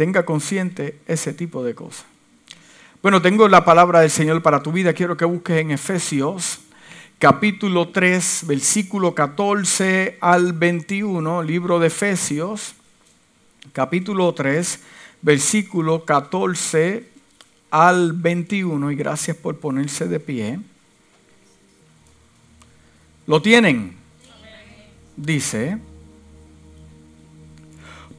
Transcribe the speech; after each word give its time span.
tenga 0.00 0.24
consciente 0.24 0.98
ese 1.06 1.34
tipo 1.34 1.62
de 1.62 1.74
cosas. 1.74 2.06
Bueno, 3.02 3.20
tengo 3.20 3.46
la 3.48 3.66
palabra 3.66 4.00
del 4.00 4.08
Señor 4.08 4.40
para 4.40 4.62
tu 4.62 4.72
vida. 4.72 4.94
Quiero 4.94 5.14
que 5.14 5.26
busques 5.26 5.58
en 5.58 5.72
Efesios 5.72 6.60
capítulo 7.18 7.90
3, 7.90 8.44
versículo 8.46 9.14
14 9.14 10.16
al 10.22 10.54
21, 10.54 11.42
libro 11.42 11.78
de 11.78 11.88
Efesios, 11.88 12.72
capítulo 13.74 14.32
3, 14.32 14.80
versículo 15.20 16.06
14 16.06 17.06
al 17.70 18.14
21, 18.14 18.92
y 18.92 18.96
gracias 18.96 19.36
por 19.36 19.58
ponerse 19.58 20.08
de 20.08 20.18
pie. 20.18 20.60
¿Lo 23.26 23.42
tienen? 23.42 23.96
Dice, 25.14 25.76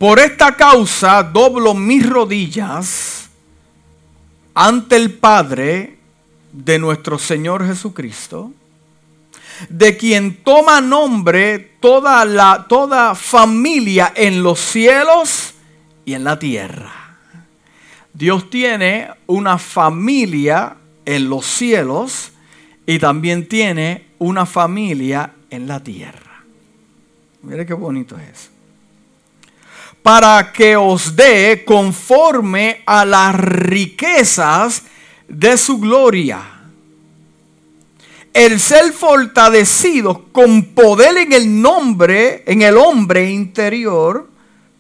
por 0.02 0.20
esta 0.20 0.55
causa 0.55 1.21
doblo 1.21 1.75
mis 1.75 2.09
rodillas 2.09 3.29
ante 4.55 4.96
el 4.96 5.14
Padre 5.14 6.00
de 6.51 6.79
nuestro 6.79 7.19
Señor 7.19 7.68
Jesucristo, 7.68 8.51
de 9.69 9.95
quien 9.97 10.37
toma 10.43 10.82
nombre 10.82 11.59
toda 11.79 12.25
la 12.25 12.65
toda 12.68 13.14
familia 13.14 14.11
en 14.15 14.42
los 14.42 14.59
cielos 14.59 15.54
y 16.04 16.15
en 16.15 16.23
la 16.23 16.39
tierra. 16.39 17.20
Dios 18.11 18.50
tiene 18.50 19.07
una 19.28 19.59
familia 19.59 20.78
en 21.06 21.29
los 21.29 21.45
cielos 21.45 22.31
y 22.87 22.97
también 22.97 23.47
tiene 23.47 24.07
una 24.18 24.47
familia 24.47 25.31
en 25.51 25.68
la 25.68 25.79
tierra. 25.79 26.43
Mire 27.43 27.68
qué 27.68 27.75
bonito 27.75 28.18
es 28.18 28.50
para 30.04 30.51
que 30.51 30.75
os 30.75 31.15
dé 31.15 31.64
conforme 31.65 32.81
a 32.86 33.05
las 33.05 33.36
riquezas 33.36 34.84
de 35.28 35.58
su 35.58 35.80
gloria. 35.80 36.42
El 38.34 38.59
ser 38.59 38.94
fortalecido 38.94 40.26
con 40.31 40.64
poder 40.73 41.17
en 41.17 41.34
el 41.34 41.61
nombre, 41.61 42.44
en 42.48 42.61
el 42.61 42.78
hombre 42.78 43.30
interior. 43.30 44.30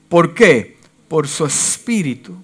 ¿Por 0.07 0.33
qué? 0.33 0.77
Por 1.07 1.27
su 1.27 1.45
espíritu. 1.45 2.35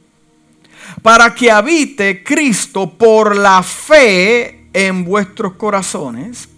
Para 1.02 1.33
que 1.33 1.49
habite 1.49 2.23
Cristo 2.23 2.89
por 2.89 3.35
la 3.35 3.63
fe 3.63 4.67
en 4.73 5.05
vuestros 5.05 5.53
corazones, 5.53 6.49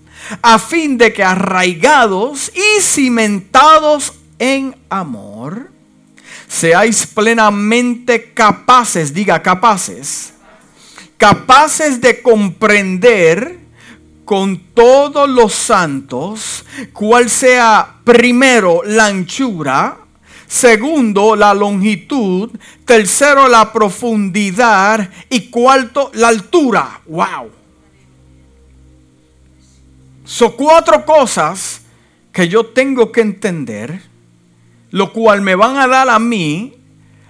a 0.41 0.59
fin 0.59 0.97
de 0.97 1.13
que 1.13 1.23
arraigados 1.23 2.51
y 2.53 2.81
cimentados 2.81 4.13
en 4.39 4.75
amor, 4.89 5.71
seáis 6.49 7.05
plenamente 7.05 8.33
capaces, 8.33 9.13
diga 9.13 9.41
capaces, 9.41 10.33
capaces 11.15 12.01
de 12.01 12.21
comprender 12.21 13.59
con 14.25 14.57
todos 14.73 15.29
los 15.29 15.53
santos 15.53 16.65
cuál 16.91 17.29
sea 17.29 17.97
primero 18.03 18.81
la 18.83 19.05
anchura, 19.05 19.99
segundo 20.47 21.35
la 21.35 21.53
longitud, 21.53 22.49
tercero 22.83 23.47
la 23.47 23.71
profundidad 23.71 25.07
y 25.29 25.49
cuarto 25.51 26.09
la 26.15 26.29
altura. 26.29 27.01
Wow. 27.05 27.51
Son 30.25 30.51
cuatro 30.53 31.05
cosas 31.05 31.81
que 32.33 32.47
yo 32.47 32.65
tengo 32.65 33.11
que 33.11 33.21
entender 33.21 34.09
lo 34.91 35.13
cual 35.13 35.41
me 35.41 35.55
van 35.55 35.77
a 35.77 35.87
dar 35.87 36.09
a 36.09 36.19
mí 36.19 36.75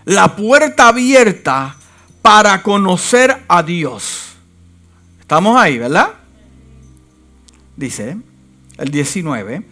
la 0.05 0.35
puerta 0.35 0.87
abierta 0.89 1.75
para 2.21 2.61
conocer 2.63 3.43
a 3.47 3.63
Dios. 3.63 4.35
Estamos 5.19 5.59
ahí, 5.59 5.77
¿verdad? 5.77 6.13
Dice 7.75 8.17
el 8.77 8.89
19. 8.89 9.63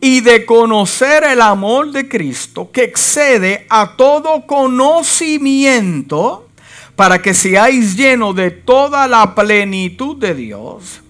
Y 0.00 0.20
de 0.20 0.44
conocer 0.44 1.24
el 1.24 1.40
amor 1.40 1.90
de 1.90 2.08
Cristo 2.08 2.70
que 2.70 2.84
excede 2.84 3.66
a 3.70 3.96
todo 3.96 4.46
conocimiento 4.46 6.48
para 6.94 7.22
que 7.22 7.34
seáis 7.34 7.96
llenos 7.96 8.36
de 8.36 8.50
toda 8.50 9.08
la 9.08 9.34
plenitud 9.34 10.16
de 10.16 10.34
Dios. 10.34 11.00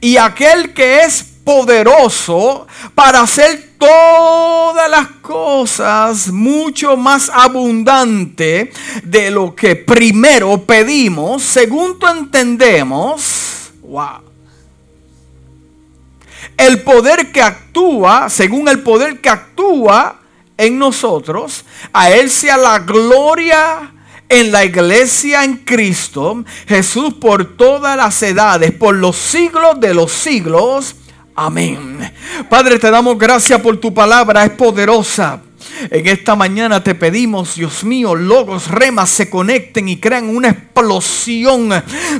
Y 0.00 0.16
aquel 0.16 0.72
que 0.72 1.02
es 1.02 1.31
poderoso 1.44 2.66
para 2.94 3.20
hacer 3.20 3.72
todas 3.78 4.88
las 4.88 5.08
cosas 5.20 6.28
mucho 6.28 6.96
más 6.96 7.30
abundante 7.32 8.72
de 9.02 9.30
lo 9.30 9.54
que 9.54 9.76
primero 9.76 10.62
pedimos, 10.62 11.42
según 11.42 11.98
tú 11.98 12.06
entendemos. 12.06 13.72
Wow. 13.82 14.20
El 16.56 16.82
poder 16.82 17.32
que 17.32 17.42
actúa, 17.42 18.28
según 18.30 18.68
el 18.68 18.82
poder 18.82 19.20
que 19.20 19.28
actúa 19.28 20.20
en 20.56 20.78
nosotros, 20.78 21.64
a 21.92 22.10
Él 22.10 22.30
sea 22.30 22.56
la 22.56 22.78
gloria 22.78 23.92
en 24.28 24.50
la 24.50 24.64
iglesia 24.64 25.44
en 25.44 25.58
Cristo, 25.58 26.44
Jesús 26.66 27.14
por 27.14 27.56
todas 27.56 27.96
las 27.96 28.22
edades, 28.22 28.72
por 28.72 28.94
los 28.94 29.16
siglos 29.16 29.78
de 29.78 29.92
los 29.92 30.10
siglos. 30.10 30.94
Amén. 31.34 32.12
Padre, 32.50 32.78
te 32.78 32.90
damos 32.90 33.18
gracias 33.18 33.60
por 33.60 33.78
tu 33.78 33.92
palabra, 33.94 34.44
es 34.44 34.50
poderosa. 34.50 35.40
En 35.90 36.06
esta 36.06 36.36
mañana 36.36 36.84
te 36.84 36.94
pedimos, 36.94 37.54
Dios 37.54 37.84
mío, 37.84 38.14
logos, 38.14 38.68
remas 38.68 39.08
se 39.10 39.30
conecten 39.30 39.88
y 39.88 39.96
crean 39.98 40.28
una 40.28 40.50
explosión 40.50 41.70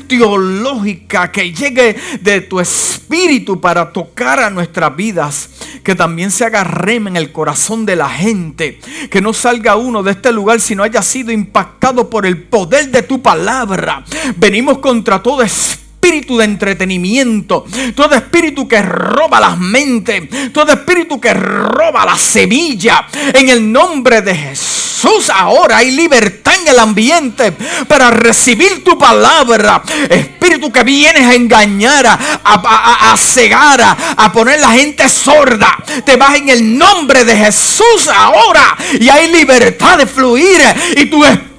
teológica 0.08 1.30
que 1.30 1.52
llegue 1.52 1.96
de 2.20 2.40
tu 2.40 2.60
espíritu 2.60 3.60
para 3.60 3.92
tocar 3.92 4.40
a 4.40 4.50
nuestras 4.50 4.96
vidas. 4.96 5.50
Que 5.84 5.94
también 5.94 6.30
se 6.30 6.44
haga 6.44 6.64
rema 6.64 7.10
en 7.10 7.16
el 7.16 7.32
corazón 7.32 7.84
de 7.84 7.96
la 7.96 8.08
gente. 8.08 8.80
Que 9.10 9.20
no 9.20 9.32
salga 9.32 9.76
uno 9.76 10.02
de 10.02 10.12
este 10.12 10.32
lugar 10.32 10.60
si 10.60 10.74
no 10.74 10.84
haya 10.84 11.02
sido 11.02 11.32
impactado 11.32 12.08
por 12.08 12.24
el 12.24 12.42
poder 12.44 12.90
de 12.90 13.02
tu 13.02 13.20
palabra. 13.20 14.04
Venimos 14.36 14.78
contra 14.78 15.22
todo 15.22 15.42
espíritu 15.42 15.81
espíritu 16.02 16.36
de 16.36 16.44
entretenimiento, 16.46 17.64
todo 17.94 18.16
espíritu 18.16 18.66
que 18.66 18.82
roba 18.82 19.38
las 19.38 19.56
mentes, 19.56 20.52
todo 20.52 20.72
espíritu 20.72 21.20
que 21.20 21.32
roba 21.32 22.04
la 22.04 22.18
semilla, 22.18 23.06
en 23.32 23.48
el 23.48 23.70
nombre 23.70 24.20
de 24.20 24.34
Jesús 24.34 24.91
ahora 25.34 25.78
hay 25.78 25.90
libertad 25.90 26.54
en 26.60 26.68
el 26.68 26.78
ambiente 26.78 27.52
para 27.88 28.10
recibir 28.10 28.84
tu 28.84 28.98
palabra. 28.98 29.82
Espíritu 30.08 30.72
que 30.72 30.82
vienes 30.82 31.22
a 31.22 31.34
engañar, 31.34 32.06
a, 32.06 33.14
cegar, 33.16 33.80
a, 34.16 34.32
poner 34.32 34.60
la 34.60 34.70
gente 34.70 35.08
sorda. 35.08 35.76
Te 36.04 36.16
vas 36.16 36.36
en 36.36 36.48
el 36.48 36.78
nombre 36.78 37.24
de 37.24 37.36
Jesús 37.36 38.08
ahora 38.14 38.76
y 38.98 39.08
hay 39.08 39.28
libertad 39.28 39.98
de 39.98 40.06
fluir 40.06 40.60
y 40.96 41.06
tu 41.06 41.24
espíritu 41.24 41.52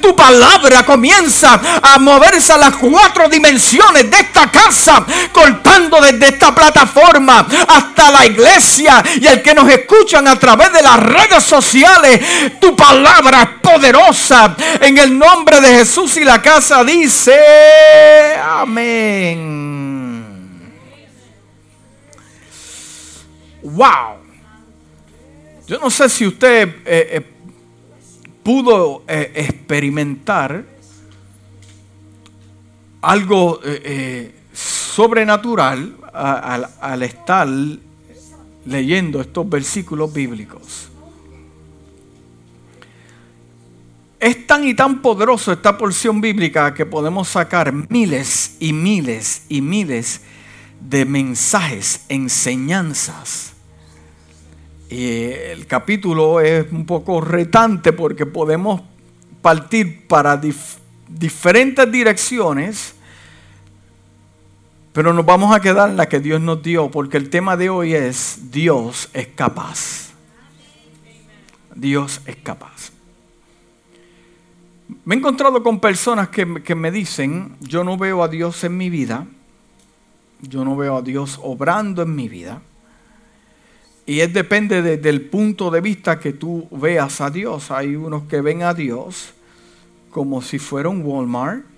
tu 0.00 0.14
palabra 0.14 0.84
comienza 0.84 1.60
a 1.82 1.98
moverse 1.98 2.52
a 2.52 2.58
las 2.58 2.76
cuatro 2.76 3.28
dimensiones 3.28 4.10
de 4.10 4.18
esta 4.18 4.50
casa, 4.50 5.04
cortando 5.32 6.00
desde 6.00 6.28
esta 6.28 6.54
plataforma 6.54 7.46
hasta 7.68 8.10
la 8.10 8.26
iglesia 8.26 9.02
y 9.20 9.26
el 9.26 9.42
que 9.42 9.54
nos 9.54 9.68
escuchan 9.68 10.26
a 10.28 10.38
través 10.38 10.72
de 10.72 10.82
las 10.82 10.98
redes 10.98 11.44
sociales. 11.44 12.20
Tu 12.66 12.74
palabra 12.74 13.42
es 13.42 13.48
poderosa 13.60 14.56
en 14.80 14.98
el 14.98 15.16
nombre 15.16 15.60
de 15.60 15.68
Jesús 15.68 16.16
y 16.16 16.24
la 16.24 16.42
casa 16.42 16.82
dice 16.82 17.32
amén. 18.42 20.24
Wow. 23.62 24.16
Yo 25.68 25.78
no 25.78 25.88
sé 25.90 26.08
si 26.08 26.26
usted 26.26 26.68
eh, 26.84 27.08
eh, 27.12 27.22
pudo 28.42 29.04
eh, 29.06 29.30
experimentar 29.36 30.64
algo 33.00 33.60
sobrenatural 34.52 35.94
al 36.12 37.02
estar 37.04 37.46
leyendo 38.64 39.20
estos 39.20 39.48
versículos 39.48 40.12
bíblicos. 40.12 40.95
Es 44.18 44.46
tan 44.46 44.66
y 44.66 44.74
tan 44.74 45.02
poderoso 45.02 45.52
esta 45.52 45.76
porción 45.76 46.20
bíblica 46.20 46.72
que 46.72 46.86
podemos 46.86 47.28
sacar 47.28 47.72
miles 47.90 48.56
y 48.60 48.72
miles 48.72 49.42
y 49.48 49.60
miles 49.60 50.22
de 50.80 51.04
mensajes, 51.04 52.04
enseñanzas 52.08 53.56
y 54.88 55.32
el 55.32 55.66
capítulo 55.66 56.40
es 56.40 56.70
un 56.70 56.86
poco 56.86 57.20
retante 57.20 57.92
porque 57.92 58.24
podemos 58.24 58.82
partir 59.42 60.06
para 60.06 60.40
diferentes 61.08 61.90
direcciones, 61.90 62.94
pero 64.92 65.12
nos 65.12 65.26
vamos 65.26 65.54
a 65.54 65.60
quedar 65.60 65.90
en 65.90 65.96
la 65.96 66.08
que 66.08 66.20
Dios 66.20 66.40
nos 66.40 66.62
dio, 66.62 66.90
porque 66.90 67.16
el 67.16 67.30
tema 67.30 67.56
de 67.56 67.68
hoy 67.68 67.94
es 67.94 68.50
Dios 68.50 69.10
es 69.12 69.26
capaz. 69.28 70.10
Dios 71.74 72.22
es 72.24 72.36
capaz. 72.36 72.95
Me 75.04 75.14
he 75.14 75.18
encontrado 75.18 75.62
con 75.62 75.80
personas 75.80 76.28
que, 76.28 76.62
que 76.62 76.74
me 76.74 76.90
dicen, 76.90 77.56
yo 77.60 77.82
no 77.82 77.96
veo 77.96 78.22
a 78.22 78.28
Dios 78.28 78.62
en 78.64 78.76
mi 78.76 78.90
vida, 78.90 79.26
yo 80.40 80.64
no 80.64 80.76
veo 80.76 80.96
a 80.96 81.02
Dios 81.02 81.40
obrando 81.42 82.02
en 82.02 82.14
mi 82.14 82.28
vida. 82.28 82.60
Y 84.06 84.20
es 84.20 84.32
depende 84.32 84.98
del 84.98 85.22
punto 85.22 85.72
de 85.72 85.80
vista 85.80 86.20
que 86.20 86.32
tú 86.32 86.68
veas 86.70 87.20
a 87.20 87.28
Dios. 87.28 87.72
Hay 87.72 87.96
unos 87.96 88.22
que 88.24 88.40
ven 88.40 88.62
a 88.62 88.72
Dios 88.72 89.34
como 90.10 90.40
si 90.40 90.60
fuera 90.60 90.88
un 90.88 91.04
Walmart. 91.04 91.64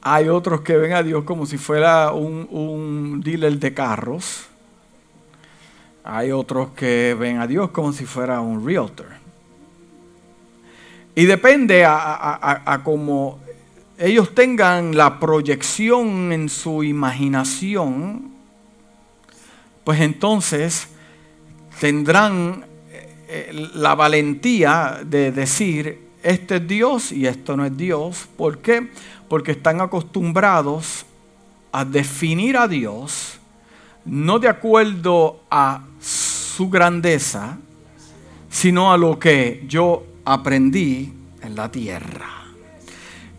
Hay 0.00 0.28
otros 0.28 0.60
que 0.60 0.76
ven 0.76 0.92
a 0.92 1.02
Dios 1.02 1.24
como 1.24 1.44
si 1.44 1.58
fuera 1.58 2.12
un, 2.12 2.46
un 2.50 3.20
dealer 3.20 3.58
de 3.58 3.74
carros. 3.74 4.44
Hay 6.04 6.30
otros 6.30 6.70
que 6.70 7.16
ven 7.18 7.38
a 7.38 7.48
Dios 7.48 7.70
como 7.70 7.92
si 7.92 8.04
fuera 8.04 8.40
un 8.40 8.64
realtor. 8.64 9.23
Y 11.14 11.26
depende 11.26 11.84
a, 11.86 12.80
cómo 12.82 13.38
ellos 13.98 14.34
tengan 14.34 14.96
la 14.96 15.20
proyección 15.20 16.32
en 16.32 16.48
su 16.48 16.82
imaginación, 16.82 18.32
pues 19.84 20.00
entonces 20.00 20.88
tendrán 21.78 22.64
eh, 23.28 23.70
la 23.74 23.94
valentía 23.94 25.00
de 25.04 25.30
decir, 25.30 26.08
este 26.22 26.56
es 26.56 26.66
Dios 26.66 27.12
y 27.12 27.26
esto 27.26 27.56
no 27.56 27.64
es 27.64 27.76
Dios. 27.76 28.26
¿Por 28.36 28.58
qué? 28.58 28.90
Porque 29.28 29.52
están 29.52 29.80
acostumbrados 29.80 31.06
a 31.70 31.84
definir 31.84 32.56
a 32.56 32.66
Dios 32.66 33.38
no 34.04 34.38
de 34.38 34.48
acuerdo 34.48 35.40
a 35.50 35.84
su 36.00 36.68
grandeza, 36.68 37.58
sino 38.50 38.92
a 38.92 38.98
lo 38.98 39.18
que 39.18 39.64
yo 39.66 40.04
aprendí 40.24 41.12
en 41.42 41.54
la 41.54 41.70
tierra. 41.70 42.30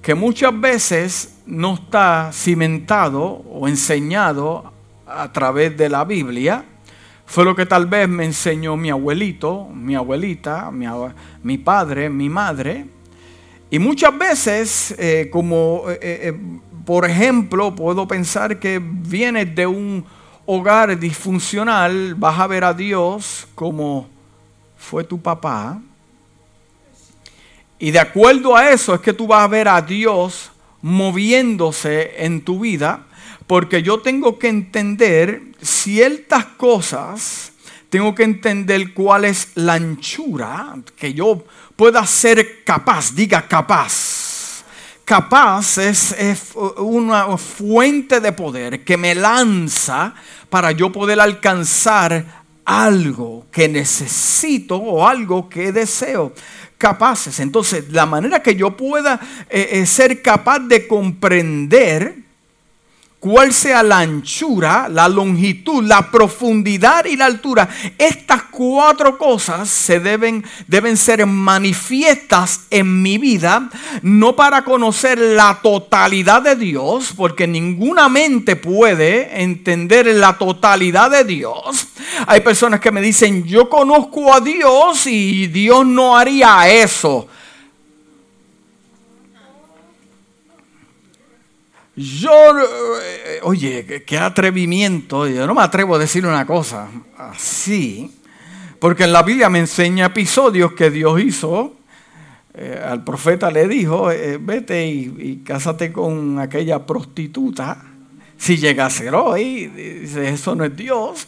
Que 0.02 0.16
muchas 0.16 0.60
veces 0.60 1.38
no 1.46 1.76
está 1.76 2.32
cimentado 2.32 3.24
o 3.24 3.68
enseñado 3.68 4.72
a 5.08 5.32
través 5.32 5.76
de 5.78 5.90
la 5.90 6.04
Biblia, 6.04 6.66
fue 7.26 7.44
lo 7.44 7.56
que 7.56 7.66
tal 7.66 7.88
vez 7.88 8.08
me 8.08 8.26
enseñó 8.26 8.78
mi 8.78 8.90
abuelito, 8.90 9.68
mi 9.74 9.96
abuelita, 9.96 10.72
mi, 10.72 11.58
padre, 11.58 12.10
mi 12.10 12.30
madre. 12.30 12.86
Y 13.70 13.80
muchas 13.80 14.18
veces, 14.18 14.96
eh, 14.98 15.30
como 15.31 15.84
eh, 15.88 15.98
eh, 16.02 16.34
por 16.86 17.06
ejemplo, 17.06 17.76
puedo 17.76 18.08
pensar 18.08 18.60
que 18.60 18.80
vienes 18.80 19.56
de 19.56 19.66
un 19.66 20.06
hogar 20.46 20.98
disfuncional, 21.00 22.14
vas 22.14 22.40
a 22.40 22.46
ver 22.46 22.64
a 22.64 22.74
Dios 22.74 23.48
como 23.56 24.08
fue 24.78 25.04
tu 25.04 25.20
papá. 25.20 25.81
Y 27.80 27.92
de 27.92 28.00
acuerdo 28.00 28.56
a 28.56 28.69
eso 28.72 28.95
es 28.95 29.01
que 29.01 29.13
tú 29.13 29.27
vas 29.27 29.44
a 29.44 29.48
ver 29.48 29.68
a 29.68 29.81
Dios 29.81 30.51
moviéndose 30.81 32.24
en 32.24 32.42
tu 32.42 32.60
vida 32.60 33.06
porque 33.48 33.83
yo 33.83 34.00
tengo 34.00 34.39
que 34.39 34.48
entender 34.48 35.42
ciertas 35.62 36.45
cosas, 36.45 37.51
tengo 37.89 38.16
que 38.16 38.24
entender 38.24 38.94
cuál 38.94 39.25
es 39.25 39.50
la 39.56 39.74
anchura 39.74 40.75
que 40.95 41.13
yo 41.13 41.44
pueda 41.75 42.06
ser 42.06 42.63
capaz, 42.63 43.13
diga 43.13 43.48
capaz. 43.48 44.63
Capaz 45.04 45.78
es, 45.78 46.16
una 46.78 47.38
fuente 47.38 48.19
de 48.19 48.31
poder 48.31 48.83
que 48.83 48.98
me 48.98 49.13
lanza 49.13 50.16
para 50.50 50.71
yo 50.71 50.92
poder 50.92 51.19
alcanzar 51.19 52.44
algo 52.66 53.45
que 53.51 53.68
necesito 53.68 54.78
o 54.78 55.07
algo 55.07 55.48
que 55.48 55.71
deseo 55.71 56.33
capaces. 56.86 57.40
Entonces, 57.40 57.92
la 57.92 58.06
manera 58.06 58.44
que 58.44 58.56
yo 58.56 58.78
pueda 58.78 59.20
eh, 59.50 59.70
eh, 59.72 59.86
ser 59.88 60.22
capaz 60.22 60.60
de 60.60 60.86
comprender 60.86 62.25
cuál 63.25 63.54
sea 63.54 63.81
la 63.81 64.01
anchura, 64.01 64.88
la 64.88 65.10
longitud, 65.10 65.83
la 65.83 66.12
profundidad 66.12 67.06
y 67.06 67.18
la 67.18 67.25
altura. 67.25 67.68
Estas 67.98 68.44
cuatro 68.51 69.18
cosas 69.18 69.68
se 69.68 70.00
deben, 70.00 70.45
deben 70.68 70.95
ser 70.95 71.25
manifiestas 71.25 72.68
en 72.69 73.01
mi 73.01 73.18
vida, 73.18 73.68
no 74.04 74.36
para 74.36 74.63
conocer 74.63 75.18
la 75.18 75.57
totalidad 75.63 76.44
de 76.44 76.56
Dios, 76.56 77.13
porque 77.18 77.48
ninguna 77.48 78.10
mente 78.10 78.57
puede 78.57 79.42
entender 79.42 80.06
la 80.06 80.38
totalidad 80.38 81.10
de 81.10 81.24
Dios. 81.24 81.88
Hay 82.28 82.42
personas 82.42 82.80
que 82.80 82.92
me 82.92 83.01
dicen, 83.01 83.44
yo 83.44 83.68
conozco 83.68 84.36
a 84.36 84.39
Dios 84.39 85.07
y 85.07 85.48
Dios 85.48 85.83
no 85.83 86.16
haría 86.16 86.69
eso. 86.69 87.28
Yo, 91.95 92.31
eh, 92.59 93.39
oye, 93.44 94.03
qué 94.06 94.18
atrevimiento. 94.18 95.27
Yo 95.27 95.47
no 95.47 95.53
me 95.53 95.62
atrevo 95.62 95.95
a 95.95 96.00
decir 96.00 96.25
una 96.25 96.45
cosa 96.45 96.89
así, 97.18 98.12
porque 98.80 99.06
en 99.06 99.13
la 99.13 99.24
Biblia 99.24 99.50
me 99.50 99.59
enseña 99.59 100.07
episodios 100.07 100.74
que 100.74 100.92
Dios 100.92 101.21
hizo. 101.21 101.75
Eh, 102.53 102.81
al 102.86 103.03
profeta 103.03 103.50
le 103.50 103.68
dijo, 103.68 104.12
eh, 104.12 104.38
vete 104.42 104.86
y, 104.88 105.42
cásate 105.45 105.94
con 105.94 106.39
aquella 106.39 106.86
prostituta. 106.86 107.81
Si 108.38 108.57
llega 108.57 108.86
a 108.86 108.89
ser 108.89 109.15
hoy, 109.15 109.68
dice, 109.68 110.30
eso 110.30 110.53
no 110.53 110.65
es 110.65 110.75
Dios. 110.75 111.27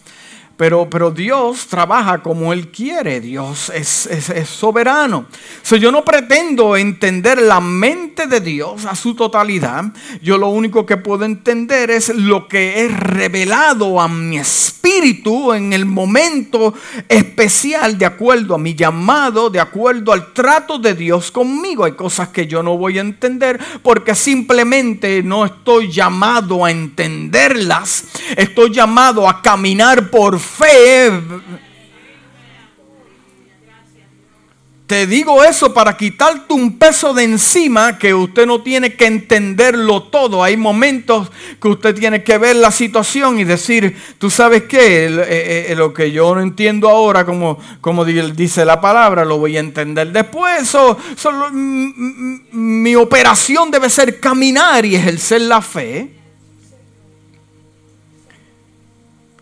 Pero, 0.58 0.90
pero 0.90 1.12
Dios 1.12 1.68
trabaja 1.68 2.24
como 2.24 2.52
Él 2.52 2.70
quiere, 2.70 3.22
Dios 3.22 3.72
es, 3.74 4.10
soberano. 4.50 5.28
yo 5.80 5.92
no 5.92 6.04
pretendo 6.04 6.76
entender 6.76 7.40
la 7.40 7.62
mente 7.62 8.26
de 8.26 8.40
Dios 8.40 8.86
a 8.86 8.96
su 8.96 9.14
totalidad. 9.14 9.86
Yo 10.24 10.40
lo 10.40 10.48
único 10.50 10.84
que 10.84 10.98
puedo 10.98 11.26
entender 11.26 11.92
es 11.92 12.10
lo 12.10 12.48
que 12.48 12.86
es 12.86 13.00
revelado 13.00 14.02
a 14.02 14.08
mi 14.08 14.40
espíritu 14.40 15.54
en 15.54 15.74
el 15.74 15.86
momento 15.86 16.74
especial, 17.08 17.98
de 18.00 18.06
acuerdo 18.06 18.56
a 18.56 18.58
mi 18.58 18.74
llamado, 18.74 19.52
de 19.52 19.60
acuerdo 19.60 20.12
al 20.12 20.34
trato 20.34 20.80
de 20.80 20.96
Dios 20.96 21.30
conmigo. 21.30 21.86
Hay 21.86 21.92
cosas 21.92 22.30
que 22.30 22.48
yo 22.48 22.64
no 22.64 22.78
voy 22.78 22.98
a 22.98 23.02
entender 23.02 23.60
porque 23.84 24.16
simplemente 24.16 25.22
no 25.22 25.46
estoy 25.46 25.92
llamado 25.92 26.66
a 26.66 26.72
entenderlas. 26.72 28.06
Estoy 28.36 28.74
llamado 28.74 29.30
a 29.30 29.44
caminar 29.44 30.10
por 30.10 30.40
fe. 30.48 31.12
Te 34.88 35.06
digo 35.06 35.44
eso 35.44 35.74
para 35.74 35.98
quitarte 35.98 36.54
un 36.54 36.78
peso 36.78 37.14
de 37.14 37.26
encima 37.26 37.98
que 37.98 38.14
usted 38.14 38.46
no 38.46 38.62
tiene 38.62 38.96
que 38.96 39.06
entenderlo 39.06 40.04
todo. 40.04 40.42
Hay 40.42 40.56
momentos 40.56 41.30
que 41.62 41.68
usted 41.68 41.94
tiene 41.94 42.24
que 42.24 42.38
ver 42.38 42.56
la 42.56 42.72
situación 42.72 43.38
y 43.38 43.44
decir, 43.44 43.98
tú 44.18 44.30
sabes 44.30 44.64
qué, 44.64 45.08
eh, 45.08 45.66
eh, 45.72 45.76
lo 45.76 45.94
que 45.94 46.14
yo 46.14 46.34
no 46.34 46.40
entiendo 46.40 46.88
ahora, 46.88 47.26
como, 47.26 47.60
como 47.82 48.06
dice 48.06 48.64
la 48.64 48.80
palabra, 48.80 49.26
lo 49.26 49.38
voy 49.38 49.58
a 49.58 49.60
entender 49.60 50.14
después. 50.14 50.74
mi 52.54 52.96
operación 52.96 53.70
debe 53.70 53.90
ser 53.90 54.22
caminar 54.22 54.86
y 54.86 54.96
ejercer 54.96 55.42
la 55.42 55.62
fe 55.62 56.17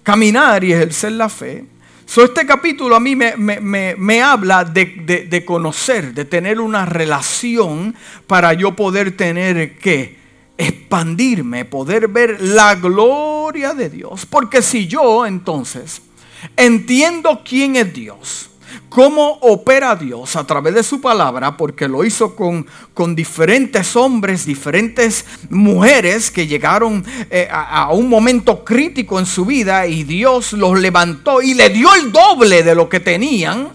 caminar 0.05 0.63
y 0.63 0.71
ejercer 0.71 1.13
la 1.13 1.27
fe. 1.27 1.65
So, 2.05 2.23
este 2.23 2.45
capítulo 2.45 2.95
a 2.95 2.99
mí 2.99 3.15
me, 3.15 4.21
habla 4.21 4.63
de, 4.63 5.25
de, 5.27 5.45
conocer, 5.45 6.13
de 6.13 6.23
tener 6.23 6.61
una 6.61 6.85
relación 6.85 7.95
para 8.27 8.53
yo 8.53 8.75
poder 8.75 9.17
tener 9.17 9.79
que 9.79 10.15
expandirme, 10.57 11.65
poder 11.65 12.07
ver 12.07 12.39
la 12.39 12.75
gloria 12.75 13.73
de 13.73 13.89
Dios. 13.89 14.27
Porque 14.27 14.61
si 14.61 14.85
yo 14.85 15.25
entonces 15.25 16.03
entiendo 16.55 17.41
quién 17.43 17.75
es 17.75 17.91
Dios, 17.91 18.51
cómo 18.89 19.39
opera 19.41 19.95
Dios 19.95 20.35
a 20.35 20.45
través 20.45 20.73
de 20.73 20.83
su 20.83 21.01
palabra, 21.01 21.57
porque 21.57 21.87
lo 21.87 22.03
hizo 22.03 22.35
con, 22.35 22.65
con 22.93 23.15
diferentes 23.15 23.95
hombres, 23.95 24.45
diferentes 24.45 25.25
mujeres 25.49 26.31
que 26.31 26.47
llegaron 26.47 27.05
eh, 27.29 27.47
a, 27.51 27.83
a, 27.83 27.91
un 27.91 28.09
momento 28.09 28.63
crítico 28.63 29.19
en 29.19 29.25
su 29.25 29.45
vida 29.45 29.87
y 29.87 30.03
Dios 30.03 30.53
los 30.53 30.79
levantó 30.79 31.41
y 31.41 31.53
le 31.53 31.69
dio 31.69 31.93
el 31.95 32.11
doble 32.11 32.63
de 32.63 32.75
lo 32.75 32.89
que 32.89 32.99
tenían. 32.99 33.69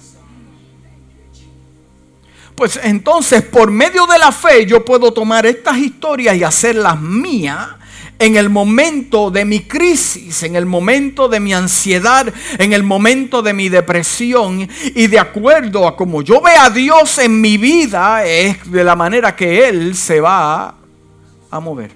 Pues 2.55 2.79
entonces 2.83 3.43
por 3.43 3.71
medio 3.71 4.07
de 4.07 4.19
la 4.19 4.33
fe 4.33 4.67
yo 4.67 4.85
puedo 4.85 5.13
tomar 5.13 5.47
estas 5.47 5.79
historias 5.79 6.37
y 6.37 6.45
hacerlas 6.45 7.01
mías 7.01 7.80
en 8.21 8.37
el 8.37 8.51
momento 8.51 9.31
de 9.31 9.47
mi 9.47 9.61
crisis, 9.61 10.43
en 10.43 10.55
el 10.55 10.67
momento 10.67 11.27
de 11.27 11.41
mi 11.41 11.55
ansiedad, 11.55 12.33
en 12.59 12.75
el 12.75 12.83
momento 12.83 13.41
de 13.41 13.55
mi 13.55 13.71
depresión. 13.71 14.69
Y 14.95 15.07
de 15.07 15.19
acuerdo 15.19 15.89
a 15.89 15.97
como 15.97 16.21
yo 16.21 16.43
vea 16.43 16.67
a 16.67 16.71
Dios 16.71 17.19
en 17.19 17.41
mi 17.41 17.57
vida, 17.57 18.25
es 18.27 18.71
de 18.71 18.85
la 18.85 18.95
manera 18.95 19.35
que 19.35 19.67
Él 19.67 19.97
se 19.97 20.21
va 20.21 20.75
a 21.51 21.61
mover. 21.61 21.93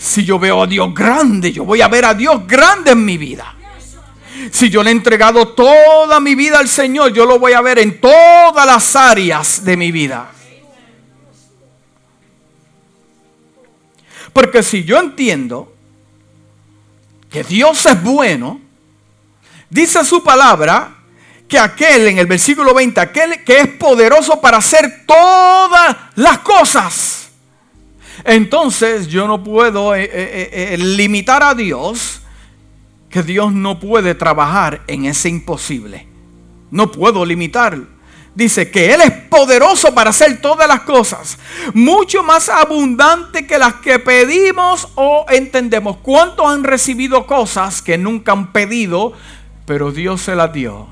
Si 0.00 0.24
yo 0.24 0.40
veo 0.40 0.64
a 0.64 0.66
Dios 0.66 0.92
grande, 0.92 1.52
yo 1.52 1.64
voy 1.64 1.80
a 1.80 1.86
ver 1.86 2.04
a 2.06 2.14
Dios 2.14 2.44
grande 2.44 2.90
en 2.90 3.04
mi 3.04 3.16
vida. 3.16 3.54
Si 4.50 4.70
yo 4.70 4.82
le 4.82 4.90
he 4.90 4.92
entregado 4.92 5.48
toda 5.48 6.18
mi 6.18 6.34
vida 6.34 6.58
al 6.58 6.68
Señor, 6.68 7.12
yo 7.12 7.26
lo 7.26 7.38
voy 7.38 7.52
a 7.52 7.60
ver 7.60 7.78
en 7.78 8.00
todas 8.00 8.66
las 8.66 8.96
áreas 8.96 9.64
de 9.64 9.76
mi 9.76 9.92
vida. 9.92 10.32
Porque 14.34 14.62
si 14.62 14.84
yo 14.84 14.98
entiendo 14.98 15.72
que 17.30 17.42
Dios 17.44 17.86
es 17.86 18.02
bueno, 18.02 18.60
dice 19.70 20.04
su 20.04 20.22
palabra 20.22 20.96
que 21.48 21.58
aquel 21.58 22.08
en 22.08 22.18
el 22.18 22.26
versículo 22.26 22.74
20, 22.74 23.00
aquel 23.00 23.44
que 23.44 23.60
es 23.60 23.68
poderoso 23.68 24.40
para 24.40 24.58
hacer 24.58 25.04
todas 25.06 25.96
las 26.16 26.38
cosas. 26.40 27.30
Entonces 28.24 29.06
yo 29.06 29.28
no 29.28 29.42
puedo 29.42 29.94
eh, 29.94 30.04
eh, 30.04 30.72
eh, 30.72 30.78
limitar 30.78 31.42
a 31.42 31.54
Dios 31.54 32.20
que 33.08 33.22
Dios 33.22 33.52
no 33.52 33.78
puede 33.78 34.16
trabajar 34.16 34.82
en 34.88 35.04
ese 35.04 35.28
imposible. 35.28 36.08
No 36.72 36.90
puedo 36.90 37.24
limitarlo. 37.24 37.93
Dice 38.34 38.68
que 38.68 38.92
Él 38.92 39.00
es 39.00 39.12
poderoso 39.12 39.94
para 39.94 40.10
hacer 40.10 40.40
todas 40.40 40.66
las 40.66 40.80
cosas, 40.80 41.38
mucho 41.72 42.24
más 42.24 42.48
abundante 42.48 43.46
que 43.46 43.58
las 43.58 43.74
que 43.74 44.00
pedimos 44.00 44.88
o 44.96 45.24
entendemos. 45.28 45.98
¿Cuántos 45.98 46.46
han 46.46 46.64
recibido 46.64 47.26
cosas 47.26 47.80
que 47.80 47.96
nunca 47.96 48.32
han 48.32 48.52
pedido, 48.52 49.12
pero 49.66 49.92
Dios 49.92 50.22
se 50.22 50.34
las 50.34 50.52
dio? 50.52 50.88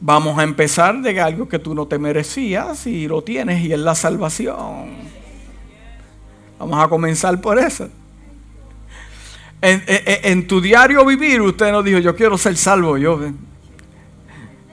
Vamos 0.00 0.38
a 0.38 0.44
empezar 0.44 1.00
de 1.00 1.20
algo 1.20 1.48
que 1.48 1.58
tú 1.58 1.74
no 1.74 1.86
te 1.86 1.98
merecías 1.98 2.86
y 2.86 3.08
lo 3.08 3.22
tienes 3.22 3.64
y 3.64 3.72
es 3.72 3.80
la 3.80 3.96
salvación. 3.96 4.92
Vamos 6.60 6.84
a 6.84 6.88
comenzar 6.88 7.40
por 7.40 7.58
eso. 7.58 7.88
En, 9.60 10.46
tu 10.46 10.60
diario 10.60 11.04
vivir, 11.04 11.40
usted 11.40 11.72
no 11.72 11.82
dijo, 11.82 11.98
yo 11.98 12.14
quiero 12.14 12.38
ser 12.38 12.56
salvo. 12.56 12.96
Yo, 12.96 13.20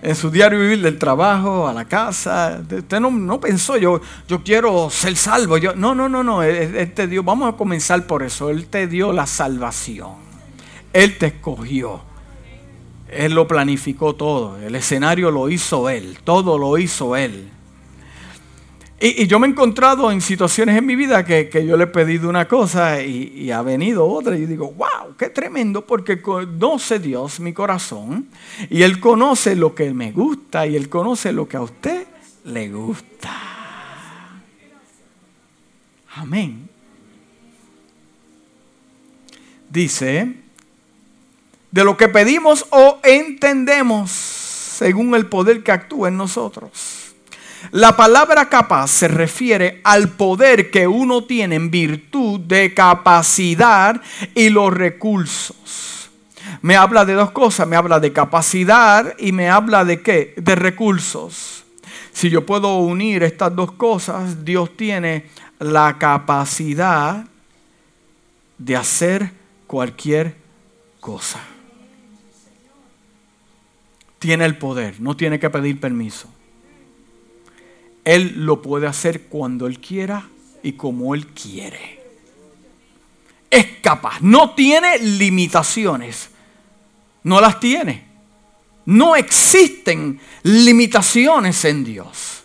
en 0.01 0.15
su 0.15 0.29
diario 0.29 0.59
vivir 0.59 0.81
del 0.81 0.99
trabajo, 0.99 1.67
a 1.67 1.73
la 1.73 1.85
casa, 1.85 2.61
usted 2.61 2.99
no, 2.99 3.39
pensó, 3.39 3.77
yo, 3.77 3.99
yo 4.27 4.43
quiero 4.43 4.89
ser 4.91 5.15
salvo. 5.15 5.57
Yo, 5.57 5.75
no, 5.75 5.95
no, 5.95 6.07
no, 6.07 6.23
no. 6.23 6.43
Él, 6.43 6.91
te 6.93 7.07
dio, 7.07 7.23
vamos 7.23 7.51
a 7.51 7.57
comenzar 7.57 8.05
por 8.05 8.21
eso. 8.21 8.51
Él 8.51 8.67
te 8.67 8.85
dio 8.85 9.11
la 9.11 9.25
salvación. 9.25 10.13
Él 10.93 11.17
te 11.17 11.27
escogió. 11.27 12.01
Él 13.09 13.33
lo 13.33 13.47
planificó 13.47 14.13
todo. 14.13 14.57
El 14.59 14.75
escenario 14.75 15.31
lo 15.31 15.49
hizo 15.49 15.89
Él. 15.89 16.19
Todo 16.23 16.59
lo 16.59 16.77
hizo 16.77 17.15
Él. 17.15 17.49
Y, 18.99 19.27
yo 19.27 19.39
me 19.39 19.47
he 19.47 19.49
encontrado 19.49 20.09
en 20.11 20.21
situaciones 20.21 20.77
en 20.77 20.85
mi 20.85 20.95
vida 20.95 21.25
que, 21.25 21.49
yo 21.65 21.75
le 21.75 21.83
he 21.83 21.87
pedido 21.87 22.29
una 22.29 22.47
cosa 22.47 23.01
y, 23.01 23.51
ha 23.51 23.61
venido 23.61 24.05
otra. 24.07 24.37
Y 24.37 24.45
digo, 24.45 24.71
wow, 24.71 25.15
qué 25.17 25.29
tremendo, 25.29 25.85
porque 25.85 26.21
conoce 26.21 26.99
Dios 26.99 27.39
mi 27.39 27.53
corazón. 27.53 28.29
Y 28.69 28.83
Él 28.83 28.99
conoce 28.99 29.55
lo 29.55 29.75
que 29.75 29.93
me 29.93 30.11
gusta 30.11 30.65
y 30.65 30.75
Él 30.75 30.87
conoce 30.89 31.33
lo 31.33 31.47
que 31.47 31.57
a 31.57 31.61
usted 31.61 32.07
le 32.45 32.69
gusta. 32.69 33.31
Amén. 36.15 36.69
Dice, 39.69 40.33
de 41.71 41.83
lo 41.83 41.97
que 41.97 42.07
pedimos 42.07 42.65
o 42.69 42.99
entendemos 43.03 44.09
según 44.11 45.13
el 45.15 45.25
poder 45.25 45.63
que 45.63 45.73
actúa 45.73 46.07
en 46.07 46.15
nosotros. 46.15 47.04
La 47.71 47.95
palabra 47.95 48.47
capaz 48.47 48.89
se 48.89 49.07
refiere 49.07 49.81
al 49.83 50.09
poder 50.09 50.69
que 50.71 50.87
uno 50.87 51.23
tiene 51.23 51.55
en 51.55 51.71
virtud 51.71 52.39
de 52.39 52.73
capacidad 52.73 54.01
y 54.33 54.49
los 54.49 54.73
recursos. 54.73 56.09
Me 56.61 56.75
habla 56.75 57.05
de 57.05 57.13
dos 57.13 57.31
cosas, 57.31 57.67
me 57.67 57.75
habla 57.75 57.99
de 57.99 58.13
capacidad 58.13 59.13
y 59.17 59.31
me 59.31 59.49
habla 59.49 59.83
de 59.83 60.01
qué? 60.01 60.33
De 60.37 60.55
recursos. 60.55 61.63
Si 62.13 62.29
yo 62.29 62.45
puedo 62.45 62.77
unir 62.77 63.23
estas 63.23 63.55
dos 63.55 63.71
cosas, 63.73 64.45
Dios 64.45 64.77
tiene 64.77 65.25
la 65.59 65.97
capacidad 65.97 67.25
de 68.57 68.75
hacer 68.75 69.31
cualquier 69.67 70.35
cosa. 70.99 71.39
Tiene 74.19 74.45
el 74.45 74.57
poder, 74.57 74.99
no 75.01 75.15
tiene 75.17 75.39
que 75.39 75.49
pedir 75.49 75.79
permiso. 75.79 76.34
Él 78.05 78.45
lo 78.45 78.61
puede 78.61 78.87
hacer 78.87 79.23
cuando 79.23 79.67
Él 79.67 79.79
quiera 79.79 80.29
y 80.63 80.73
como 80.73 81.13
Él 81.13 81.27
quiere. 81.27 81.99
Es 83.49 83.65
capaz, 83.81 84.21
no 84.21 84.51
tiene 84.51 84.99
limitaciones. 84.99 86.29
No 87.23 87.41
las 87.41 87.59
tiene. 87.59 88.05
No 88.85 89.15
existen 89.15 90.19
limitaciones 90.43 91.65
en 91.65 91.83
Dios. 91.83 92.43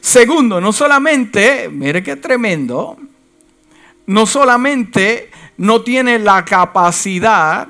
Segundo, 0.00 0.60
no 0.60 0.72
solamente, 0.72 1.68
mire 1.68 2.02
qué 2.02 2.16
tremendo, 2.16 2.96
no 4.06 4.26
solamente 4.26 5.30
no 5.56 5.82
tiene 5.82 6.20
la 6.20 6.44
capacidad, 6.44 7.68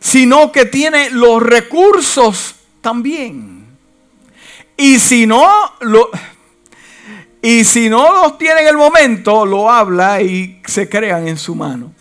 sino 0.00 0.50
que 0.50 0.64
tiene 0.66 1.10
los 1.10 1.40
recursos 1.42 2.56
también. 2.80 3.59
Y 4.80 4.98
si 4.98 5.26
no 5.26 5.46
lo, 5.80 6.08
y 7.42 7.64
si 7.64 7.90
no 7.90 8.14
los 8.14 8.38
tiene 8.38 8.62
en 8.62 8.68
el 8.68 8.78
momento, 8.78 9.44
lo 9.44 9.70
habla 9.70 10.22
y 10.22 10.62
se 10.64 10.88
crean 10.88 11.28
en 11.28 11.36
su 11.36 11.54
mano. 11.54 11.92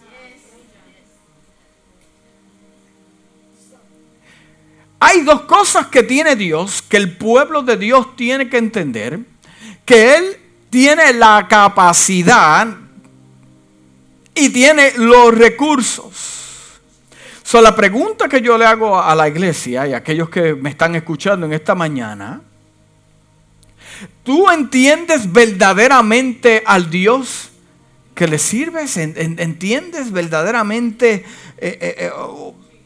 Hay 4.98 5.24
dos 5.24 5.42
cosas 5.42 5.88
que 5.88 6.04
tiene 6.04 6.38
Dios, 6.38 6.82
que 6.82 6.96
el 6.96 7.18
pueblo 7.18 7.64
de 7.64 7.76
Dios 7.76 8.16
tiene 8.16 8.48
que 8.48 8.56
entender, 8.56 9.20
que 9.84 10.16
Él 10.16 10.38
tiene 10.70 11.12
la 11.12 11.48
capacidad 11.50 12.66
y 14.34 14.48
tiene 14.52 14.94
los 14.96 15.38
recursos. 15.38 16.80
So, 17.44 17.62
la 17.62 17.76
pregunta 17.76 18.30
que 18.30 18.42
yo 18.42 18.58
le 18.58 18.64
hago 18.64 18.98
a 18.98 19.14
la 19.16 19.28
iglesia 19.28 19.86
y 19.86 19.94
a 19.94 19.98
aquellos 19.98 20.30
que 20.30 20.56
me 20.56 20.70
están 20.70 20.96
escuchando 20.96 21.46
en 21.46 21.52
esta 21.52 21.76
mañana 21.76 22.44
¿Tú 24.24 24.50
entiendes 24.50 25.32
verdaderamente 25.32 26.64
al 26.66 26.90
Dios 26.90 27.50
que 28.16 28.28
le 28.28 28.38
sirves? 28.38 28.98
¿Entiendes 28.98 30.12
verdaderamente 30.12 31.26
eh, 31.58 31.78
eh, 31.82 31.96
eh, 31.98 32.12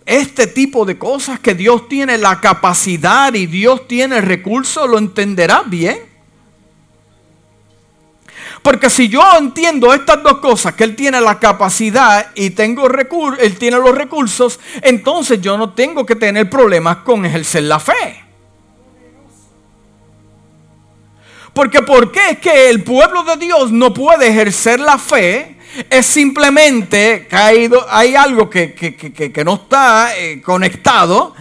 este 0.06 0.48
tipo 0.48 0.86
de 0.86 0.98
cosas 0.98 1.40
que 1.40 1.54
Dios 1.54 1.88
tiene 1.88 2.18
la 2.18 2.40
capacidad 2.42 3.34
y 3.34 3.46
Dios 3.46 3.88
tiene 3.88 4.18
el 4.18 4.24
recurso? 4.24 4.88
¿Lo 4.88 4.98
entenderás 4.98 5.70
bien? 5.70 6.14
Porque 8.64 8.90
si 8.90 9.10
yo 9.10 9.22
entiendo 9.38 9.94
estas 9.94 10.24
dos 10.24 10.38
cosas, 10.38 10.74
que 10.74 10.86
Él 10.86 10.96
tiene 10.96 11.20
la 11.20 11.38
capacidad 11.38 12.32
y 12.34 12.52
tengo 12.52 12.88
Él 13.38 13.58
tiene 13.58 13.78
los 13.78 13.96
recursos, 13.96 14.60
entonces 14.82 15.42
yo 15.42 15.58
no 15.58 15.74
tengo 15.74 16.06
que 16.06 16.16
tener 16.16 16.50
problemas 16.50 16.98
con 16.98 17.26
ejercer 17.26 17.64
la 17.64 17.80
fe. 17.80 18.23
Porque 21.54 21.82
¿por 21.84 22.12
qué 22.12 22.32
es 22.32 22.40
que 22.40 22.70
el 22.70 22.84
pueblo 22.84 23.24
de 23.24 23.38
Dios 23.38 23.72
no 23.72 23.94
puede 23.94 24.28
ejercer 24.28 24.80
la 24.80 24.98
fe? 24.98 25.58
Es 25.90 26.06
simplemente 26.06 27.28
que 27.30 27.36
hay, 27.36 28.16
algo 28.16 28.50
que, 28.50 29.44
no 29.46 29.56
está 29.56 30.18
eh, 30.18 30.42
conectado. 30.42 31.36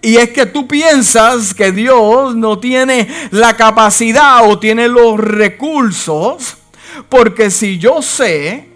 Y 0.00 0.16
es 0.16 0.30
que 0.30 0.46
tú 0.46 0.66
piensas 0.68 1.54
que 1.54 1.72
Dios 1.72 2.34
no 2.34 2.58
tiene 2.58 3.08
la 3.30 3.56
capacidad 3.56 4.48
o 4.48 4.58
tiene 4.58 4.88
los 4.88 5.18
recursos. 5.18 6.56
Porque 7.08 7.50
si 7.50 7.78
yo 7.78 8.00
sé, 8.00 8.68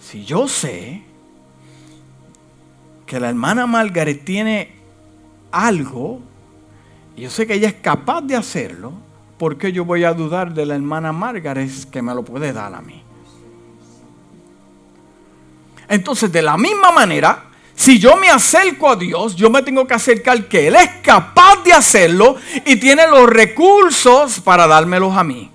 si 0.00 0.24
yo 0.24 0.48
sé 0.48 1.02
que 3.06 3.20
la 3.20 3.28
hermana 3.28 3.66
Margaret 3.66 4.24
tiene 4.24 4.72
algo 5.50 6.20
yo 7.18 7.30
sé 7.30 7.46
que 7.46 7.54
ella 7.54 7.68
es 7.68 7.74
capaz 7.74 8.22
de 8.22 8.36
hacerlo, 8.36 8.92
¿por 9.38 9.58
qué 9.58 9.72
yo 9.72 9.84
voy 9.84 10.04
a 10.04 10.12
dudar 10.12 10.52
de 10.52 10.66
la 10.66 10.74
hermana 10.74 11.12
Margaret 11.12 11.70
que 11.90 12.02
me 12.02 12.14
lo 12.14 12.24
puede 12.24 12.52
dar 12.52 12.74
a 12.74 12.80
mí? 12.80 13.02
Entonces, 15.88 16.30
de 16.30 16.42
la 16.42 16.56
misma 16.56 16.92
manera, 16.92 17.44
si 17.74 17.98
yo 17.98 18.16
me 18.16 18.28
acerco 18.28 18.90
a 18.90 18.96
Dios, 18.96 19.34
yo 19.36 19.48
me 19.48 19.62
tengo 19.62 19.86
que 19.86 19.94
acercar 19.94 20.46
que 20.46 20.68
Él 20.68 20.76
es 20.76 20.88
capaz 21.02 21.62
de 21.64 21.72
hacerlo 21.72 22.36
y 22.66 22.76
tiene 22.76 23.06
los 23.06 23.28
recursos 23.28 24.40
para 24.40 24.66
dármelos 24.66 25.16
a 25.16 25.24
mí. 25.24 25.50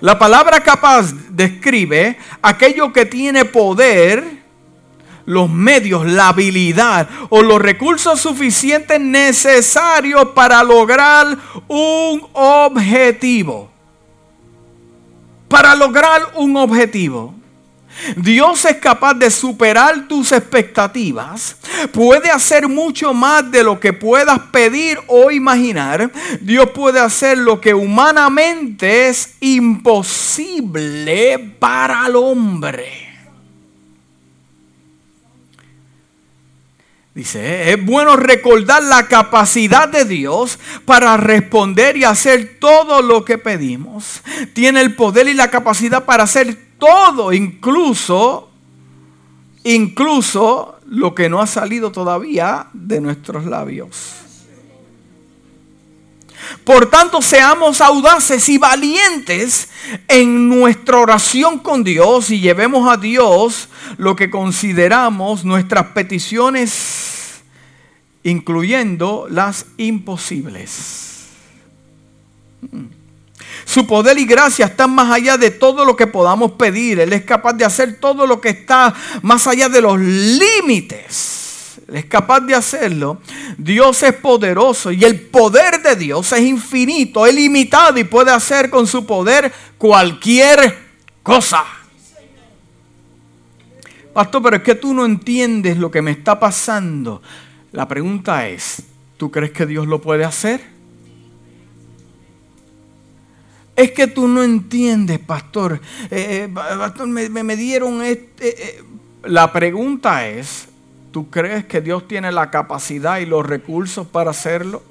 La 0.00 0.18
palabra 0.18 0.60
capaz 0.60 1.12
describe 1.30 2.18
aquello 2.42 2.92
que 2.92 3.06
tiene 3.06 3.44
poder 3.44 4.41
los 5.26 5.50
medios, 5.50 6.06
la 6.06 6.28
habilidad 6.28 7.08
o 7.30 7.42
los 7.42 7.60
recursos 7.60 8.20
suficientes 8.20 9.00
necesarios 9.00 10.28
para 10.34 10.62
lograr 10.62 11.36
un 11.68 12.26
objetivo. 12.32 13.70
para 15.48 15.74
lograr 15.74 16.32
un 16.36 16.56
objetivo. 16.56 17.34
Dios 18.16 18.64
es 18.64 18.76
capaz 18.76 19.12
de 19.14 19.30
superar 19.30 20.08
tus 20.08 20.32
expectativas. 20.32 21.56
Puede 21.92 22.30
hacer 22.30 22.68
mucho 22.68 23.12
más 23.12 23.50
de 23.50 23.62
lo 23.62 23.78
que 23.78 23.92
puedas 23.92 24.38
pedir 24.50 24.98
o 25.06 25.30
imaginar. 25.30 26.10
Dios 26.40 26.70
puede 26.70 27.00
hacer 27.00 27.36
lo 27.38 27.60
que 27.60 27.74
humanamente 27.74 29.08
es 29.08 29.34
imposible 29.40 31.38
para 31.58 32.06
el 32.06 32.16
hombre. 32.16 33.01
Dice, 37.14 37.70
es 37.70 37.84
bueno 37.84 38.16
recordar 38.16 38.82
la 38.82 39.06
capacidad 39.06 39.86
de 39.86 40.06
Dios 40.06 40.58
para 40.86 41.18
responder 41.18 41.98
y 41.98 42.04
hacer 42.04 42.56
todo 42.58 43.02
lo 43.02 43.24
que 43.24 43.36
pedimos. 43.36 44.22
Tiene 44.54 44.80
el 44.80 44.94
poder 44.94 45.28
y 45.28 45.34
la 45.34 45.50
capacidad 45.50 46.06
para 46.06 46.22
hacer 46.22 46.56
todo, 46.78 47.34
incluso, 47.34 48.50
incluso 49.62 50.76
lo 50.86 51.14
que 51.14 51.28
no 51.28 51.42
ha 51.42 51.46
salido 51.46 51.92
todavía 51.92 52.68
de 52.72 53.02
nuestros 53.02 53.44
labios. 53.44 54.22
Por 56.64 56.90
tanto, 56.90 57.20
seamos 57.22 57.80
audaces 57.80 58.48
y 58.48 58.58
valientes 58.58 59.68
en 60.08 60.48
nuestra 60.48 60.98
oración 60.98 61.58
con 61.58 61.82
Dios 61.84 62.30
y 62.30 62.40
llevemos 62.40 62.88
a 62.92 62.96
Dios 62.96 63.68
lo 63.96 64.16
que 64.16 64.30
consideramos 64.30 65.44
nuestras 65.44 65.88
peticiones, 65.88 67.42
incluyendo 68.22 69.26
las 69.30 69.66
imposibles. 69.76 71.26
Su 73.64 73.86
poder 73.86 74.18
y 74.18 74.24
gracia 74.24 74.66
están 74.66 74.94
más 74.94 75.10
allá 75.10 75.36
de 75.36 75.50
todo 75.50 75.84
lo 75.84 75.96
que 75.96 76.06
podamos 76.06 76.52
pedir. 76.52 77.00
Él 77.00 77.12
es 77.12 77.24
capaz 77.24 77.54
de 77.54 77.64
hacer 77.64 77.98
todo 77.98 78.26
lo 78.26 78.40
que 78.40 78.50
está 78.50 78.94
más 79.22 79.46
allá 79.46 79.68
de 79.68 79.80
los 79.80 79.98
límites. 79.98 81.41
Es 81.88 82.04
capaz 82.06 82.40
de 82.40 82.54
hacerlo. 82.54 83.20
Dios 83.58 84.02
es 84.02 84.14
poderoso 84.14 84.92
y 84.92 85.04
el 85.04 85.20
poder 85.20 85.82
de 85.82 85.96
Dios 85.96 86.32
es 86.32 86.40
infinito, 86.40 87.26
es 87.26 87.34
limitado 87.34 87.98
y 87.98 88.04
puede 88.04 88.30
hacer 88.30 88.70
con 88.70 88.86
su 88.86 89.06
poder 89.06 89.52
cualquier 89.78 90.78
cosa. 91.22 91.64
Pastor, 94.12 94.42
pero 94.42 94.56
es 94.56 94.62
que 94.62 94.74
tú 94.74 94.92
no 94.92 95.04
entiendes 95.04 95.78
lo 95.78 95.90
que 95.90 96.02
me 96.02 96.10
está 96.10 96.38
pasando. 96.38 97.22
La 97.72 97.88
pregunta 97.88 98.46
es, 98.48 98.82
¿tú 99.16 99.30
crees 99.30 99.52
que 99.52 99.64
Dios 99.64 99.86
lo 99.86 100.00
puede 100.00 100.24
hacer? 100.24 100.60
Es 103.74 103.92
que 103.92 104.06
tú 104.06 104.28
no 104.28 104.42
entiendes, 104.42 105.18
pastor. 105.18 105.80
Eh, 106.10 106.44
eh, 106.44 106.50
pastor, 106.52 107.08
me, 107.08 107.56
dieron 107.56 108.02
este... 108.02 108.78
Eh, 108.78 108.84
la 109.24 109.52
pregunta 109.52 110.28
es, 110.28 110.68
¿tú 111.12 111.30
crees 111.30 111.66
que 111.66 111.80
Dios 111.80 112.08
tiene 112.08 112.32
la 112.32 112.50
capacidad 112.50 113.18
y 113.18 113.26
los 113.26 113.46
recursos 113.46 114.06
para 114.06 114.30
hacerlo? 114.30 114.82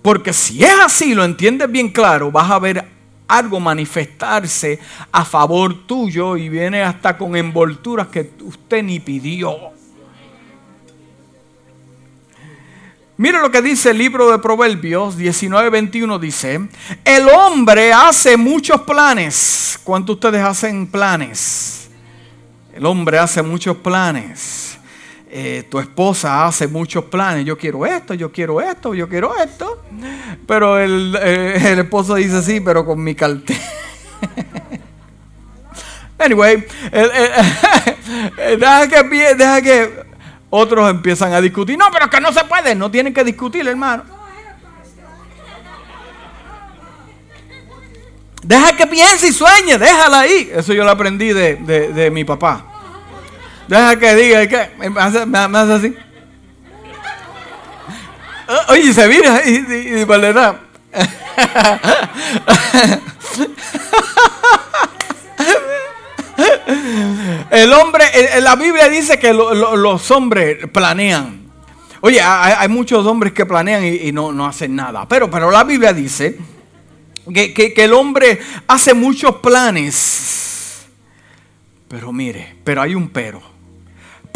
Porque 0.00 0.32
si 0.32 0.64
es 0.64 0.74
así, 0.84 1.14
lo 1.14 1.24
entiendes 1.24 1.70
bien 1.70 1.90
claro, 1.90 2.30
vas 2.30 2.50
a 2.50 2.58
ver 2.60 2.86
algo 3.28 3.58
manifestarse 3.58 4.78
a 5.10 5.24
favor 5.24 5.86
tuyo 5.86 6.36
y 6.36 6.48
viene 6.48 6.82
hasta 6.82 7.18
con 7.18 7.36
envolturas 7.36 8.06
que 8.06 8.30
usted 8.40 8.82
ni 8.84 9.00
pidió. 9.00 9.74
Mire 13.18 13.40
lo 13.40 13.50
que 13.50 13.62
dice 13.62 13.90
el 13.90 13.98
libro 13.98 14.30
de 14.30 14.38
Proverbios 14.38 15.16
19:21 15.18 16.18
dice, 16.20 16.68
el 17.04 17.28
hombre 17.28 17.92
hace 17.92 18.36
muchos 18.36 18.82
planes. 18.82 19.80
¿Cuántos 19.82 20.16
ustedes 20.16 20.44
hacen 20.44 20.86
planes? 20.86 21.85
El 22.76 22.84
hombre 22.84 23.18
hace 23.18 23.40
muchos 23.40 23.78
planes. 23.78 24.76
Eh, 25.30 25.64
tu 25.70 25.78
esposa 25.78 26.44
hace 26.44 26.68
muchos 26.68 27.04
planes, 27.06 27.46
yo 27.46 27.56
quiero 27.56 27.86
esto, 27.86 28.12
yo 28.12 28.30
quiero 28.30 28.60
esto, 28.60 28.94
yo 28.94 29.08
quiero 29.08 29.34
esto, 29.42 29.82
pero 30.46 30.78
el, 30.78 31.18
eh, 31.20 31.74
esposo 31.78 32.16
dice 32.16 32.42
sí, 32.42 32.60
pero 32.60 32.84
con 32.84 33.02
mi 33.02 33.14
cartera. 33.14 33.58
anyway, 36.18 36.66
deja, 38.58 38.88
que, 38.88 39.34
deja 39.34 39.62
que 39.62 40.04
otros 40.50 40.90
empiezan 40.90 41.32
a 41.32 41.40
discutir, 41.40 41.78
no, 41.78 41.86
pero 41.90 42.10
que 42.10 42.20
no 42.20 42.30
se 42.30 42.44
puede, 42.44 42.74
no 42.74 42.90
tienen 42.90 43.14
que 43.14 43.24
discutir, 43.24 43.66
hermano. 43.66 44.04
Deja 48.42 48.76
que 48.76 48.86
piense 48.86 49.28
y 49.28 49.32
sueñe, 49.32 49.78
déjala 49.78 50.20
ahí. 50.20 50.50
Eso 50.54 50.74
yo 50.74 50.84
lo 50.84 50.90
aprendí 50.90 51.32
de, 51.32 51.56
de 51.56 52.10
mi 52.10 52.22
papá. 52.24 52.65
Deja 53.68 53.98
que 53.98 54.14
diga, 54.14 54.46
¿qué? 54.46 54.70
Me 54.78 55.00
hace, 55.00 55.18
así. 55.18 55.94
Oye, 58.68 58.92
se 58.92 59.08
mira 59.08 59.42
y, 59.44 59.56
y. 59.56 60.06
El 67.50 67.72
hombre, 67.72 68.04
la 68.40 68.54
Biblia 68.56 68.88
dice 68.88 69.18
que 69.18 69.32
los 69.32 70.10
hombres 70.10 70.58
planean. 70.72 71.46
Oye, 72.00 72.20
hay, 72.20 72.68
muchos 72.68 73.04
hombres 73.06 73.32
que 73.32 73.46
planean 73.46 73.84
y, 73.84 74.12
no, 74.12 74.30
no, 74.32 74.46
hacen 74.46 74.76
nada. 74.76 75.08
Pero, 75.08 75.28
pero 75.28 75.50
la 75.50 75.64
Biblia 75.64 75.92
dice 75.92 76.38
que, 77.34 77.52
que, 77.52 77.74
que 77.74 77.84
el 77.84 77.92
hombre 77.94 78.38
hace 78.68 78.94
muchos 78.94 79.36
planes. 79.36 80.86
Pero 81.88 82.12
mire, 82.12 82.56
pero 82.62 82.82
hay 82.82 82.94
un 82.94 83.08
pero 83.08 83.55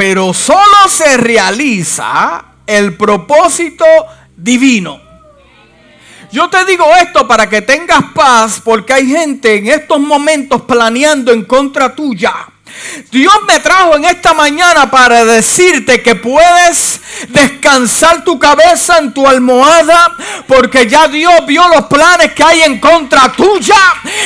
pero 0.00 0.32
solo 0.32 0.88
se 0.88 1.18
realiza 1.18 2.42
el 2.66 2.96
propósito 2.96 3.84
divino. 4.34 4.98
Yo 6.32 6.48
te 6.48 6.64
digo 6.64 6.86
esto 6.98 7.28
para 7.28 7.50
que 7.50 7.60
tengas 7.60 8.04
paz 8.14 8.62
porque 8.64 8.94
hay 8.94 9.08
gente 9.08 9.56
en 9.56 9.66
estos 9.66 10.00
momentos 10.00 10.62
planeando 10.62 11.32
en 11.32 11.44
contra 11.44 11.94
tuya. 11.94 12.32
Dios 13.10 13.34
me 13.46 13.60
trajo 13.60 13.96
en 13.96 14.04
esta 14.04 14.34
mañana 14.34 14.90
para 14.90 15.24
decirte 15.24 16.02
que 16.02 16.14
puedes 16.14 17.00
descansar 17.28 18.24
tu 18.24 18.38
cabeza 18.38 18.98
en 18.98 19.12
tu 19.12 19.26
almohada 19.26 20.14
porque 20.46 20.88
ya 20.88 21.08
Dios 21.08 21.46
vio 21.46 21.66
los 21.68 21.86
planes 21.86 22.32
que 22.32 22.42
hay 22.42 22.62
en 22.62 22.78
contra 22.78 23.32
tuya 23.32 23.76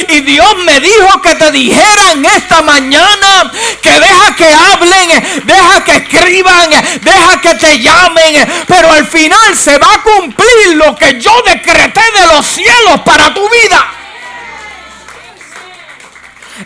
y 0.09 0.21
Dios 0.21 0.57
me 0.65 0.81
dijo 0.81 1.23
que 1.23 1.35
te 1.35 1.51
dijera 1.51 2.13
en 2.13 2.25
esta 2.25 2.63
mañana 2.63 3.51
que 3.83 3.91
deja 3.91 4.37
que 4.37 4.47
hablen, 4.47 5.43
deja 5.45 5.85
que 5.85 5.97
escriban, 5.97 6.71
deja 7.03 7.41
que 7.41 7.55
te 7.55 7.79
llamen, 7.79 8.65
pero 8.67 8.91
al 8.93 9.07
final 9.07 9.57
se 9.57 9.79
va 9.79 9.95
a 9.95 10.03
cumplir 10.03 10.77
lo 10.77 10.95
que 10.97 11.21
yo 11.21 11.33
decreté 11.47 12.01
de 12.21 12.27
los 12.35 12.47
cielos 12.47 13.01
para 13.05 13.33
tu 13.33 13.49
vida. 13.49 14.04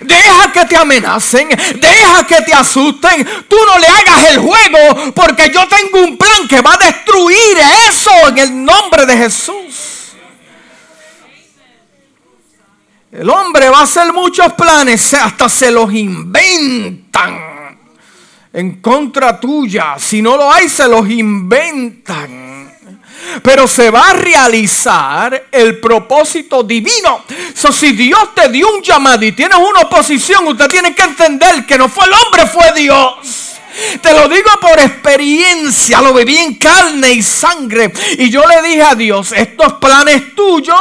Deja 0.01 0.53
que 0.53 0.65
te 0.67 0.77
amenacen, 0.77 1.49
deja 1.49 2.27
que 2.27 2.43
te 2.43 2.53
asusten. 2.53 3.27
Tú 3.49 3.57
no 3.67 3.79
le 3.79 3.87
hagas 3.87 4.31
el 4.31 4.39
juego 4.39 5.13
porque 5.15 5.51
yo 5.51 5.67
tengo 5.67 6.05
un 6.05 6.19
plan 6.19 6.47
que 6.49 6.61
va 6.61 6.75
a 6.75 6.79
destruir 6.79 7.59
eso 7.89 8.11
en 8.29 8.39
el 8.39 8.65
nombre 8.65 9.07
de 9.07 9.17
Jesús. 9.17 10.13
El 13.11 13.31
hombre 13.31 13.71
va 13.71 13.81
a 13.81 13.83
hacer 13.85 14.13
muchos 14.13 14.53
planes, 14.53 15.15
hasta 15.15 15.49
se 15.49 15.71
los 15.71 15.93
inventan 15.95 17.79
en 18.53 18.81
contra 18.83 19.41
tuya. 19.41 19.95
Si 19.99 20.21
no 20.21 20.37
lo 20.37 20.53
hay, 20.53 20.69
se 20.69 20.87
los 20.87 21.09
inventan 21.09 22.58
pero 23.43 23.67
se 23.67 23.91
va 23.91 24.11
a 24.11 24.13
realizar 24.15 25.47
el 25.51 25.79
propósito 25.79 26.63
divino. 26.63 27.25
So, 27.55 27.73
si 27.73 27.93
Dios 27.93 28.35
te 28.35 28.49
dio 28.49 28.73
un 28.73 28.83
llamado 28.83 29.25
y 29.25 29.33
tienes 29.33 29.59
una 29.59 29.81
oposición, 29.81 30.47
usted 30.47 30.69
tiene 30.69 30.95
que 30.95 31.03
entender 31.03 31.67
que 31.67 31.79
no 31.79 31.89
fue 31.89 32.07
el 32.07 32.13
hombre, 32.13 32.47
fue 32.47 32.73
Dios. 32.75 33.49
Te 34.03 34.13
lo 34.13 34.29
digo 34.29 34.51
por 34.61 34.79
experiencia, 34.79 36.01
lo 36.01 36.13
viví 36.13 36.37
en 36.37 36.55
carne 36.55 37.13
y 37.13 37.23
sangre. 37.23 37.93
Y 38.19 38.29
yo 38.29 38.43
le 38.47 38.69
dije 38.69 38.83
a 38.83 38.95
Dios, 38.95 39.33
estos 39.33 39.75
planes 39.75 40.35
tuyos, 40.35 40.79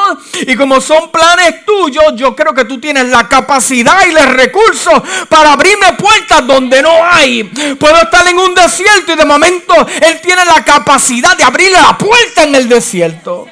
y 0.47 0.55
como 0.55 0.81
son 0.81 1.11
planes 1.11 1.63
tuyos, 1.65 2.15
yo 2.15 2.35
creo 2.35 2.53
que 2.53 2.65
tú 2.65 2.79
tienes 2.79 3.07
la 3.09 3.27
capacidad 3.27 4.05
y 4.07 4.11
los 4.11 4.25
recursos 4.25 5.01
para 5.29 5.53
abrirme 5.53 5.93
puertas 5.93 6.45
donde 6.47 6.81
no 6.81 6.91
hay. 7.03 7.43
Puedo 7.79 7.97
estar 7.97 8.27
en 8.27 8.39
un 8.39 8.55
desierto 8.55 9.13
y 9.13 9.15
de 9.15 9.25
momento 9.25 9.73
Él 10.01 10.19
tiene 10.21 10.43
la 10.45 10.63
capacidad 10.63 11.37
de 11.37 11.43
abrirle 11.43 11.79
la 11.79 11.97
puerta 11.97 12.43
en 12.43 12.55
el 12.55 12.67
desierto. 12.67 13.47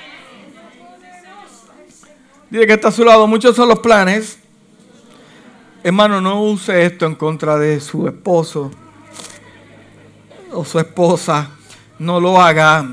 Dice 2.50 2.66
que 2.66 2.74
está 2.74 2.88
a 2.88 2.92
su 2.92 3.04
lado, 3.04 3.28
muchos 3.28 3.56
son 3.56 3.70
los 3.70 3.80
planes. 3.80 4.40
Hermano, 5.84 6.20
no 6.20 6.42
use 6.42 6.86
esto 6.86 7.06
en 7.06 7.14
contra 7.14 7.58
de 7.60 7.80
su 7.80 8.08
esposo 8.08 8.72
o 10.56 10.66
su 10.66 10.80
esposa 10.80 11.50
no 12.00 12.20
lo 12.20 12.42
haga 12.42 12.86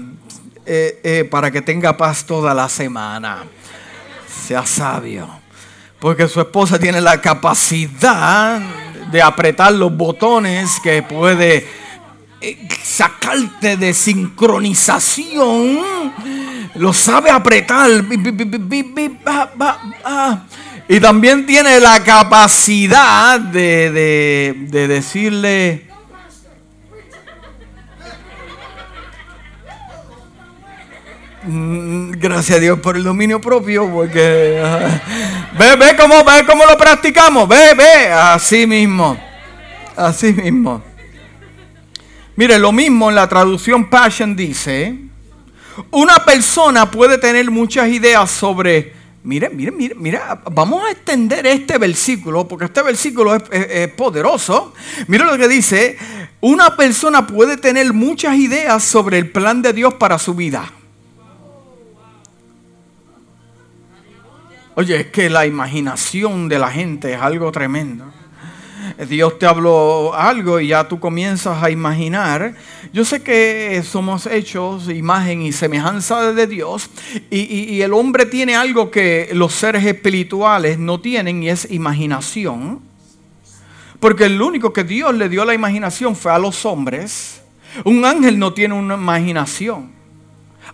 eh, 0.67 1.01
eh, 1.03 1.25
para 1.31 1.51
que 1.51 1.63
tenga 1.63 1.97
paz 1.97 2.25
toda 2.25 2.53
la 2.55 2.69
semana. 2.69 3.45
Sea 4.47 4.67
sabio. 4.67 5.29
Porque 5.99 6.29
su 6.29 6.41
esposa 6.41 6.79
tiene 6.79 7.01
la 7.01 7.21
capacidad 7.21 8.61
de 9.11 9.23
apretar 9.23 9.73
los 9.73 9.97
botones 9.97 10.81
que 10.83 11.03
puede 11.03 11.67
eh, 12.41 12.69
sacarte 12.83 13.77
de 13.77 13.95
sincronización. 13.95 15.81
Lo 16.75 16.93
sabe 16.93 17.31
apretar. 17.31 17.91
Y 20.89 21.01
también 21.01 21.47
tiene 21.47 21.79
la 21.79 22.03
capacidad 22.03 23.39
de, 23.39 24.67
de 24.69 24.89
decirle 24.89 25.92
gracias 31.45 32.59
a 32.59 32.61
Dios 32.61 32.79
por 32.81 32.97
el 32.97 33.03
dominio 33.03 33.41
propio, 33.41 33.89
porque 33.91 34.63
ve, 35.59 35.77
ve 35.77 35.97
cómo, 35.99 36.25
ve 36.25 36.45
cómo 36.47 36.65
lo 36.65 36.77
practicamos, 36.79 37.49
ve, 37.49 37.75
ve, 37.77 38.13
así 38.13 38.67
mismo, 38.67 39.19
así 39.97 40.33
mismo. 40.33 40.83
Mire, 42.37 42.59
lo 42.59 42.73
mismo 42.73 43.11
en 43.11 43.17
la 43.17 43.29
traducción 43.29 43.91
Passion 43.91 44.37
dice, 44.37 44.97
una 45.91 46.17
persona 46.25 46.91
puede 46.91 47.19
tener 47.19 47.51
muchas 47.51 47.89
ideas 47.89 48.31
sobre, 48.31 48.93
mire, 49.25 49.51
mire, 49.51 49.73
mire, 49.73 49.95
mira, 49.97 50.41
vamos 50.51 50.85
a 50.85 50.93
extender 50.93 51.47
este 51.47 51.77
versículo, 51.77 52.47
porque 52.47 52.67
este 52.67 52.83
versículo 52.83 53.35
es 53.35 53.89
poderoso. 53.93 54.73
Mire 55.09 55.25
lo 55.25 55.37
que 55.37 55.49
dice, 55.49 55.99
una 56.41 56.77
persona 56.77 57.27
puede 57.27 57.57
tener 57.57 57.93
muchas 57.93 58.37
ideas 58.37 58.83
sobre 58.85 59.19
el 59.19 59.31
plan 59.31 59.61
de 59.61 59.73
Dios 59.73 59.95
para 59.95 60.19
su 60.19 60.35
vida. 60.35 60.73
Oye, 64.75 65.01
es 65.01 65.07
que 65.09 65.29
la 65.29 65.45
imaginación 65.45 66.49
de 66.49 66.59
la 66.59 66.71
gente 66.71 67.13
es 67.13 67.21
algo 67.21 67.53
tremendo. 67.53 68.07
Dios 69.07 69.39
te 69.39 69.47
habló 69.47 70.15
algo 70.15 70.61
y 70.61 70.69
ya 70.69 70.89
tú 70.89 70.99
comienzas 70.99 71.63
a 71.63 71.71
imaginar. 71.71 72.55
Yo 72.93 73.05
sé 73.05 73.23
que 73.23 73.83
somos 73.85 74.27
hechos, 74.27 74.89
imagen 74.89 75.43
y 75.43 75.53
semejanza 75.53 76.33
de 76.33 76.47
Dios 76.47 76.89
y, 77.31 77.81
el 77.83 77.93
hombre 77.93 78.27
tiene 78.27 78.55
algo 78.57 78.91
que 78.91 79.31
los 79.35 79.53
seres 79.53 79.85
espirituales 79.85 80.79
no 80.79 81.01
tienen 81.01 81.43
y 81.43 81.51
es 81.51 81.71
imaginación. 81.71 82.81
Porque 84.01 84.25
el 84.25 84.41
único 84.41 84.73
que 84.73 84.85
Dios 84.85 85.15
le 85.15 85.29
dio 85.29 85.45
la 85.45 85.55
imaginación 85.55 86.17
fue 86.17 86.33
a 86.33 86.39
los 86.39 86.65
hombres. 86.65 87.43
Un 87.85 88.05
ángel 88.05 88.39
no 88.39 88.53
tiene 88.53 88.75
una 88.75 88.95
imaginación. 88.95 89.91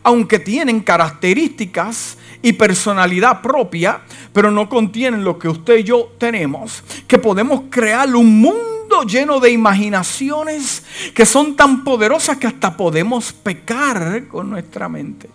Aunque 0.03 0.39
tienen 0.39 0.81
características 0.81 2.18
y 2.43 2.53
personalidad 2.53 3.43
propia, 3.43 4.01
pero 4.33 4.51
no 4.51 4.69
contienen 4.69 5.25
lo 5.25 5.39
que 5.39 5.49
usted 5.49 5.79
y 5.79 5.85
yo 5.85 6.13
tenemos, 6.19 6.83
que 7.07 7.19
podemos 7.19 7.63
crear 7.71 8.15
un 8.15 8.41
mundo 8.41 9.03
lleno 9.03 9.41
de 9.41 9.51
imaginaciones 9.51 10.85
que 11.15 11.27
son 11.27 11.57
tan 11.57 11.85
poderosas 11.85 12.37
que 12.37 12.47
hasta 12.47 12.77
podemos 12.77 13.33
pecar 13.33 14.27
con 14.29 14.51
nuestra 14.51 14.89
mente. 14.89 15.29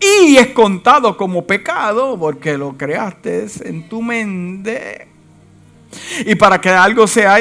Y 0.00 0.36
es 0.36 0.48
contado 0.48 1.16
como 1.16 1.46
pecado 1.46 2.18
porque 2.18 2.58
lo 2.58 2.76
creaste 2.76 3.46
en 3.64 3.88
tu 3.88 4.02
mente. 4.02 5.13
Y 6.26 6.34
para 6.34 6.60
que 6.60 6.70
algo 6.70 7.06
sea, 7.06 7.36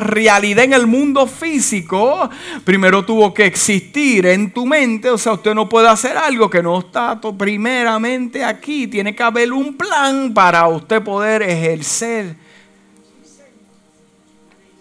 realidad 0.00 0.64
en 0.64 0.72
el 0.72 0.86
mundo 0.86 1.26
físico, 1.26 2.28
primero 2.64 3.04
tuvo 3.04 3.32
que 3.32 3.46
existir 3.46 4.26
en 4.26 4.52
tu 4.52 4.66
mente. 4.66 5.10
O 5.10 5.18
sea, 5.18 5.32
usted 5.32 5.54
no 5.54 5.68
puede 5.68 5.88
hacer 5.88 6.16
algo 6.16 6.48
que 6.48 6.62
no 6.62 6.78
está 6.78 7.20
primeramente 7.20 8.44
aquí. 8.44 8.86
Tiene 8.86 9.14
que 9.14 9.22
haber 9.22 9.52
un 9.52 9.76
plan 9.76 10.32
para 10.34 10.66
usted 10.68 11.02
poder 11.02 11.42
ejercer. 11.42 12.36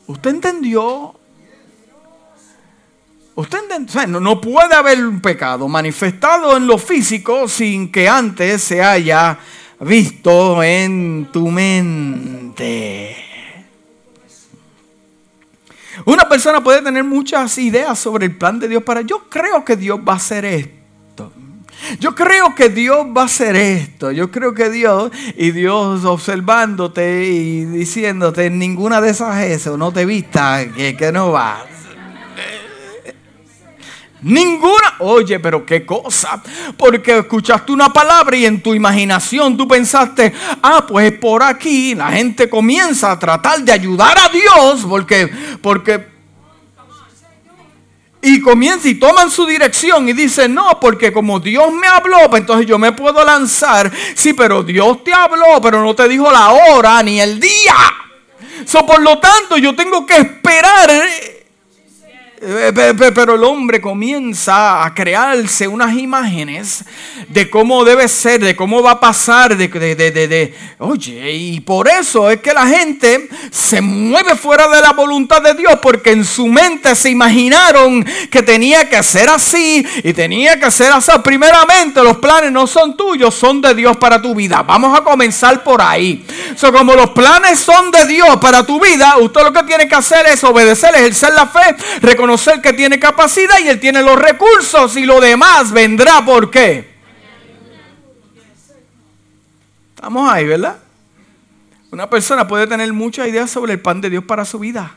¿Usted 0.08 0.30
entendió? 0.30 1.16
Usted 3.36 3.58
entendió? 3.64 4.08
no, 4.08 4.20
no 4.20 4.40
puede 4.40 4.76
haber 4.76 5.04
un 5.06 5.22
pecado 5.22 5.68
manifestado 5.68 6.56
en 6.58 6.68
lo 6.68 6.78
físico 6.78 7.48
sin 7.48 7.92
que 7.92 8.08
antes 8.08 8.62
se 8.64 8.84
haya 8.84 9.40
visto 9.84 10.64
en 10.64 11.30
tu 11.32 11.50
mente. 11.50 13.16
Una 16.06 16.28
persona 16.28 16.64
puede 16.64 16.82
tener 16.82 17.04
muchas 17.04 17.58
ideas 17.58 18.00
sobre 18.00 18.26
el 18.26 18.38
plan 18.38 18.60
de 18.60 18.68
Dios 18.68 18.84
para, 18.84 19.02
yo 19.02 19.30
creo 19.30 19.64
que 19.64 19.76
Dios 19.76 20.00
va 20.00 20.14
a 20.14 20.18
hacer 20.18 20.46
esto. 20.46 21.32
Yo 22.00 22.16
creo 22.16 22.56
que 22.56 22.70
Dios 22.70 23.06
va 23.16 23.24
a 23.24 23.26
hacer 23.26 23.56
esto. 23.56 24.12
Yo 24.12 24.32
creo 24.32 24.54
que 24.54 24.70
Dios, 24.70 25.12
y 25.38 25.52
Dios 25.52 26.06
observándote 26.06 27.26
y 27.26 27.66
diciéndote, 27.66 28.50
ninguna 28.50 29.02
de 29.02 29.12
esas 29.12 29.44
eso, 29.44 29.78
no 29.78 29.92
te 29.92 30.06
vista 30.06 30.66
que, 30.76 30.96
que 30.96 31.12
no 31.12 31.32
va. 31.32 31.66
Ninguna. 34.24 34.96
Oye, 35.00 35.40
pero 35.40 35.66
qué 35.66 35.86
cosa. 35.86 36.42
Porque 36.78 37.20
escuchaste 37.20 37.72
una 37.72 37.92
palabra 37.92 38.36
y 38.36 38.46
en 38.46 38.62
tu 38.62 38.74
imaginación 38.74 39.58
tú 39.58 39.68
pensaste, 39.68 40.34
ah, 40.62 40.86
pues 40.88 41.12
por 41.14 41.44
aquí 41.44 41.96
la 41.96 42.12
gente 42.12 42.50
comienza 42.50 43.12
a 43.12 43.20
tratar 43.20 43.62
de 43.62 43.72
ayudar 43.72 44.18
a 44.18 44.30
Dios 44.30 44.86
porque, 44.88 45.30
porque, 45.62 46.08
y 48.22 48.40
comienza 48.40 48.88
y 48.88 48.96
toman 48.96 49.30
su 49.30 49.46
dirección 49.46 50.08
y 50.08 50.14
dicen, 50.14 50.54
no, 50.54 50.80
porque 50.80 51.12
como 51.12 51.42
Dios 51.42 51.74
me 51.74 51.88
habló, 51.88 52.30
pues 52.30 52.42
entonces 52.42 52.66
yo 52.66 52.80
me 52.80 52.94
puedo 52.94 53.24
lanzar. 53.26 53.92
Sí, 54.16 54.34
pero 54.34 54.64
Dios 54.64 55.04
te 55.04 55.14
habló, 55.14 55.60
pero 55.62 55.84
no 55.84 55.94
te 55.94 56.08
dijo 56.08 56.32
la 56.32 56.52
hora 56.52 57.04
ni 57.04 57.20
el 57.20 57.40
día. 57.40 57.76
So, 58.66 58.86
por 58.86 59.02
lo 59.02 59.20
tanto, 59.20 59.58
yo 59.58 59.76
tengo 59.76 60.06
que 60.06 60.16
esperar 60.16 60.90
pero 63.16 63.36
el 63.36 63.44
hombre 63.44 63.80
comienza 63.80 64.84
a 64.84 64.94
crearse 64.94 65.68
unas 65.68 65.96
imágenes 65.98 66.84
de 67.30 67.50
cómo 67.50 67.86
debe 67.86 68.08
ser, 68.08 68.42
de 68.42 68.56
cómo 68.56 68.84
va 68.84 68.92
a 68.92 69.00
pasar, 69.00 69.56
de, 69.56 69.68
de, 69.70 69.96
de, 70.12 70.54
oye, 70.80 71.32
y 71.32 71.60
por 71.62 71.88
eso 71.88 72.30
es 72.30 72.42
que 72.42 72.54
la 72.54 72.68
gente 72.68 73.30
se 73.50 73.80
mueve 73.80 74.36
fuera 74.36 74.68
de 74.68 74.82
la 74.82 74.92
voluntad 74.92 75.42
de 75.42 75.54
Dios, 75.54 75.80
porque 75.82 76.12
en 76.12 76.26
su 76.26 76.48
mente 76.48 76.96
se 76.96 77.10
imaginaron 77.10 78.06
que 78.30 78.44
tenía 78.44 78.90
que 78.90 79.02
ser 79.04 79.30
así 79.30 79.86
y 80.04 80.14
tenía 80.14 80.60
que 80.60 80.70
ser 80.70 80.92
así. 80.92 81.12
Primeramente, 81.24 82.04
los 82.04 82.18
planes 82.18 82.52
no 82.52 82.68
son 82.68 82.98
tuyos, 82.98 83.34
son 83.34 83.62
de 83.62 83.74
Dios 83.74 83.96
para 83.98 84.22
tu 84.22 84.36
vida. 84.36 84.64
Vamos 84.64 84.98
a 84.98 85.04
comenzar 85.04 85.64
por 85.64 85.82
ahí. 85.82 86.26
Como 86.60 86.96
los 86.96 87.12
planes 87.12 87.60
son 87.60 87.92
de 87.92 88.06
Dios 88.06 88.38
para 88.42 88.66
tu 88.66 88.82
vida, 88.82 89.18
usted 89.18 89.44
lo 89.44 89.54
que 89.54 89.64
tiene 89.64 89.88
que 89.88 89.96
hacer 89.96 90.26
es 90.26 90.44
obedecer, 90.44 90.94
ejercer 90.96 91.34
la 91.34 91.48
fe, 91.48 91.76
reconocer 92.02 92.33
el 92.48 92.62
que 92.62 92.74
tiene 92.74 93.00
capacidad 93.00 93.60
y 93.60 93.68
él 93.68 93.80
tiene 93.80 94.02
los 94.02 94.20
recursos 94.20 94.98
y 94.98 95.06
lo 95.06 95.20
demás 95.20 95.72
vendrá 95.72 96.24
por 96.26 96.50
qué. 96.50 96.94
Estamos 99.96 100.30
ahí, 100.32 100.46
¿verdad? 100.46 100.80
Una 101.92 102.10
persona 102.10 102.48
puede 102.48 102.68
tener 102.68 102.92
muchas 102.92 103.28
ideas 103.28 103.50
sobre 103.50 103.74
el 103.74 103.80
pan 103.80 104.02
de 104.02 104.10
Dios 104.10 104.24
para 104.24 104.46
su 104.46 104.60
vida, 104.60 104.96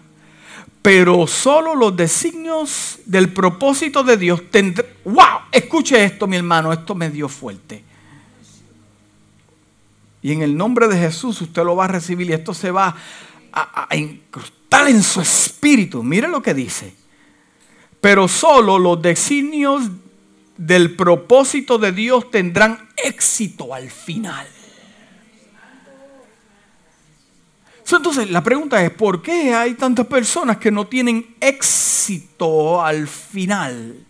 pero 0.82 1.26
solo 1.26 1.74
los 1.74 1.96
designios 1.96 2.98
del 3.04 3.32
propósito 3.32 4.02
de 4.02 4.16
Dios 4.16 4.42
tendrán... 4.50 4.86
¡Wow! 5.04 5.40
Escuche 5.52 6.02
esto, 6.02 6.26
mi 6.26 6.36
hermano, 6.36 6.72
esto 6.72 6.94
me 6.94 7.10
dio 7.10 7.28
fuerte. 7.28 7.84
Y 10.22 10.32
en 10.32 10.42
el 10.42 10.56
nombre 10.56 10.88
de 10.88 10.98
Jesús 10.98 11.40
usted 11.40 11.62
lo 11.62 11.76
va 11.76 11.84
a 11.84 11.88
recibir 11.88 12.30
y 12.30 12.32
esto 12.32 12.52
se 12.52 12.70
va 12.70 12.96
a, 13.52 13.86
a 13.88 13.96
incrustar 13.96 14.88
en 14.88 15.02
su 15.02 15.20
espíritu. 15.20 16.02
Mire 16.02 16.28
lo 16.28 16.42
que 16.42 16.54
dice 16.54 17.05
pero 18.06 18.28
solo 18.28 18.78
los 18.78 19.02
designios 19.02 19.82
del 20.56 20.94
propósito 20.94 21.76
de 21.76 21.90
Dios 21.90 22.30
tendrán 22.30 22.88
éxito 22.96 23.74
al 23.74 23.90
final. 23.90 24.46
Entonces, 27.84 28.30
la 28.30 28.44
pregunta 28.44 28.80
es, 28.84 28.92
¿por 28.92 29.22
qué 29.22 29.52
hay 29.52 29.74
tantas 29.74 30.06
personas 30.06 30.58
que 30.58 30.70
no 30.70 30.86
tienen 30.86 31.34
éxito 31.40 32.80
al 32.80 33.08
final? 33.08 34.06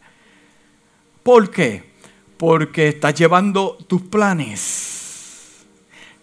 ¿Por 1.23 1.51
qué? 1.51 1.95
Porque 2.37 2.89
estás 2.89 3.15
llevando 3.15 3.79
tus 3.89 4.03
planes, 4.03 5.65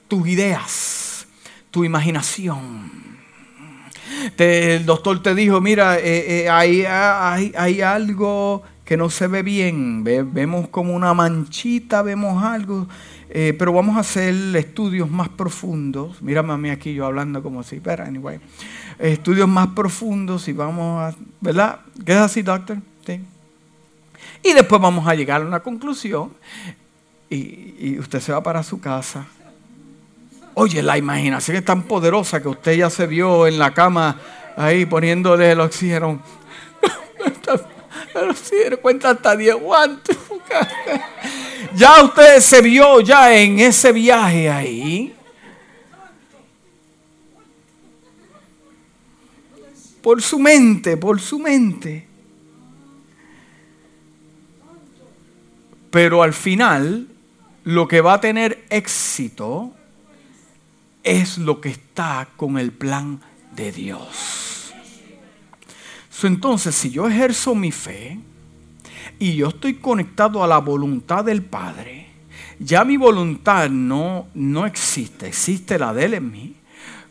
tus 0.07 0.27
ideas, 0.27 1.25
tu 1.71 1.83
imaginación 1.83 3.02
el 4.37 4.85
doctor 4.85 5.21
te 5.21 5.35
dijo, 5.35 5.61
mira, 5.61 5.97
eh, 5.99 6.45
eh, 6.45 6.49
hay, 6.49 7.81
algo 7.81 8.63
que 8.85 8.97
no 8.97 9.09
se 9.09 9.27
ve 9.27 9.43
bien, 9.43 10.03
vemos 10.03 10.67
como 10.69 10.93
una 10.93 11.13
manchita, 11.13 12.01
vemos 12.01 12.43
algo, 12.43 12.87
eh, 13.29 13.55
pero 13.57 13.73
vamos 13.73 13.97
a 13.97 14.01
hacer 14.01 14.33
estudios 14.55 15.09
más 15.09 15.29
profundos. 15.29 16.21
Mírame 16.21 16.53
a 16.53 16.57
mí 16.57 16.69
aquí 16.69 16.93
yo 16.93 17.05
hablando 17.05 17.41
como 17.41 17.63
si, 17.63 17.79
pero 17.79 18.03
anyway, 18.03 18.39
estudios 18.99 19.47
más 19.47 19.67
profundos 19.69 20.47
y 20.47 20.53
vamos 20.53 21.01
a, 21.01 21.15
¿verdad? 21.41 21.79
¿Qué 22.05 22.11
es 22.11 22.19
así, 22.19 22.41
doctor? 22.41 22.77
¿Sí? 23.05 23.21
Y 24.43 24.53
después 24.53 24.81
vamos 24.81 25.07
a 25.07 25.15
llegar 25.15 25.41
a 25.41 25.45
una 25.45 25.61
conclusión 25.61 26.33
y 27.29 27.97
usted 27.97 28.19
se 28.19 28.31
va 28.31 28.43
para 28.43 28.61
su 28.61 28.79
casa 28.79 29.25
Oye, 30.55 30.83
la 30.83 30.97
imaginación 30.97 31.57
es 31.57 31.65
tan 31.65 31.83
poderosa 31.83 32.41
que 32.41 32.47
usted 32.47 32.73
ya 32.73 32.89
se 32.89 33.07
vio 33.07 33.47
en 33.47 33.57
la 33.57 33.73
cama 33.73 34.19
ahí 34.55 34.85
poniéndole 34.85 35.51
el 35.51 35.59
oxígeno. 35.59 36.21
el 38.15 38.29
oxígeno 38.29 38.77
cuenta 38.77 39.11
hasta 39.11 39.35
10 39.35 39.55
guantes. 39.55 40.15
ya 41.75 42.03
usted 42.03 42.39
se 42.39 42.61
vio 42.61 43.01
ya 43.01 43.35
en 43.35 43.59
ese 43.59 43.91
viaje 43.91 44.49
ahí. 44.49 45.15
Por 50.03 50.21
su 50.21 50.37
mente, 50.37 50.97
por 50.97 51.19
su 51.19 51.39
mente. 51.39 52.07
Pero 55.89 56.21
al 56.21 56.33
final, 56.33 57.07
lo 57.63 57.87
que 57.87 58.01
va 58.01 58.15
a 58.15 58.21
tener 58.21 58.65
éxito 58.69 59.73
es 61.03 61.37
lo 61.37 61.61
que 61.61 61.69
está 61.69 62.27
con 62.35 62.57
el 62.57 62.71
plan 62.71 63.19
de 63.55 63.71
Dios. 63.71 64.73
entonces, 66.23 66.73
si 66.73 66.89
yo 66.89 67.09
ejerzo 67.09 67.53
mi 67.53 67.71
fe 67.71 68.17
y 69.19 69.35
yo 69.35 69.49
estoy 69.49 69.73
conectado 69.73 70.41
a 70.41 70.47
la 70.47 70.59
voluntad 70.59 71.25
del 71.25 71.41
Padre, 71.41 72.07
ya 72.59 72.85
mi 72.85 72.95
voluntad 72.95 73.69
no, 73.69 74.27
no 74.33 74.65
existe, 74.65 75.27
existe 75.27 75.77
la 75.77 75.93
de 75.93 76.05
Él 76.05 76.13
en 76.13 76.31
mí. 76.31 76.55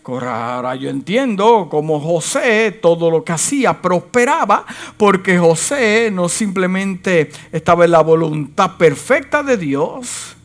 Ahora 0.04 0.74
yo 0.74 0.90
entiendo 0.90 1.68
como 1.70 2.00
José 2.00 2.72
todo 2.72 3.08
lo 3.10 3.22
que 3.22 3.32
hacía 3.32 3.80
prosperaba 3.80 4.64
porque 4.96 5.38
José 5.38 6.10
no 6.12 6.28
simplemente 6.28 7.30
estaba 7.52 7.84
en 7.84 7.92
la 7.92 8.00
voluntad 8.00 8.76
perfecta 8.78 9.44
de 9.44 9.56
Dios. 9.56 10.36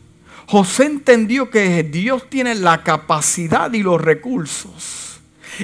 José 0.48 0.86
entendió 0.86 1.50
que 1.50 1.82
Dios 1.82 2.30
tiene 2.30 2.54
la 2.54 2.82
capacidad 2.82 3.70
y 3.74 3.82
los 3.82 4.00
recursos. 4.00 5.20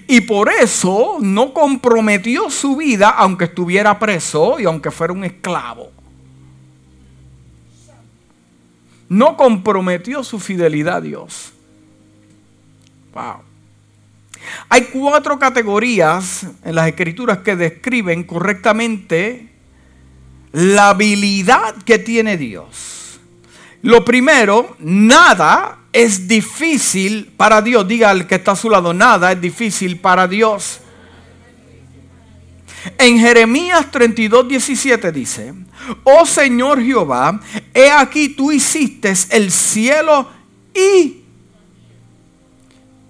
Y 0.06 0.20
por 0.20 0.50
eso 0.52 1.16
no 1.22 1.54
comprometió 1.54 2.50
su 2.50 2.76
vida 2.76 3.08
aunque 3.08 3.44
estuviera 3.44 3.98
preso 3.98 4.60
y 4.60 4.64
aunque 4.64 4.90
fuera 4.90 5.14
un 5.14 5.24
esclavo. 5.24 5.90
No 9.08 9.38
comprometió 9.38 10.22
su 10.22 10.38
fidelidad 10.38 10.96
a 10.96 11.00
Dios. 11.00 11.52
Wow. 13.14 13.36
Hay 14.68 14.82
cuatro 14.92 15.38
categorías 15.38 16.46
en 16.62 16.74
las 16.74 16.88
escrituras 16.88 17.38
que 17.38 17.56
describen 17.56 18.24
correctamente 18.24 19.48
la 20.52 20.90
habilidad 20.90 21.74
que 21.84 21.98
tiene 21.98 22.36
Dios. 22.36 22.93
Lo 23.84 24.02
primero, 24.02 24.76
nada 24.78 25.80
es 25.92 26.26
difícil 26.26 27.26
para 27.36 27.60
Dios. 27.60 27.86
Diga 27.86 28.08
al 28.08 28.26
que 28.26 28.36
está 28.36 28.52
a 28.52 28.56
su 28.56 28.70
lado, 28.70 28.94
nada 28.94 29.30
es 29.32 29.40
difícil 29.42 30.00
para 30.00 30.26
Dios. 30.26 30.80
En 32.96 33.18
Jeremías 33.18 33.90
32, 33.90 34.48
17 34.48 35.12
dice, 35.12 35.52
oh 36.02 36.24
Señor 36.24 36.82
Jehová, 36.82 37.38
he 37.74 37.90
aquí 37.90 38.30
tú 38.30 38.50
hiciste 38.50 39.12
el 39.28 39.52
cielo 39.52 40.30
y... 40.74 41.20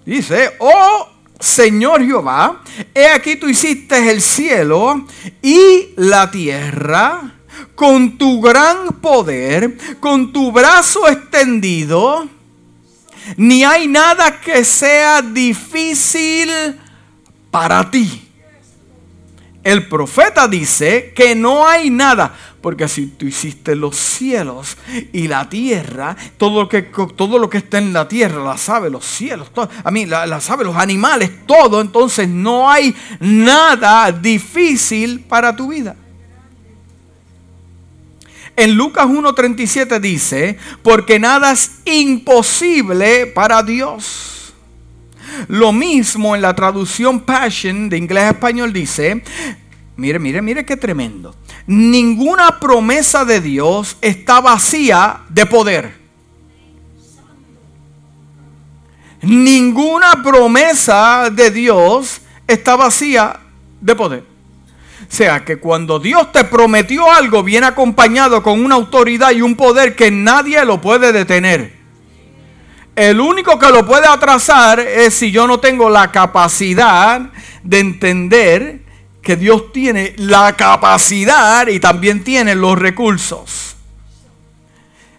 Dice, 0.04 0.56
oh 0.58 1.08
Señor 1.38 2.04
Jehová, 2.04 2.62
he 2.92 3.06
aquí 3.06 3.36
tú 3.36 3.48
hiciste 3.48 4.10
el 4.10 4.20
cielo 4.20 5.06
y 5.40 5.90
la 5.94 6.28
tierra 6.32 7.33
con 7.74 8.18
tu 8.18 8.40
gran 8.40 8.88
poder, 9.00 9.76
con 10.00 10.32
tu 10.32 10.52
brazo 10.52 11.08
extendido. 11.08 12.28
Ni 13.36 13.64
hay 13.64 13.86
nada 13.86 14.40
que 14.40 14.64
sea 14.64 15.22
difícil 15.22 16.50
para 17.50 17.90
ti. 17.90 18.20
El 19.62 19.88
profeta 19.88 20.46
dice 20.46 21.12
que 21.16 21.34
no 21.34 21.66
hay 21.66 21.88
nada. 21.88 22.34
Porque 22.60 22.88
si 22.88 23.08
tú 23.08 23.26
hiciste 23.26 23.76
los 23.76 23.94
cielos 23.94 24.78
y 25.12 25.28
la 25.28 25.48
tierra, 25.50 26.16
todo 26.38 26.62
lo 26.62 26.68
que, 26.68 26.82
todo 26.82 27.38
lo 27.38 27.50
que 27.50 27.58
está 27.58 27.76
en 27.76 27.92
la 27.92 28.08
tierra, 28.08 28.42
las 28.42 28.68
aves, 28.70 28.90
los 28.90 29.04
cielos, 29.04 29.50
a 29.84 29.90
mí, 29.90 30.06
las 30.06 30.48
aves, 30.48 30.66
los 30.66 30.76
animales, 30.76 31.30
todo, 31.46 31.82
entonces 31.82 32.26
no 32.26 32.70
hay 32.70 32.94
nada 33.20 34.10
difícil 34.12 35.20
para 35.20 35.54
tu 35.54 35.68
vida. 35.68 35.94
En 38.56 38.74
Lucas 38.74 39.06
1.37 39.06 40.00
dice, 40.00 40.58
porque 40.82 41.18
nada 41.18 41.52
es 41.52 41.80
imposible 41.84 43.26
para 43.26 43.62
Dios. 43.62 44.54
Lo 45.48 45.72
mismo 45.72 46.36
en 46.36 46.42
la 46.42 46.54
traducción 46.54 47.20
Passion 47.20 47.88
de 47.88 47.98
inglés 47.98 48.24
a 48.24 48.30
español 48.30 48.72
dice, 48.72 49.22
mire, 49.96 50.18
mire, 50.18 50.40
mire 50.40 50.64
qué 50.64 50.76
tremendo 50.76 51.34
ninguna 51.66 52.60
promesa 52.60 53.24
de 53.24 53.40
Dios 53.40 53.96
está 54.00 54.40
vacía 54.40 55.22
de 55.28 55.46
poder. 55.46 56.04
Ninguna 59.22 60.22
promesa 60.22 61.30
de 61.30 61.50
Dios 61.50 62.20
está 62.46 62.76
vacía 62.76 63.40
de 63.80 63.94
poder. 63.94 64.33
Sea 65.08 65.44
que 65.44 65.56
cuando 65.56 65.98
Dios 65.98 66.32
te 66.32 66.44
prometió 66.44 67.10
algo, 67.10 67.42
viene 67.42 67.66
acompañado 67.66 68.42
con 68.42 68.64
una 68.64 68.74
autoridad 68.74 69.30
y 69.32 69.42
un 69.42 69.56
poder 69.56 69.94
que 69.94 70.10
nadie 70.10 70.64
lo 70.64 70.80
puede 70.80 71.12
detener. 71.12 71.72
El 72.96 73.20
único 73.20 73.58
que 73.58 73.70
lo 73.70 73.84
puede 73.84 74.06
atrasar 74.06 74.78
es 74.78 75.14
si 75.14 75.30
yo 75.32 75.46
no 75.46 75.58
tengo 75.58 75.90
la 75.90 76.12
capacidad 76.12 77.20
de 77.62 77.80
entender 77.80 78.82
que 79.20 79.36
Dios 79.36 79.72
tiene 79.72 80.14
la 80.18 80.54
capacidad 80.54 81.66
y 81.66 81.80
también 81.80 82.22
tiene 82.22 82.54
los 82.54 82.78
recursos. 82.78 83.74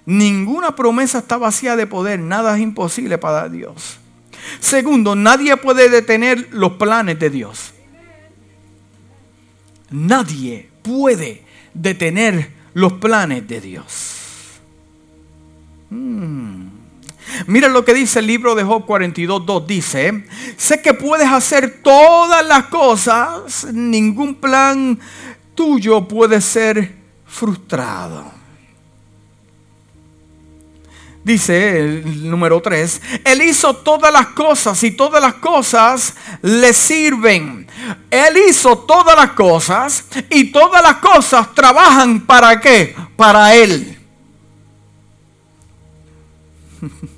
Ninguna 0.06 0.76
promesa 0.76 1.18
está 1.18 1.38
vacía 1.38 1.76
de 1.76 1.88
poder, 1.88 2.20
nada 2.20 2.56
es 2.56 2.62
imposible 2.62 3.18
para 3.18 3.50
Dios. 3.50 4.00
Segundo, 4.60 5.16
nadie 5.16 5.58
puede 5.58 5.90
detener 5.90 6.48
los 6.52 6.74
planes 6.74 7.20
de 7.20 7.30
Dios. 7.30 7.75
Nadie 9.96 10.70
puede 10.82 11.42
detener 11.74 12.52
los 12.74 12.94
planes 12.94 13.48
de 13.48 13.62
Dios. 13.62 14.60
Hmm. 15.90 16.68
Mira 17.48 17.70
lo 17.70 17.86
que 17.86 17.94
dice 17.94 18.20
el 18.20 18.28
libro 18.28 18.56
de 18.56 18.64
Job 18.64 18.86
42.2. 18.86 19.66
Dice, 19.66 20.26
sé 20.58 20.82
que 20.82 20.94
puedes 20.94 21.30
hacer 21.30 21.82
todas 21.82 22.46
las 22.46 22.66
cosas, 22.66 23.68
ningún 23.72 24.36
plan 24.36 25.00
tuyo 25.56 26.06
puede 26.06 26.42
ser 26.42 26.94
frustrado. 27.26 28.35
Dice 31.26 31.80
el 31.80 32.30
número 32.30 32.62
3, 32.62 33.02
Él 33.24 33.42
hizo 33.42 33.76
todas 33.78 34.14
las 34.14 34.28
cosas 34.28 34.84
y 34.84 34.92
todas 34.92 35.20
las 35.20 35.34
cosas 35.34 36.14
le 36.44 36.72
sirven. 36.72 37.68
Él 38.12 38.38
hizo 38.48 38.78
todas 38.78 39.16
las 39.18 39.32
cosas 39.32 40.06
y 40.30 40.52
todas 40.52 40.84
las 40.84 40.98
cosas 40.98 41.52
trabajan 41.56 42.28
para 42.28 42.62
qué? 42.62 42.96
Para 43.16 43.56
Él. 43.56 43.98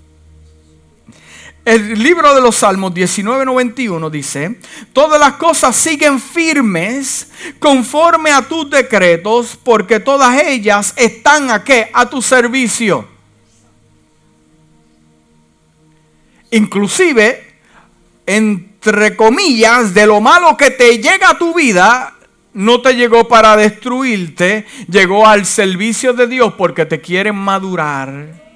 El 1.65 2.01
libro 2.01 2.33
de 2.33 2.39
los 2.39 2.55
Salmos 2.55 2.93
19:91 2.93 4.09
dice, 4.09 4.57
todas 4.93 5.19
las 5.19 5.33
cosas 5.33 5.75
siguen 5.75 6.21
firmes 6.21 7.27
conforme 7.59 8.31
a 8.31 8.41
tus 8.41 8.69
decretos, 8.69 9.59
porque 9.61 9.99
todas 9.99 10.41
ellas 10.43 10.93
están 10.95 11.51
a 11.51 11.61
qué? 11.61 11.91
A 11.93 12.09
tu 12.09 12.21
servicio. 12.21 13.16
Inclusive, 16.51 17.55
entre 18.25 19.15
comillas, 19.15 19.93
de 19.93 20.05
lo 20.05 20.21
malo 20.21 20.55
que 20.57 20.71
te 20.71 20.97
llega 20.97 21.31
a 21.31 21.37
tu 21.37 21.53
vida, 21.53 22.15
no 22.53 22.81
te 22.81 22.95
llegó 22.95 23.27
para 23.27 23.55
destruirte, 23.55 24.65
llegó 24.89 25.27
al 25.27 25.45
servicio 25.45 26.13
de 26.13 26.27
Dios 26.27 26.53
porque 26.57 26.85
te 26.85 27.01
quieren 27.01 27.35
madurar 27.35 28.47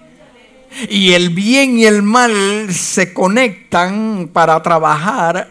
y 0.89 1.13
el 1.13 1.29
bien 1.29 1.77
y 1.77 1.85
el 1.85 2.01
mal 2.01 2.73
se 2.73 3.13
conectan 3.13 4.29
para 4.31 4.61
trabajar 4.61 5.49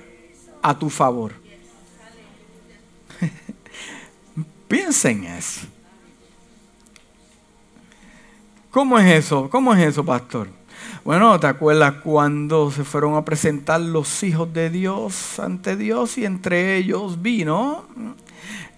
a 0.63 0.79
tu 0.79 0.91
favor. 0.91 1.35
Piensen 4.69 5.25
eso. 5.25 5.67
¿Cómo 8.71 8.99
es 8.99 9.25
eso? 9.25 9.51
¿Cómo 9.51 9.75
es 9.75 9.89
eso, 9.89 10.05
pastor? 10.05 10.49
Bueno, 11.11 11.41
¿te 11.41 11.49
acuerdas 11.49 11.95
cuando 12.05 12.71
se 12.71 12.85
fueron 12.85 13.17
a 13.17 13.25
presentar 13.25 13.81
los 13.81 14.23
hijos 14.23 14.53
de 14.53 14.71
Dios 14.71 15.41
ante 15.41 15.75
Dios 15.75 16.17
y 16.19 16.25
entre 16.25 16.77
ellos 16.77 17.21
vino 17.21 17.85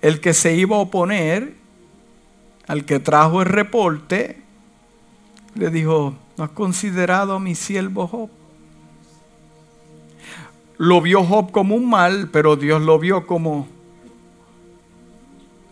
el 0.00 0.18
que 0.18 0.32
se 0.32 0.56
iba 0.56 0.76
a 0.76 0.78
oponer 0.78 1.54
al 2.66 2.86
que 2.86 3.00
trajo 3.00 3.42
el 3.42 3.48
reporte? 3.48 4.40
Le 5.56 5.68
dijo, 5.68 6.14
¿No 6.38 6.44
has 6.44 6.50
considerado 6.52 7.34
a 7.34 7.38
mi 7.38 7.54
siervo 7.54 8.06
Job? 8.06 8.30
lo 10.78 11.02
vio 11.02 11.24
Job 11.24 11.50
como 11.50 11.74
un 11.74 11.90
mal, 11.90 12.30
pero 12.32 12.56
Dios 12.56 12.80
lo 12.80 12.98
vio 12.98 13.26
como 13.26 13.68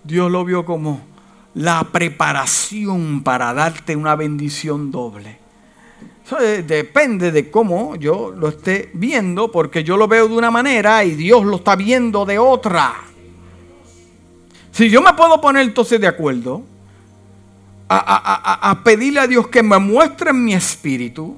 Dios 0.05 0.31
lo 0.31 0.45
vio 0.45 0.67
como 0.67 1.01
la 1.55 1.85
preparación 1.85 3.23
para 3.23 3.55
darte 3.55 3.97
una 3.97 4.15
bendición 4.15 4.91
doble. 4.91 5.40
Depende 6.39 7.33
de 7.33 7.51
cómo 7.51 7.97
yo 7.97 8.31
lo 8.31 8.49
esté 8.49 8.91
viendo, 8.95 9.51
porque 9.51 9.83
yo 9.83 9.97
lo 9.97 10.07
veo 10.07 10.29
de 10.29 10.37
una 10.37 10.51
manera 10.51 11.05
y 11.05 11.15
Dios 11.15 11.45
lo 11.45 11.57
está 11.57 11.77
viendo 11.77 12.25
de 12.25 12.39
otra. 12.39 12.95
Si 14.73 14.89
yo 14.89 15.03
me 15.03 15.13
puedo 15.15 15.41
poner 15.41 15.63
entonces 15.63 16.01
de 16.01 16.07
acuerdo 16.07 16.63
a, 17.89 18.81
pedirle 18.85 19.21
a 19.21 19.27
Dios 19.27 19.49
que 19.49 19.63
me 19.63 19.79
muestre 19.79 20.31
en 20.31 20.45
mi 20.45 20.55
espíritu 20.55 21.37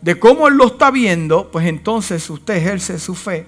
de 0.00 0.18
cómo 0.18 0.48
Él 0.48 0.54
lo 0.54 0.66
está 0.66 0.90
viendo, 0.90 1.50
pues 1.50 1.66
entonces 1.66 2.28
usted 2.28 2.56
ejerce 2.56 2.98
su 2.98 3.14
fe. 3.14 3.46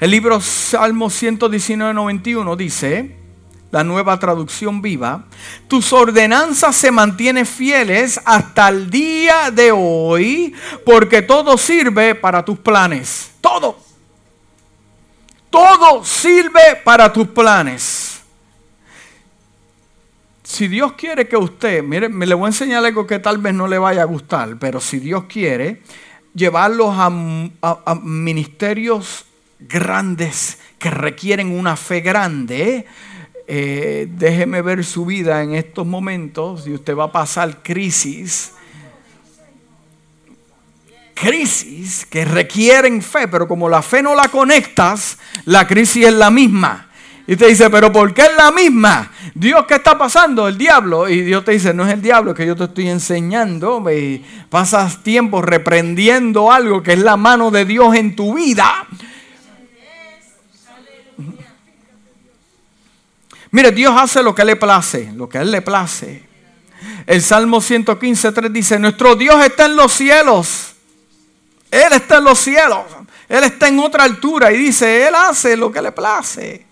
El 0.00 0.10
libro 0.10 0.40
Salmo 0.40 1.10
119, 1.10 1.92
91 1.92 2.56
dice, 2.56 3.16
la 3.72 3.82
nueva 3.82 4.18
traducción 4.18 4.80
viva, 4.80 5.24
tus 5.66 5.92
ordenanzas 5.92 6.76
se 6.76 6.92
mantienen 6.92 7.46
fieles 7.46 8.20
hasta 8.24 8.68
el 8.68 8.90
día 8.90 9.50
de 9.50 9.72
hoy, 9.72 10.54
porque 10.84 11.22
todo 11.22 11.58
sirve 11.58 12.14
para 12.14 12.44
tus 12.44 12.58
planes. 12.58 13.32
Todo. 13.40 13.78
Todo 15.50 16.04
sirve 16.04 16.80
para 16.84 17.12
tus 17.12 17.28
planes. 17.28 18.20
Si 20.42 20.68
Dios 20.68 20.92
quiere 20.92 21.26
que 21.26 21.36
usted, 21.36 21.82
mire, 21.82 22.10
me 22.10 22.26
le 22.26 22.34
voy 22.34 22.44
a 22.44 22.48
enseñar 22.48 22.84
algo 22.84 23.06
que 23.06 23.18
tal 23.18 23.38
vez 23.38 23.54
no 23.54 23.66
le 23.66 23.78
vaya 23.78 24.02
a 24.02 24.04
gustar, 24.04 24.58
pero 24.58 24.80
si 24.80 24.98
Dios 24.98 25.24
quiere 25.24 25.82
llevarlos 26.34 26.94
a, 26.98 27.08
ministerios 28.02 29.24
grandes 29.58 30.58
que 30.78 30.90
requieren 30.90 31.58
una 31.58 31.76
fe 31.76 32.00
grande, 32.00 32.86
déjeme 33.46 34.62
ver 34.62 34.84
su 34.84 35.04
vida 35.04 35.42
en 35.42 35.54
estos 35.54 35.86
momentos 35.86 36.66
y 36.66 36.72
usted 36.72 36.96
va 36.96 37.04
a 37.04 37.12
pasar 37.12 37.62
crisis 37.62 38.52
crisis 41.22 42.04
que 42.04 42.24
requieren 42.24 43.00
fe, 43.00 43.28
pero 43.28 43.46
como 43.46 43.68
la 43.68 43.80
fe 43.80 44.02
no 44.02 44.14
la 44.14 44.28
conectas, 44.28 45.18
la 45.44 45.66
crisis 45.68 46.06
es 46.06 46.14
la 46.14 46.30
misma. 46.30 46.88
Y 47.28 47.36
te 47.36 47.46
dice, 47.46 47.70
pero 47.70 47.92
¿por 47.92 48.12
qué 48.12 48.22
es 48.22 48.36
la 48.36 48.50
misma? 48.50 49.12
Dios, 49.32 49.64
¿qué 49.68 49.74
está 49.74 49.96
pasando? 49.96 50.48
El 50.48 50.58
diablo. 50.58 51.08
Y 51.08 51.22
Dios 51.22 51.44
te 51.44 51.52
dice, 51.52 51.72
no 51.72 51.86
es 51.86 51.92
el 51.92 52.02
diablo, 52.02 52.34
que 52.34 52.44
yo 52.44 52.56
te 52.56 52.64
estoy 52.64 52.88
enseñando. 52.88 53.88
Y 53.92 54.24
pasas 54.50 55.04
tiempo 55.04 55.40
reprendiendo 55.40 56.50
algo 56.50 56.82
que 56.82 56.94
es 56.94 56.98
la 56.98 57.16
mano 57.16 57.52
de 57.52 57.64
Dios 57.64 57.94
en 57.94 58.16
tu 58.16 58.34
vida. 58.34 58.88
Mire, 63.52 63.70
Dios 63.70 63.94
hace 63.96 64.22
lo 64.22 64.34
que 64.34 64.44
le 64.44 64.56
place, 64.56 65.12
lo 65.14 65.28
que 65.28 65.38
a 65.38 65.42
Él 65.42 65.50
le 65.52 65.62
place. 65.62 66.24
El 67.06 67.22
Salmo 67.22 67.60
115, 67.60 68.32
3 68.32 68.52
dice, 68.52 68.78
nuestro 68.78 69.14
Dios 69.14 69.42
está 69.44 69.66
en 69.66 69.76
los 69.76 69.92
cielos 69.92 70.72
él 71.72 71.94
está 71.94 72.18
en 72.18 72.24
los 72.24 72.38
cielos. 72.38 72.84
Él 73.26 73.44
está 73.44 73.66
en 73.66 73.78
otra 73.78 74.04
altura 74.04 74.52
y 74.52 74.58
dice, 74.58 75.08
Él 75.08 75.14
hace 75.14 75.56
lo 75.56 75.72
que 75.72 75.80
le 75.80 75.90
place. 75.90 76.66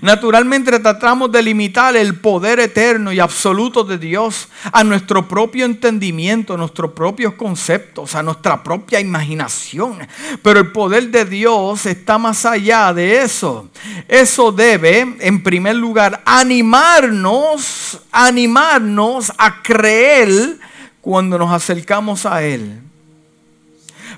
Naturalmente 0.00 0.78
tratamos 0.78 1.30
de 1.32 1.42
limitar 1.42 1.96
el 1.96 2.18
poder 2.18 2.60
eterno 2.60 3.12
y 3.12 3.20
absoluto 3.20 3.84
de 3.84 3.98
Dios 3.98 4.48
a 4.72 4.84
nuestro 4.84 5.26
propio 5.26 5.64
entendimiento, 5.64 6.54
a 6.54 6.56
nuestros 6.56 6.92
propios 6.92 7.34
conceptos, 7.34 8.14
a 8.14 8.22
nuestra 8.22 8.62
propia 8.62 9.00
imaginación. 9.00 9.98
Pero 10.42 10.60
el 10.60 10.72
poder 10.72 11.10
de 11.10 11.24
Dios 11.24 11.86
está 11.86 12.18
más 12.18 12.44
allá 12.44 12.92
de 12.92 13.22
eso. 13.22 13.68
Eso 14.08 14.52
debe, 14.52 15.16
en 15.20 15.42
primer 15.42 15.76
lugar, 15.76 16.22
animarnos, 16.24 18.00
animarnos 18.10 19.32
a 19.38 19.62
creer 19.62 20.58
cuando 21.00 21.38
nos 21.38 21.52
acercamos 21.52 22.26
a 22.26 22.42
Él. 22.42 22.85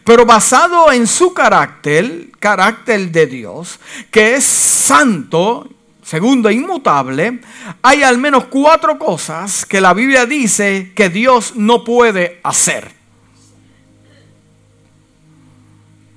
Pero 0.08 0.24
basado 0.24 0.90
en 0.90 1.06
su 1.06 1.34
carácter, 1.34 2.30
carácter 2.40 3.10
de 3.10 3.26
Dios, 3.26 3.78
que 4.10 4.36
es 4.36 4.44
santo, 4.44 5.68
segundo, 6.02 6.50
inmutable, 6.50 7.40
hay 7.82 8.02
al 8.02 8.16
menos 8.16 8.44
cuatro 8.46 8.98
cosas 8.98 9.66
que 9.66 9.82
la 9.82 9.92
Biblia 9.92 10.24
dice 10.24 10.92
que 10.94 11.10
Dios 11.10 11.56
no 11.56 11.84
puede 11.84 12.40
hacer. 12.42 12.90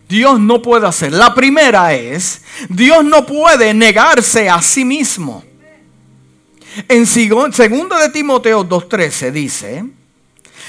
Dios 0.07 0.39
no 0.39 0.61
puede 0.61 0.87
hacer. 0.87 1.11
La 1.11 1.35
primera 1.35 1.93
es, 1.93 2.43
Dios 2.69 3.03
no 3.03 3.25
puede 3.25 3.73
negarse 3.73 4.49
a 4.49 4.61
sí 4.61 4.85
mismo. 4.85 5.43
En 6.87 7.05
segundo 7.05 7.97
de 7.97 8.07
Timoteo 8.07 8.63
2.13 8.63 9.31
dice, 9.31 9.85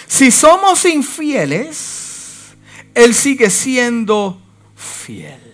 si 0.09 0.33
somos 0.33 0.85
infieles, 0.87 2.02
él 2.95 3.15
sigue 3.15 3.51
siendo 3.51 4.41
fiel. 4.77 5.53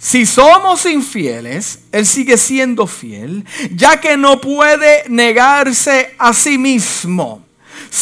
Si 0.00 0.26
somos 0.26 0.86
infieles, 0.86 1.80
Él 1.90 2.06
sigue 2.06 2.38
siendo 2.38 2.86
fiel, 2.86 3.44
ya 3.74 4.00
que 4.00 4.16
no 4.16 4.40
puede 4.40 5.02
negarse 5.08 6.14
a 6.18 6.32
sí 6.32 6.56
mismo. 6.56 7.44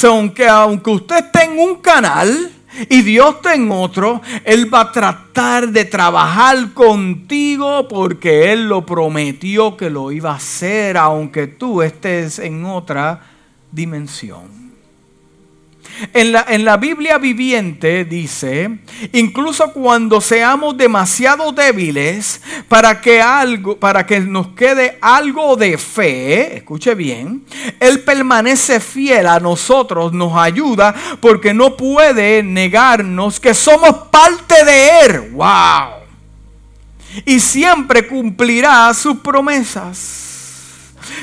aunque, 0.04 0.46
aunque 0.46 0.90
usted 0.90 1.16
esté 1.16 1.44
en 1.44 1.58
un 1.58 1.76
canal 1.76 2.52
y 2.90 3.00
Dios 3.00 3.36
esté 3.36 3.54
en 3.54 3.70
otro, 3.72 4.20
Él 4.44 4.72
va 4.72 4.82
a 4.82 4.92
tratar 4.92 5.68
de 5.68 5.86
trabajar 5.86 6.74
contigo 6.74 7.88
porque 7.88 8.52
Él 8.52 8.68
lo 8.68 8.84
prometió 8.84 9.74
que 9.74 9.88
lo 9.88 10.12
iba 10.12 10.32
a 10.32 10.36
hacer, 10.36 10.98
aunque 10.98 11.46
tú 11.46 11.80
estés 11.80 12.38
en 12.38 12.66
otra 12.66 13.22
dimensión. 13.72 14.65
En 16.12 16.32
la, 16.32 16.44
en 16.48 16.64
la, 16.64 16.76
Biblia 16.76 17.16
viviente 17.16 18.04
dice, 18.04 18.70
incluso 19.12 19.72
cuando 19.72 20.20
seamos 20.20 20.76
demasiado 20.76 21.52
débiles 21.52 22.42
para 22.68 23.00
que, 23.00 23.22
algo, 23.22 23.78
para 23.78 24.04
que 24.04 24.20
nos 24.20 24.48
quede 24.48 24.98
algo 25.00 25.56
de 25.56 25.78
fe, 25.78 26.56
escuche 26.58 26.94
bien, 26.94 27.46
Él 27.80 28.00
permanece 28.00 28.78
fiel 28.80 29.26
a 29.26 29.40
nosotros, 29.40 30.12
nos 30.12 30.36
ayuda 30.36 30.94
porque 31.20 31.54
no 31.54 31.76
puede 31.76 32.42
negarnos 32.42 33.40
que 33.40 33.54
somos 33.54 34.08
parte 34.10 34.64
de 34.64 35.00
Él. 35.00 35.30
¡Wow! 35.32 35.96
Y 37.24 37.40
siempre 37.40 38.06
cumplirá 38.06 38.92
sus 38.92 39.16
promesas. 39.18 40.26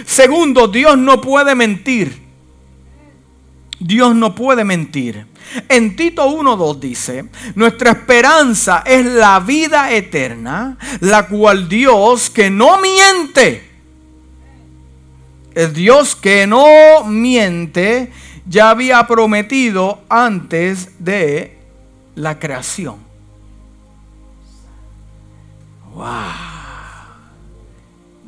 Segundo, 0.06 0.68
Dios 0.68 0.98
no 0.98 1.22
puede 1.22 1.54
mentir. 1.54 2.23
Dios 3.84 4.16
no 4.16 4.34
puede 4.34 4.64
mentir. 4.64 5.28
En 5.68 5.96
Tito 5.96 6.26
1.2 6.26 6.80
dice, 6.80 7.26
nuestra 7.56 7.92
esperanza 7.92 8.82
es 8.86 9.06
la 9.06 9.40
vida 9.42 9.92
eterna, 9.92 10.78
la 11.02 11.28
cual 11.28 11.68
Dios 11.68 12.30
que 12.30 12.50
no 12.50 12.80
miente, 12.80 13.70
el 15.54 15.74
Dios 15.74 16.16
que 16.16 16.48
no 16.48 17.04
miente, 17.06 18.12
ya 18.48 18.70
había 18.70 19.06
prometido 19.06 20.02
antes 20.10 20.92
de 21.00 21.58
la 22.16 22.40
creación. 22.40 22.96
Wow. 25.94 26.08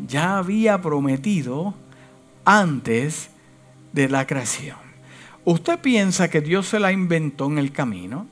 Ya 0.08 0.38
había 0.38 0.82
prometido 0.82 1.74
antes 2.44 3.30
de 3.94 4.10
la 4.10 4.28
creación. 4.28 4.85
¿Usted 5.46 5.80
piensa 5.80 6.28
que 6.28 6.42
Dios 6.42 6.68
se 6.68 6.80
la 6.80 6.92
inventó 6.92 7.46
en 7.46 7.60
el 7.60 7.72
camino? 7.72 8.28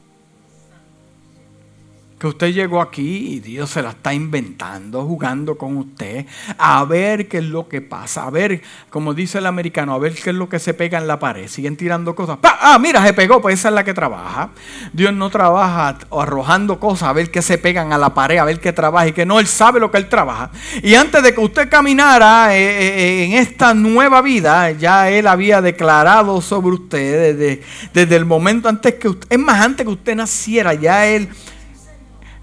Que 2.24 2.28
usted 2.28 2.54
llegó 2.54 2.80
aquí 2.80 3.34
y 3.34 3.40
Dios 3.42 3.70
se 3.72 3.82
la 3.82 3.90
está 3.90 4.14
inventando, 4.14 5.04
jugando 5.04 5.58
con 5.58 5.76
usted, 5.76 6.26
a 6.58 6.86
ver 6.86 7.28
qué 7.28 7.40
es 7.40 7.44
lo 7.44 7.68
que 7.68 7.82
pasa, 7.82 8.24
a 8.24 8.30
ver, 8.30 8.62
como 8.90 9.14
dice 9.14 9.40
el 9.40 9.46
americano, 9.46 9.94
a 9.94 10.00
ver 10.00 10.16
qué 10.16 10.30
es 10.30 10.36
lo 10.38 10.48
que 10.48 10.58
se 10.58 10.74
pega 10.74 10.98
en 10.98 11.06
la 11.06 11.20
pared. 11.20 11.50
Siguen 11.50 11.76
tirando 11.76 12.16
cosas. 12.16 12.38
Ah, 12.42 12.80
mira, 12.80 13.06
se 13.06 13.12
pegó, 13.12 13.42
pues 13.42 13.60
esa 13.60 13.68
es 13.68 13.76
la 13.76 13.84
que 13.84 13.94
trabaja. 13.94 14.52
Dios 14.94 15.12
no 15.12 15.30
trabaja 15.30 15.98
arrojando 16.18 16.80
cosas 16.80 17.10
a 17.10 17.12
ver 17.12 17.30
qué 17.30 17.42
se 17.42 17.58
pegan 17.58 17.92
a 17.92 17.98
la 17.98 18.14
pared, 18.14 18.38
a 18.38 18.46
ver 18.46 18.62
qué 18.62 18.72
trabaja 18.72 19.10
y 19.10 19.12
que 19.12 19.26
no, 19.26 19.42
Él 19.42 19.48
sabe 19.48 19.82
lo 19.82 19.92
que 19.92 19.98
Él 19.98 20.08
trabaja. 20.08 20.50
Y 20.82 20.96
antes 20.96 21.22
de 21.24 21.34
que 21.34 21.42
usted 21.42 21.68
caminara 21.68 22.56
eh, 22.56 22.62
eh, 22.62 23.26
en 23.26 23.34
esta 23.34 23.74
nueva 23.74 24.22
vida, 24.22 24.72
ya 24.72 25.10
Él 25.10 25.28
había 25.28 25.62
declarado 25.62 26.40
sobre 26.40 26.76
usted 26.76 27.36
desde, 27.36 27.64
desde 27.94 28.16
el 28.16 28.24
momento 28.24 28.70
antes 28.70 28.94
que 28.94 29.10
usted, 29.10 29.28
es 29.30 29.40
más, 29.40 29.60
antes 29.60 29.86
que 29.86 29.92
usted 29.92 30.16
naciera, 30.16 30.74
ya 30.74 31.06
Él 31.06 31.28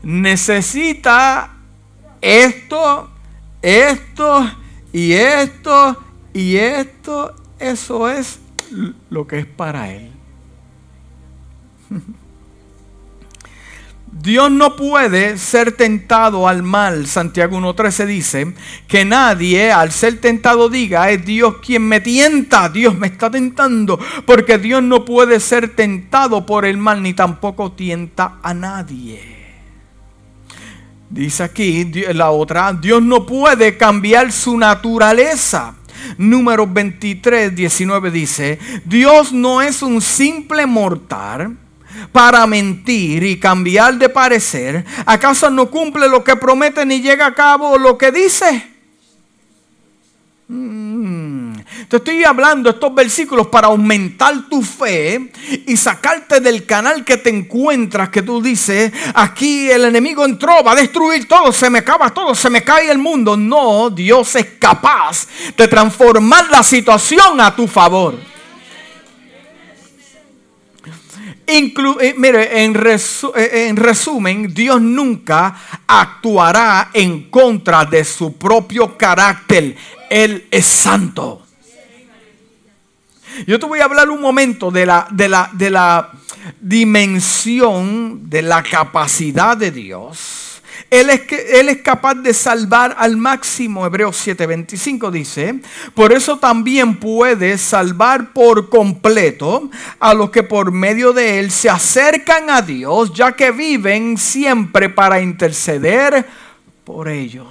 necesita 0.02 1.56
esto, 2.20 3.10
esto 3.62 4.50
y 4.92 5.12
esto 5.12 5.96
y 6.32 6.56
esto. 6.56 7.34
Eso 7.58 8.08
es 8.08 8.40
lo 9.10 9.26
que 9.26 9.40
es 9.40 9.46
para 9.46 9.90
Él. 9.92 10.10
Dios 14.12 14.50
no 14.50 14.76
puede 14.76 15.38
ser 15.38 15.72
tentado 15.72 16.48
al 16.48 16.62
mal. 16.62 17.06
Santiago 17.06 17.58
1.13 17.58 18.06
dice 18.06 18.54
que 18.88 19.04
nadie 19.04 19.70
al 19.70 19.92
ser 19.92 20.20
tentado 20.20 20.68
diga, 20.68 21.10
es 21.10 21.24
Dios 21.24 21.56
quien 21.64 21.86
me 21.86 22.00
tienta, 22.00 22.68
Dios 22.68 22.98
me 22.98 23.06
está 23.06 23.30
tentando, 23.30 23.98
porque 24.26 24.58
Dios 24.58 24.82
no 24.82 25.04
puede 25.04 25.38
ser 25.38 25.74
tentado 25.74 26.44
por 26.44 26.64
el 26.64 26.76
mal 26.76 27.02
ni 27.02 27.14
tampoco 27.14 27.72
tienta 27.72 28.38
a 28.42 28.52
nadie. 28.52 29.39
Dice 31.10 31.42
aquí 31.42 31.84
la 32.14 32.30
otra, 32.30 32.72
Dios 32.72 33.02
no 33.02 33.26
puede 33.26 33.76
cambiar 33.76 34.30
su 34.30 34.56
naturaleza. 34.56 35.74
Número 36.16 36.66
23, 36.66 37.54
19 37.54 38.10
dice, 38.10 38.58
Dios 38.84 39.32
no 39.32 39.60
es 39.60 39.82
un 39.82 40.00
simple 40.00 40.66
mortal 40.66 41.56
para 42.12 42.46
mentir 42.46 43.24
y 43.24 43.38
cambiar 43.38 43.98
de 43.98 44.08
parecer? 44.08 44.84
¿Acaso 45.04 45.50
no 45.50 45.66
cumple 45.66 46.08
lo 46.08 46.22
que 46.22 46.36
promete 46.36 46.86
ni 46.86 47.00
llega 47.00 47.26
a 47.26 47.34
cabo 47.34 47.76
lo 47.76 47.98
que 47.98 48.12
dice? 48.12 48.66
Mm. 50.48 51.49
Te 51.88 51.96
estoy 51.96 52.24
hablando 52.24 52.70
estos 52.70 52.94
versículos 52.94 53.48
para 53.48 53.68
aumentar 53.68 54.48
tu 54.48 54.62
fe 54.62 55.30
y 55.66 55.76
sacarte 55.76 56.40
del 56.40 56.66
canal 56.66 57.04
que 57.04 57.16
te 57.16 57.30
encuentras, 57.30 58.08
que 58.08 58.22
tú 58.22 58.42
dices, 58.42 58.92
aquí 59.14 59.70
el 59.70 59.84
enemigo 59.84 60.24
entró, 60.24 60.62
va 60.62 60.72
a 60.72 60.76
destruir 60.76 61.26
todo, 61.26 61.52
se 61.52 61.70
me 61.70 61.80
acaba 61.80 62.10
todo, 62.10 62.34
se 62.34 62.50
me 62.50 62.62
cae 62.62 62.90
el 62.90 62.98
mundo. 62.98 63.36
No, 63.36 63.90
Dios 63.90 64.36
es 64.36 64.46
capaz 64.58 65.26
de 65.56 65.68
transformar 65.68 66.50
la 66.50 66.62
situación 66.62 67.40
a 67.40 67.54
tu 67.54 67.66
favor. 67.66 68.30
Eh, 71.52 72.14
mire, 72.16 72.62
eh, 72.62 73.68
en 73.68 73.76
resumen, 73.76 74.54
Dios 74.54 74.80
nunca 74.80 75.56
actuará 75.84 76.90
en 76.92 77.28
contra 77.28 77.84
de 77.84 78.04
su 78.04 78.34
propio 78.34 78.96
carácter. 78.96 79.76
Él 80.08 80.46
es 80.48 80.64
santo. 80.64 81.39
Yo 83.46 83.58
te 83.58 83.66
voy 83.66 83.80
a 83.80 83.84
hablar 83.84 84.10
un 84.10 84.20
momento 84.20 84.70
de 84.70 84.86
la, 84.86 85.06
de 85.10 85.28
la, 85.28 85.50
de 85.52 85.70
la 85.70 86.12
dimensión 86.60 88.28
de 88.28 88.42
la 88.42 88.62
capacidad 88.62 89.56
de 89.56 89.70
Dios 89.70 90.50
él 90.90 91.08
es, 91.08 91.20
él 91.30 91.68
es 91.68 91.78
capaz 91.82 92.14
de 92.14 92.34
salvar 92.34 92.96
al 92.98 93.16
máximo. 93.16 93.86
Hebreos 93.86 94.26
7:25 94.26 95.10
dice, 95.10 95.60
por 95.94 96.12
eso 96.12 96.38
también 96.38 96.96
puede 96.96 97.56
salvar 97.58 98.32
por 98.32 98.68
completo 98.68 99.70
a 100.00 100.14
los 100.14 100.30
que 100.30 100.42
por 100.42 100.72
medio 100.72 101.12
de 101.12 101.38
Él 101.38 101.52
se 101.52 101.70
acercan 101.70 102.50
a 102.50 102.60
Dios, 102.60 103.12
ya 103.14 103.32
que 103.32 103.52
viven 103.52 104.18
siempre 104.18 104.88
para 104.88 105.20
interceder 105.20 106.26
por 106.84 107.08
ellos. 107.08 107.46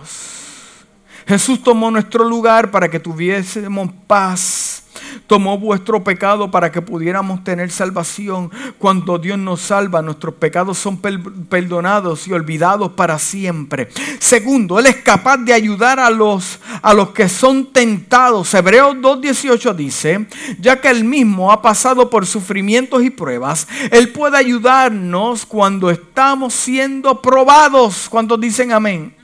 Jesús 1.25 1.63
tomó 1.63 1.89
nuestro 1.91 2.25
lugar 2.25 2.71
para 2.71 2.89
que 2.89 2.99
tuviésemos 2.99 3.89
paz 4.05 4.83
tomó 5.27 5.57
vuestro 5.57 6.03
pecado 6.03 6.51
para 6.51 6.71
que 6.71 6.81
pudiéramos 6.81 7.43
tener 7.43 7.71
salvación. 7.71 8.51
Cuando 8.77 9.17
Dios 9.17 9.37
nos 9.37 9.61
salva, 9.61 10.01
nuestros 10.01 10.35
pecados 10.35 10.77
son 10.77 10.97
perdonados 10.97 12.27
y 12.27 12.33
olvidados 12.33 12.93
para 12.93 13.19
siempre. 13.19 13.89
Segundo, 14.19 14.79
Él 14.79 14.87
es 14.87 14.97
capaz 14.97 15.37
de 15.37 15.53
ayudar 15.53 15.99
a 15.99 16.09
los, 16.09 16.59
a 16.81 16.93
los 16.93 17.09
que 17.09 17.29
son 17.29 17.67
tentados. 17.71 18.53
Hebreos 18.53 18.95
2.18 18.97 19.75
dice, 19.75 20.27
ya 20.59 20.79
que 20.79 20.89
Él 20.89 21.03
mismo 21.03 21.51
ha 21.51 21.61
pasado 21.61 22.09
por 22.09 22.25
sufrimientos 22.25 23.03
y 23.03 23.09
pruebas, 23.09 23.67
Él 23.91 24.11
puede 24.11 24.37
ayudarnos 24.37 25.45
cuando 25.45 25.89
estamos 25.89 26.53
siendo 26.53 27.21
probados. 27.21 28.07
Cuando 28.09 28.37
dicen 28.37 28.71
amén? 28.71 29.18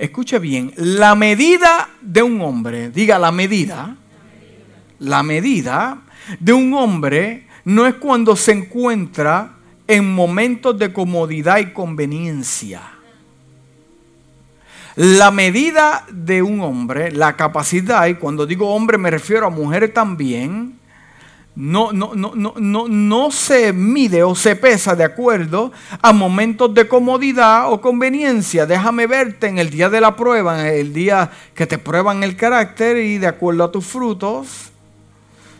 Escuche 0.00 0.38
bien, 0.38 0.72
la 0.76 1.14
medida 1.14 1.90
de 2.00 2.22
un 2.22 2.40
hombre, 2.40 2.90
diga 2.90 3.18
la 3.18 3.30
medida, 3.30 3.96
la 4.98 5.22
medida 5.22 6.00
de 6.38 6.52
un 6.54 6.72
hombre 6.72 7.46
no 7.66 7.86
es 7.86 7.94
cuando 7.96 8.34
se 8.34 8.52
encuentra 8.52 9.56
en 9.86 10.14
momentos 10.14 10.78
de 10.78 10.92
comodidad 10.92 11.58
y 11.58 11.72
conveniencia. 11.72 12.80
La 14.96 15.30
medida 15.30 16.06
de 16.10 16.42
un 16.42 16.60
hombre, 16.62 17.12
la 17.12 17.36
capacidad, 17.36 18.06
y 18.06 18.14
cuando 18.14 18.46
digo 18.46 18.74
hombre 18.74 18.96
me 18.96 19.10
refiero 19.10 19.46
a 19.46 19.50
mujeres 19.50 19.92
también, 19.92 20.79
no, 21.56 21.92
no, 21.92 22.14
no, 22.14 22.32
no, 22.34 22.88
no, 22.88 23.30
se 23.30 23.72
mide 23.72 24.22
o 24.22 24.34
se 24.34 24.56
pesa 24.56 24.94
de 24.94 25.04
acuerdo 25.04 25.72
a 26.00 26.12
momentos 26.12 26.72
de 26.72 26.86
comodidad 26.86 27.72
o 27.72 27.80
conveniencia. 27.80 28.66
Déjame 28.66 29.06
verte 29.06 29.48
en 29.48 29.58
el 29.58 29.68
día 29.68 29.90
de 29.90 30.00
la 30.00 30.14
prueba, 30.14 30.60
en 30.60 30.74
el 30.74 30.92
día 30.92 31.30
que 31.54 31.66
te 31.66 31.78
prueban 31.78 32.22
el 32.22 32.36
carácter 32.36 32.98
y 32.98 33.18
de 33.18 33.26
acuerdo 33.26 33.64
a 33.64 33.72
tus 33.72 33.84
frutos, 33.84 34.70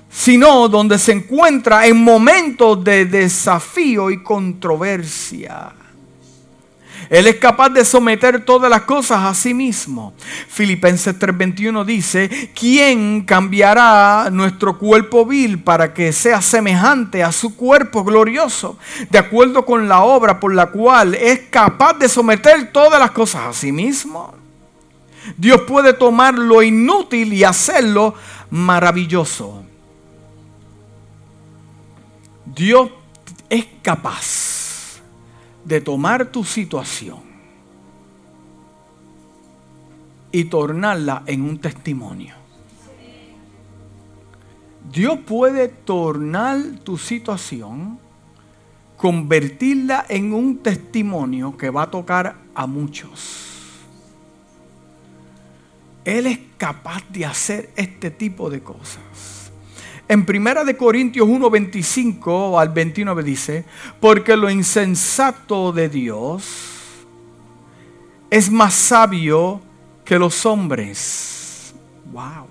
sino 0.08 0.68
donde 0.68 0.98
se 0.98 1.12
encuentra 1.12 1.86
en 1.86 2.02
momentos 2.02 2.82
de 2.84 3.06
desafío 3.06 4.10
y 4.10 4.22
controversia. 4.22 5.72
Él 7.10 7.26
es 7.26 7.36
capaz 7.36 7.70
de 7.70 7.84
someter 7.84 8.44
todas 8.44 8.70
las 8.70 8.82
cosas 8.82 9.24
a 9.24 9.34
sí 9.34 9.52
mismo. 9.52 10.14
Filipenses 10.48 11.18
3:21 11.18 11.84
dice, 11.84 12.52
¿quién 12.54 13.22
cambiará 13.22 14.30
nuestro 14.30 14.78
cuerpo 14.78 15.26
vil 15.26 15.60
para 15.60 15.92
que 15.92 16.12
sea 16.12 16.40
semejante 16.40 17.24
a 17.24 17.32
su 17.32 17.56
cuerpo 17.56 18.04
glorioso? 18.04 18.78
De 19.10 19.18
acuerdo 19.18 19.66
con 19.66 19.88
la 19.88 20.04
obra 20.04 20.38
por 20.38 20.54
la 20.54 20.66
cual 20.66 21.16
es 21.16 21.40
capaz 21.50 21.94
de 21.94 22.08
someter 22.08 22.70
todas 22.70 23.00
las 23.00 23.10
cosas 23.10 23.42
a 23.42 23.52
sí 23.52 23.72
mismo. 23.72 24.32
Dios 25.36 25.62
puede 25.62 25.92
tomar 25.94 26.38
lo 26.38 26.62
inútil 26.62 27.32
y 27.32 27.42
hacerlo 27.42 28.14
maravilloso. 28.50 29.64
Dios 32.46 32.88
es 33.48 33.66
capaz 33.82 34.59
de 35.70 35.80
tomar 35.80 36.32
tu 36.32 36.42
situación 36.42 37.20
y 40.32 40.44
tornarla 40.46 41.22
en 41.26 41.42
un 41.42 41.60
testimonio. 41.60 42.34
Dios 44.90 45.20
puede 45.20 45.68
tornar 45.68 46.60
tu 46.82 46.98
situación, 46.98 48.00
convertirla 48.96 50.06
en 50.08 50.32
un 50.32 50.58
testimonio 50.58 51.56
que 51.56 51.70
va 51.70 51.82
a 51.82 51.90
tocar 51.92 52.34
a 52.52 52.66
muchos. 52.66 53.78
Él 56.04 56.26
es 56.26 56.40
capaz 56.58 57.04
de 57.10 57.26
hacer 57.26 57.70
este 57.76 58.10
tipo 58.10 58.50
de 58.50 58.60
cosas. 58.60 59.49
En 60.08 60.24
Primera 60.26 60.64
de 60.64 60.76
Corintios 60.76 61.28
1, 61.28 61.50
25 61.50 62.58
al 62.58 62.70
29 62.70 63.22
dice, 63.22 63.64
porque 64.00 64.36
lo 64.36 64.50
insensato 64.50 65.72
de 65.72 65.88
Dios 65.88 66.44
es 68.28 68.50
más 68.50 68.74
sabio 68.74 69.60
que 70.04 70.18
los 70.18 70.44
hombres. 70.46 71.74
Wow. 72.12 72.46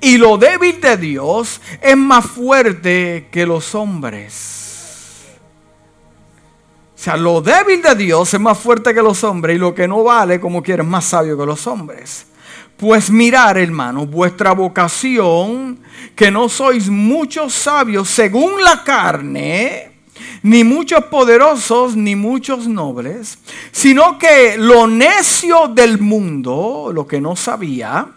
Y 0.00 0.16
lo 0.18 0.36
débil 0.36 0.80
de 0.80 0.96
Dios 0.96 1.60
es 1.80 1.96
más 1.96 2.26
fuerte 2.26 3.28
que 3.30 3.46
los 3.46 3.74
hombres. 3.74 4.56
O 6.94 6.98
sea, 6.98 7.16
lo 7.16 7.40
débil 7.40 7.82
de 7.82 7.94
Dios 7.94 8.32
es 8.32 8.40
más 8.40 8.58
fuerte 8.58 8.94
que 8.94 9.02
los 9.02 9.22
hombres 9.22 9.56
y 9.56 9.58
lo 9.58 9.74
que 9.74 9.86
no 9.86 10.02
vale, 10.02 10.40
como 10.40 10.62
quieres, 10.62 10.86
más 10.86 11.04
sabio 11.04 11.36
que 11.36 11.46
los 11.46 11.66
hombres. 11.66 12.26
Pues 12.76 13.10
mirar, 13.10 13.56
hermano, 13.56 14.06
vuestra 14.06 14.52
vocación, 14.52 15.78
que 16.14 16.30
no 16.30 16.48
sois 16.48 16.90
muchos 16.90 17.54
sabios 17.54 18.08
según 18.08 18.62
la 18.62 18.84
carne, 18.84 19.92
ni 20.42 20.62
muchos 20.62 21.04
poderosos, 21.06 21.96
ni 21.96 22.14
muchos 22.14 22.68
nobles, 22.68 23.38
sino 23.72 24.18
que 24.18 24.56
lo 24.58 24.86
necio 24.86 25.68
del 25.68 25.98
mundo, 25.98 26.90
lo 26.92 27.06
que 27.06 27.20
no 27.20 27.34
sabía, 27.34 28.08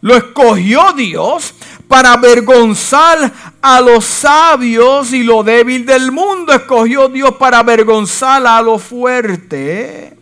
lo 0.00 0.16
escogió 0.16 0.92
Dios 0.92 1.54
para 1.88 2.12
avergonzar 2.12 3.32
a 3.62 3.80
los 3.80 4.04
sabios 4.04 5.12
y 5.12 5.22
lo 5.22 5.42
débil 5.42 5.86
del 5.86 6.12
mundo 6.12 6.52
escogió 6.52 7.08
Dios 7.08 7.36
para 7.36 7.60
avergonzar 7.60 8.46
a 8.46 8.60
lo 8.60 8.78
fuerte. 8.78 10.14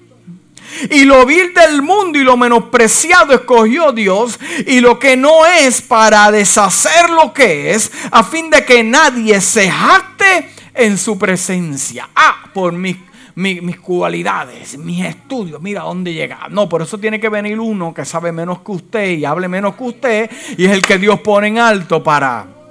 Y 0.90 1.04
lo 1.04 1.24
vil 1.26 1.52
del 1.54 1.82
mundo 1.82 2.18
y 2.18 2.24
lo 2.24 2.36
menospreciado 2.36 3.34
escogió 3.34 3.92
Dios. 3.92 4.38
Y 4.66 4.80
lo 4.80 4.98
que 4.98 5.16
no 5.16 5.46
es 5.46 5.82
para 5.82 6.30
deshacer 6.30 7.10
lo 7.10 7.32
que 7.32 7.72
es, 7.72 7.90
a 8.10 8.22
fin 8.24 8.50
de 8.50 8.64
que 8.64 8.82
nadie 8.82 9.40
se 9.40 9.70
jacte 9.70 10.50
en 10.74 10.98
su 10.98 11.18
presencia. 11.18 12.08
Ah, 12.14 12.50
por 12.52 12.72
mis, 12.72 12.96
mis, 13.34 13.78
cualidades, 13.78 14.78
mis 14.78 15.04
estudios, 15.04 15.60
mira 15.60 15.82
dónde 15.82 16.12
llega. 16.12 16.48
No, 16.50 16.68
por 16.68 16.82
eso 16.82 16.98
tiene 16.98 17.20
que 17.20 17.28
venir 17.28 17.58
uno 17.58 17.94
que 17.94 18.04
sabe 18.04 18.32
menos 18.32 18.60
que 18.60 18.72
usted 18.72 19.10
y 19.10 19.24
hable 19.24 19.48
menos 19.48 19.74
que 19.74 19.84
usted. 19.84 20.30
Y 20.56 20.66
es 20.66 20.72
el 20.72 20.82
que 20.82 20.98
Dios 20.98 21.20
pone 21.20 21.48
en 21.48 21.58
alto 21.58 22.02
para 22.02 22.61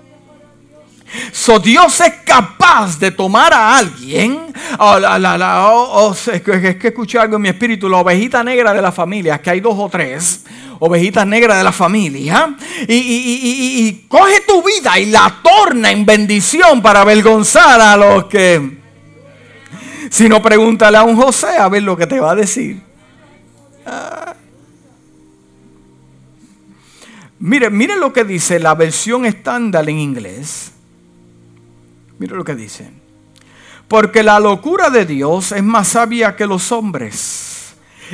So, 1.32 1.60
Dios 1.60 2.00
es 2.02 2.14
capaz 2.26 2.98
de 3.00 3.12
tomar 3.12 3.54
a 3.54 3.78
alguien. 3.78 4.54
Oh, 4.80 4.98
oh, 5.00 6.16
es 6.32 6.42
que 6.42 6.88
escuché 6.88 7.20
algo 7.20 7.36
en 7.36 7.42
mi 7.42 7.50
espíritu. 7.50 7.90
La 7.90 7.98
ovejita 7.98 8.44
negra 8.44 8.74
de 8.74 8.82
la 8.82 8.92
familia, 8.92 9.42
que 9.42 9.50
hay 9.50 9.60
dos 9.60 9.76
o 9.78 9.90
tres 9.90 10.44
ovejitas 10.84 11.28
negras 11.28 11.58
de 11.58 11.64
la 11.64 11.72
familia. 11.72 12.56
Y, 12.88 14.06
coge 14.08 14.42
tu 14.48 14.64
vida 14.64 15.00
y 15.00 15.06
la 15.06 15.42
torna 15.42 15.92
en 15.92 16.06
bendición 16.06 16.82
para 16.82 17.02
avergonzar 17.02 17.80
a 17.80 17.96
los 17.96 18.26
que. 18.26 18.80
Si 20.10 20.28
no, 20.28 20.42
pregúntale 20.42 20.98
a 20.98 21.04
un 21.04 21.16
José 21.16 21.58
a 21.58 21.70
ver 21.70 21.84
lo 21.84 21.96
que 21.96 22.08
te 22.08 22.20
va 22.20 22.32
a 22.32 22.36
decir. 22.36 22.82
Ah. 23.86 24.34
Mire, 27.40 27.70
mire 27.70 27.96
lo 27.96 28.12
que 28.12 28.24
dice 28.24 28.60
la 28.60 28.76
versión 28.76 29.26
estándar 29.26 29.88
en 29.90 30.00
inglés. 30.00 30.72
Mire 32.22 32.36
lo 32.36 32.44
que 32.44 32.54
dice. 32.54 32.88
Porque 33.88 34.22
la 34.22 34.40
locura 34.40 34.92
de 34.92 35.08
Dios 35.08 35.52
es 35.52 35.64
más 35.64 35.88
sabia 35.88 36.36
que 36.36 36.46
los 36.46 36.72
hombres. 36.72 37.74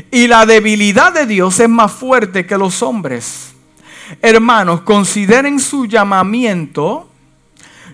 Y 0.10 0.28
la 0.28 0.46
debilidad 0.46 1.12
de 1.12 1.26
Dios 1.26 1.60
es 1.60 1.68
más 1.68 1.92
fuerte 1.92 2.46
que 2.46 2.58
los 2.58 2.82
hombres. 2.82 3.54
Hermanos, 4.22 4.80
consideren 4.84 5.60
su 5.60 5.88
llamamiento. 5.88 7.10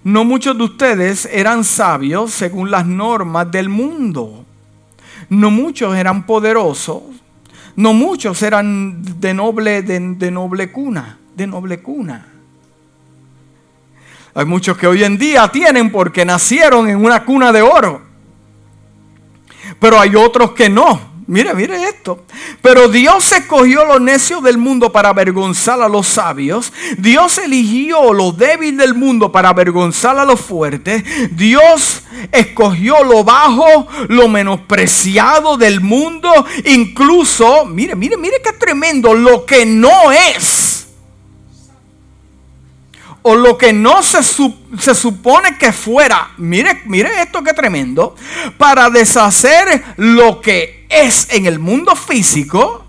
No 0.03 0.23
muchos 0.23 0.55
de 0.55 0.65
ustedes 0.65 1.27
eran 1.31 1.63
sabios 1.63 2.29
según 2.29 2.69
las 2.69 2.85
normas 2.85 3.49
del 3.49 3.69
mundo. 3.69 4.45
No 5.29 5.49
muchos 5.49 5.95
eran 5.95 6.27
poderosos. 6.27 7.01
No 7.75 7.93
muchos 7.93 8.43
eran 8.43 9.19
de 9.19 9.33
noble, 9.33 9.81
de, 9.81 9.99
de 9.99 10.29
noble 10.29 10.71
cuna 10.71 11.17
de 11.35 11.47
noble 11.47 11.81
cuna. 11.81 12.32
Hay 14.35 14.45
muchos 14.45 14.77
que 14.77 14.87
hoy 14.87 15.03
en 15.03 15.17
día 15.17 15.47
tienen 15.49 15.91
porque 15.91 16.25
nacieron 16.25 16.89
en 16.89 17.03
una 17.03 17.23
cuna 17.23 17.51
de 17.51 17.61
oro. 17.61 18.01
Pero 19.79 19.99
hay 19.99 20.15
otros 20.15 20.53
que 20.53 20.69
no. 20.69 21.13
Mire, 21.27 21.53
mire 21.53 21.87
esto. 21.87 22.23
Pero 22.61 22.89
Dios 22.89 23.31
escogió 23.31 23.85
lo 23.85 23.99
necio 23.99 24.41
del 24.41 24.57
mundo 24.57 24.91
para 24.91 25.09
avergonzar 25.09 25.81
a 25.81 25.87
los 25.87 26.07
sabios. 26.07 26.73
Dios 26.97 27.37
eligió 27.37 28.11
lo 28.11 28.31
débil 28.31 28.75
del 28.75 28.95
mundo 28.95 29.31
para 29.31 29.49
avergonzar 29.49 30.17
a 30.17 30.25
los 30.25 30.41
fuertes. 30.41 31.03
Dios 31.31 32.01
escogió 32.31 33.03
lo 33.03 33.23
bajo, 33.23 33.87
lo 34.09 34.27
menospreciado 34.27 35.57
del 35.57 35.79
mundo. 35.79 36.31
Incluso, 36.65 37.65
mire, 37.65 37.95
mire, 37.95 38.17
mire 38.17 38.41
qué 38.43 38.53
tremendo, 38.53 39.13
lo 39.13 39.45
que 39.45 39.65
no 39.65 40.11
es 40.11 40.82
o 43.23 43.35
lo 43.35 43.57
que 43.57 43.73
no 43.73 44.03
se, 44.03 44.21
se, 44.21 44.95
supone 44.95 45.57
que 45.57 45.71
fuera, 45.71 46.31
mire, 46.37 46.81
mire 46.85 47.21
esto 47.21 47.41
que 47.41 47.53
tremendo, 47.53 48.15
para 48.57 48.89
deshacer 48.89 49.83
lo 49.97 50.41
que 50.41 50.85
es 50.89 51.27
en 51.31 51.45
el 51.45 51.57
mundo 51.57 51.95
físico, 51.95 52.82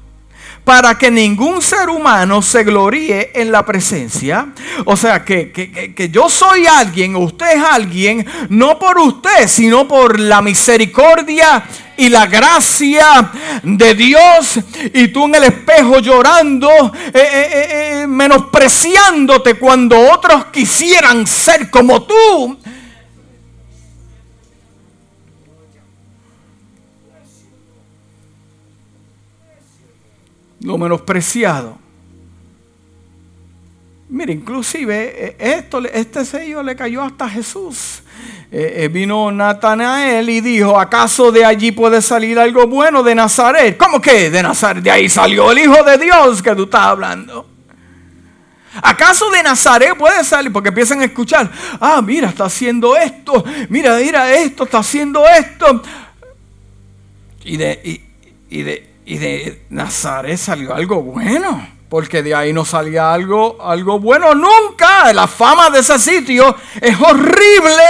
para 0.65 0.97
que 0.97 1.11
ningún 1.11 1.61
ser 1.61 1.91
humano 1.91 2.41
se 2.41 2.65
gloríe 2.65 3.31
en 3.35 3.53
la 3.53 3.65
presencia. 3.65 4.49
O 4.87 4.97
sea, 4.97 5.25
que, 5.25 5.53
que, 5.53 6.09
yo 6.11 6.29
soy 6.29 6.67
alguien, 6.67 7.17
usted 7.17 7.57
es 7.57 7.63
alguien, 7.63 8.27
no 8.49 8.79
por 8.79 8.99
usted, 8.99 9.47
sino 9.47 9.87
por 9.87 10.19
la 10.19 10.41
misericordia 10.41 11.65
y 11.97 12.09
la 12.09 12.27
gracia 12.27 13.31
de 13.63 13.95
Dios 13.95 14.59
y 14.93 15.09
tú 15.09 15.27
en 15.27 15.37
el 15.37 15.45
espejo 15.45 16.01
llorando, 16.01 16.69
eh, 16.69 17.13
eh, 17.15 17.69
eh, 18.03 18.07
menospreciándote 18.07 19.55
cuando 19.55 19.99
otros 20.13 20.47
quisieran 20.47 21.27
ser 21.27 21.71
como 21.71 22.03
tú. 22.03 22.59
Lo 30.65 30.79
menospreciado. 30.79 31.79
Mire, 34.09 34.33
inclusive 34.33 35.37
esto, 35.39 35.79
este 35.85 36.25
sello 36.25 36.63
le 36.63 36.75
cayó 36.75 37.03
hasta 37.03 37.29
Jesús. 37.29 38.03
Eh, 38.51 38.85
eh, 38.85 38.89
vino 38.89 39.31
Natanael 39.31 40.27
y 40.31 40.41
dijo, 40.41 40.81
¿acaso 40.81 41.31
de 41.31 41.45
allí 41.45 41.71
puede 41.73 42.01
salir 42.01 42.39
algo 42.39 42.67
bueno 42.67 43.03
de 43.03 43.15
Nazaret? 43.15 43.77
¿Cómo 43.77 44.01
que 44.01 44.31
de 44.31 44.43
Nazaret? 44.43 44.83
De 44.83 44.91
ahí 44.91 45.09
salió 45.11 45.53
el 45.53 45.59
Hijo 45.59 45.83
de 45.85 45.99
Dios 45.99 46.43
que 46.43 46.55
tú 46.55 46.63
estás 46.65 46.83
hablando. 46.83 47.47
¿Acaso 48.81 49.29
de 49.31 49.43
Nazaret 49.43 49.95
puede 49.99 50.25
salir? 50.25 50.51
Porque 50.51 50.71
empiezan 50.71 51.03
a 51.03 51.05
escuchar, 51.05 51.51
ah, 51.79 52.01
mira, 52.01 52.31
está 52.31 52.47
haciendo 52.47 52.97
esto, 52.97 53.45
mira, 53.69 53.99
mira 53.99 54.33
esto, 54.33 54.65
está 54.65 54.79
haciendo 54.79 55.27
esto. 55.29 55.83
Y 57.45 57.59
de, 57.59 58.01
y 58.49 58.63
de, 58.63 58.94
y 59.05 59.19
de 59.19 59.67
Nazaret 59.71 60.39
salió 60.39 60.75
algo 60.75 61.03
bueno 61.03 61.75
porque 61.95 62.25
de 62.25 62.35
ahí 62.35 62.53
no 62.53 62.65
salía 62.65 63.13
algo, 63.13 63.57
algo 63.63 64.01
bueno 64.01 64.35
nunca. 64.35 65.13
La 65.13 65.29
fama 65.29 65.71
de 65.71 65.79
ese 65.79 65.97
sitio 65.97 66.57
es 66.81 67.01
horrible. 67.01 67.85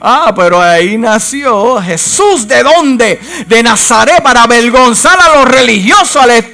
Ah, 0.00 0.32
pero 0.34 0.60
ahí 0.60 0.98
nació 0.98 1.80
Jesús. 1.80 2.48
¿De 2.48 2.64
dónde? 2.64 3.20
De 3.46 3.62
Nazaret 3.62 4.20
para 4.24 4.42
avergonzar 4.42 5.16
a 5.20 5.36
los 5.36 5.48
religiosos, 5.48 6.16
a 6.16 6.26
la 6.26 6.44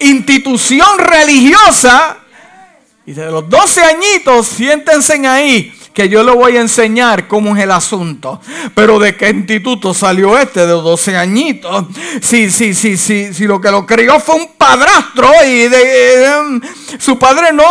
institución 0.00 0.98
religiosa. 0.98 2.18
Y 3.06 3.12
de 3.12 3.30
los 3.30 3.48
12 3.48 3.82
añitos, 3.82 4.46
siéntense 4.46 5.26
ahí 5.26 5.73
que 5.94 6.08
yo 6.08 6.24
le 6.24 6.32
voy 6.32 6.56
a 6.56 6.60
enseñar 6.60 7.28
cómo 7.28 7.56
es 7.56 7.62
el 7.62 7.70
asunto. 7.70 8.40
Pero 8.74 8.98
de 8.98 9.16
qué 9.16 9.30
instituto 9.30 9.94
salió 9.94 10.36
este 10.36 10.60
de 10.60 10.72
12 10.72 11.16
añitos. 11.16 11.86
Si, 12.20 12.50
sí, 12.50 12.74
sí, 12.74 12.96
sí, 12.96 13.32
si 13.32 13.46
lo 13.46 13.60
que 13.60 13.70
lo 13.70 13.86
crió 13.86 14.18
fue 14.18 14.34
un 14.34 14.48
padrastro 14.58 15.30
y 15.46 15.68
de, 15.68 16.26
em, 16.26 16.60
su 16.98 17.18
padre 17.18 17.52
no... 17.52 17.64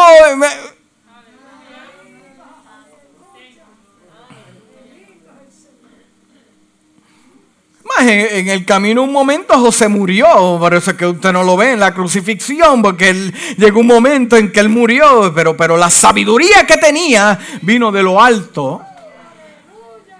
en, 8.00 8.50
el 8.50 8.66
camino 8.66 9.04
un 9.04 9.12
momento 9.12 9.60
José 9.60 9.88
murió, 9.88 10.58
por 10.60 10.74
eso 10.74 10.91
es 10.91 10.98
que 10.98 11.06
usted 11.06 11.32
no 11.32 11.44
lo 11.44 11.58
ve 11.58 11.72
en 11.72 11.80
la 11.80 11.94
crucifixión, 11.94 12.82
porque 12.82 13.10
él, 13.10 13.34
llegó 13.58 13.80
un 13.80 13.88
momento 13.88 14.38
en 14.38 14.52
que 14.52 14.60
él 14.60 14.70
murió, 14.70 15.32
pero, 15.36 15.56
pero 15.56 15.78
la 15.78 15.89
sabiduría 15.89 16.66
que 16.68 16.78
tenía 16.78 17.39
vino 17.62 17.91
de 17.91 18.04
lo 18.04 18.22
alto 18.22 18.82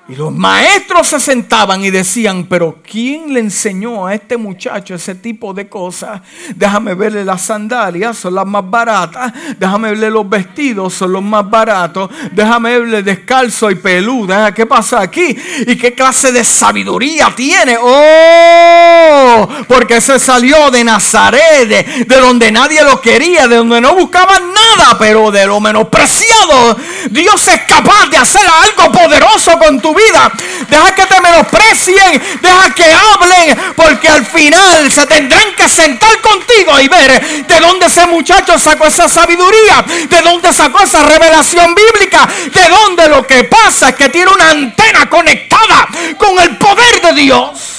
y 0.06 0.16
los 0.16 0.34
maestros 0.34 1.08
se 1.08 1.20
sentaban 1.22 1.82
y 1.86 1.90
decían, 1.90 2.46
pero 2.50 2.80
¿quién 2.84 3.34
le 3.34 3.40
enseñó 3.40 4.06
a 4.06 4.14
este 4.14 4.36
muchacho 4.36 4.96
ese 4.96 5.16
tipo 5.16 5.54
de 5.54 5.70
cosas? 5.70 6.20
Déjame 6.54 6.94
verle 6.94 7.24
las 7.24 7.44
sandalias, 7.44 8.18
son 8.18 8.36
las 8.36 8.46
más 8.46 8.70
baratas. 8.70 9.32
Déjame 9.58 9.92
verle 9.92 10.10
los 10.10 10.28
vestidos, 10.28 10.94
son 10.94 11.14
los 11.14 11.24
más 11.24 11.50
baratos. 11.50 12.10
Déjame 12.34 12.80
verle 12.80 13.02
descalzo 13.02 13.72
y 13.72 13.76
peluda. 13.76 14.54
¿Qué 14.54 14.66
pasa 14.66 15.00
aquí? 15.00 15.38
¿Y 15.68 15.78
qué 15.78 15.94
clase 15.94 16.34
de 16.34 16.44
sabiduría 16.44 17.32
tiene? 17.34 17.78
¡Oh! 17.82 19.48
Porque 19.70 20.02
se 20.02 20.20
salió 20.20 20.70
de 20.70 20.84
Nazaret, 20.84 21.66
de, 21.66 22.06
de 22.06 22.16
donde 22.18 22.52
nadie 22.52 22.84
lo 22.84 23.00
quería, 23.00 23.48
de 23.48 23.56
donde 23.56 23.80
no 23.80 23.96
buscaban 23.96 24.52
nada, 24.54 24.98
pero 25.00 25.32
de 25.32 25.46
lo 25.46 25.62
menospreciado. 25.62 26.78
Dios 27.10 27.48
es 27.48 27.62
capaz 27.62 28.08
de 28.08 28.18
hacer 28.18 28.46
algo 28.46 28.92
poderoso 28.92 29.58
con 29.58 29.80
tu 29.80 29.93
vida. 29.94 30.32
Deja 30.68 30.96
que 30.96 31.06
te 31.06 31.22
menosprecien, 31.22 32.22
deja 32.42 32.74
que 32.74 32.86
hablen, 32.86 33.74
porque 33.76 34.08
al 34.08 34.26
final 34.26 34.92
se 34.92 35.06
tendrán 35.06 35.54
que 35.56 35.68
sentar 35.70 36.20
contigo 36.22 36.80
y 36.80 36.88
ver 36.88 37.46
de 37.46 37.60
dónde 37.60 37.88
ese 37.88 38.06
muchacho 38.08 38.58
sacó 38.58 38.88
esa 38.88 39.08
sabiduría, 39.08 39.84
de 40.10 40.22
dónde 40.22 40.54
sacó 40.54 40.82
esa 40.82 41.04
revelación 41.04 41.76
bíblica, 41.76 42.28
de 42.54 42.70
dónde 42.70 43.10
lo 43.10 43.26
que 43.26 43.44
pasa 43.46 43.90
es 43.90 43.96
que 43.96 44.10
tiene 44.10 44.32
una 44.32 44.50
antena 44.50 45.10
conectada 45.10 45.88
con 46.18 46.40
el 46.40 46.58
poder 46.58 47.02
de 47.02 47.14
Dios. 47.14 47.74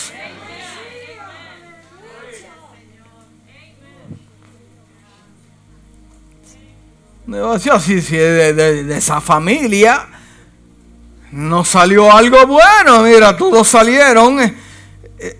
si, 7.80 8.02
si 8.02 8.16
de, 8.16 8.96
esa 8.96 9.20
familia 9.20 10.06
no 11.34 11.64
salió 11.64 12.12
algo 12.12 12.46
bueno. 12.46 13.02
Mira, 13.02 13.36
todos 13.36 13.66
salieron. 13.66 14.40
Eh, 14.40 14.54
eh, 15.18 15.38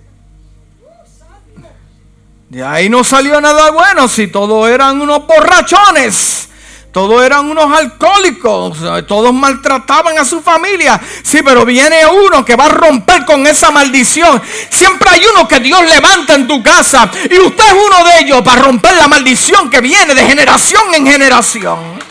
de 2.49 2.65
ahí 2.65 2.89
no 2.89 3.05
salió 3.05 3.41
nada 3.41 3.71
bueno 3.71 4.09
si 4.09 4.27
todos 4.27 4.69
eran 4.69 5.01
unos 5.01 5.25
borrachones. 5.27 6.49
Todos 6.91 7.25
eran 7.25 7.51
unos 7.51 7.77
alcohólicos, 7.77 8.79
todos 9.09 9.35
maltrataban 9.35 10.17
a 10.17 10.25
su 10.25 10.41
familia. 10.41 11.01
Sí, 11.25 11.41
pero 11.45 11.65
viene 11.65 12.07
uno 12.07 12.45
que 12.45 12.55
va 12.55 12.67
a 12.67 12.69
romper 12.69 13.25
con 13.25 13.45
esa 13.49 13.73
maldición. 13.73 14.41
Siempre 14.71 15.11
hay 15.11 15.23
uno 15.35 15.49
que 15.49 15.59
Dios 15.59 15.81
levanta 15.89 16.35
en 16.35 16.47
tu 16.47 16.63
casa. 16.63 17.11
Y 17.29 17.37
usted 17.37 17.65
es 17.65 17.73
uno 17.73 18.05
de 18.05 18.21
ellos 18.21 18.43
para 18.43 18.63
romper 18.63 18.95
la 18.95 19.09
maldición 19.09 19.69
que 19.71 19.81
viene 19.81 20.15
de 20.15 20.25
generación 20.25 20.95
en 20.95 21.05
generación. 21.05 22.04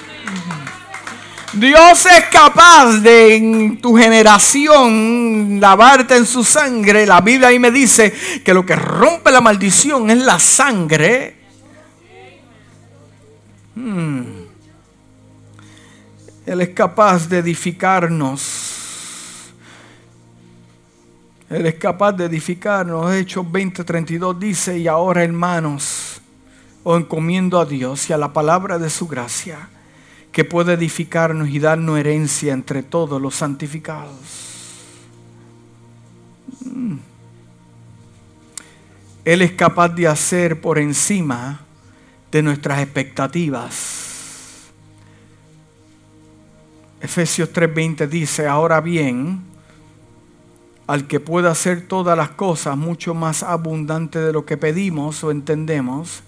Dios 1.54 2.08
es 2.08 2.26
capaz 2.32 3.00
de 3.02 3.36
en 3.36 3.80
tu 3.80 3.96
generación 3.96 5.60
lavarte 5.60 6.18
en 6.18 6.26
su 6.26 6.44
sangre. 6.44 7.06
La 7.06 7.22
Biblia 7.22 7.50
ahí 7.50 7.60
me 7.60 7.70
dice 7.70 8.12
que 8.44 8.56
lo 8.56 8.66
que 8.66 8.76
rompe 8.76 9.32
la 9.32 9.40
maldición 9.40 10.10
es 10.10 10.18
la 10.18 10.40
sangre. 10.40 11.36
Hmm. 13.76 14.24
Él 16.48 16.62
es 16.62 16.70
capaz 16.70 17.30
de 17.30 17.38
edificarnos. 17.38 19.52
Él 21.52 21.68
es 21.68 21.76
capaz 21.76 22.14
de 22.14 22.26
edificarnos. 22.26 23.14
Hechos 23.14 23.46
20:32 23.46 24.40
dice, 24.40 24.80
y 24.80 24.88
ahora 24.88 25.24
hermanos, 25.24 26.20
os 26.84 27.00
encomiendo 27.00 27.60
a 27.60 27.66
Dios 27.66 28.10
y 28.10 28.14
a 28.14 28.18
la 28.18 28.34
palabra 28.34 28.80
de 28.80 28.90
su 28.90 29.08
gracia 29.08 29.70
que 30.34 30.44
puede 30.44 30.74
edificarnos 30.74 31.48
y 31.50 31.60
darnos 31.60 32.00
herencia 32.00 32.54
entre 32.54 32.82
todos 32.82 33.22
los 33.22 33.36
santificados. 33.36 34.18
Mm. 36.66 36.96
Él 39.26 39.42
es 39.44 39.52
capaz 39.52 39.90
de 39.90 40.08
hacer 40.08 40.60
por 40.60 40.80
encima 40.80 41.62
de 42.32 42.42
nuestras 42.42 42.80
expectativas. 42.80 44.72
Efesios 47.00 47.54
3:20 47.54 48.08
dice, 48.08 48.48
ahora 48.48 48.82
bien, 48.82 49.44
al 50.88 51.06
que 51.06 51.20
pueda 51.20 51.52
hacer 51.52 51.88
todas 51.88 52.18
las 52.18 52.30
cosas 52.30 52.76
mucho 52.76 53.14
más 53.14 53.44
abundante 53.44 54.18
de 54.18 54.34
lo 54.34 54.48
que 54.48 54.58
pedimos 54.58 55.24
o 55.24 55.30
entendemos, 55.30 56.24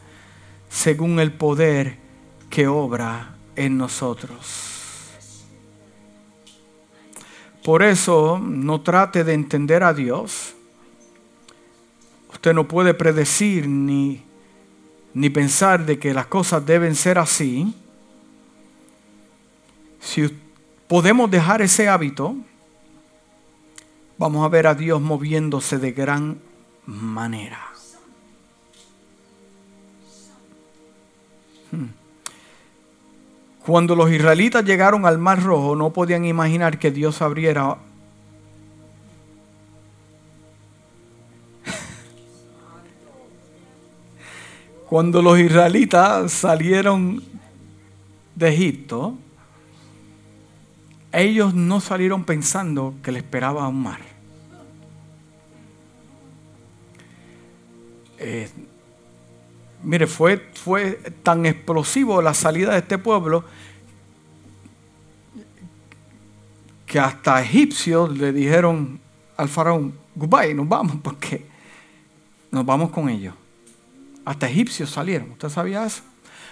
según 0.69 1.19
el 1.19 1.33
poder 1.33 1.97
que 2.51 2.67
obra 2.67 3.34
en 3.55 3.77
nosotros. 3.77 4.73
Por 7.63 7.81
eso 7.81 8.39
no 8.39 8.81
trate 8.81 9.23
de 9.23 9.33
entender 9.33 9.83
a 9.83 9.93
Dios. 9.93 10.53
Usted 12.31 12.53
no 12.53 12.67
puede 12.67 12.93
predecir 12.93 13.67
ni, 13.67 14.23
ni 15.15 15.29
pensar 15.31 15.83
de 15.85 15.97
que 15.97 16.13
las 16.13 16.27
cosas 16.27 16.63
deben 16.63 16.93
ser 16.95 17.17
así. 17.17 17.73
Si 19.99 20.29
podemos 20.87 21.31
dejar 21.31 21.63
ese 21.63 21.89
hábito, 21.89 22.35
vamos 24.17 24.45
a 24.45 24.49
ver 24.49 24.67
a 24.67 24.75
Dios 24.75 25.01
moviéndose 25.01 25.79
de 25.79 25.91
gran 25.91 26.39
manera. 26.85 27.71
Hmm. 31.71 32.04
Cuando 33.65 33.95
los 33.95 34.11
israelitas 34.11 34.63
llegaron 34.63 35.07
al 35.07 35.17
Mar 35.17 35.41
Rojo, 35.41 35.75
no 35.75 35.91
podían 35.91 36.23
imaginar 36.23 36.77
que 36.77 36.91
Dios 36.91 37.23
abriera 37.23 37.77
Cuando 44.87 45.23
los 45.23 45.39
israelitas 45.39 46.31
salieron 46.31 47.23
de 48.35 48.49
Egipto, 48.49 49.17
ellos 51.11 51.55
no 51.55 51.81
salieron 51.81 52.23
pensando 52.23 52.93
que 53.01 53.11
le 53.11 53.17
esperaba 53.17 53.67
un 53.67 53.81
mar. 53.81 54.01
Eh, 58.19 58.47
Mire, 59.85 60.07
fue, 60.07 60.49
fue 60.55 60.93
tan 61.21 61.45
explosivo 61.45 62.19
la 62.19 62.33
salida 62.33 62.71
de 62.71 62.79
este 62.79 62.97
pueblo 62.97 63.45
que 66.87 66.99
hasta 66.99 67.39
egipcios 67.39 68.17
le 68.17 68.33
dijeron 68.33 68.99
al 69.37 69.47
faraón, 69.47 69.93
goodbye, 70.15 70.55
nos 70.55 70.67
vamos 70.67 70.97
porque 71.03 71.45
nos 72.49 72.65
vamos 72.65 72.89
con 72.89 73.09
ellos. 73.09 73.35
Hasta 74.25 74.49
egipcios 74.49 74.89
salieron, 74.89 75.29
¿usted 75.31 75.49
sabía 75.49 75.85
eso? 75.85 76.01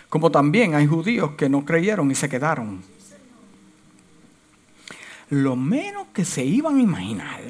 Como 0.10 0.30
también 0.30 0.76
hay 0.76 0.86
judíos 0.86 1.32
que 1.32 1.50
no 1.50 1.66
creyeron 1.66 2.12
y 2.12 2.16
se 2.16 2.30
quedaron. 2.30 2.84
Lo 5.32 5.56
menos 5.56 6.06
que 6.14 6.24
se 6.24 6.46
iban 6.46 6.78
a 6.78 6.82
imaginar 6.82 7.42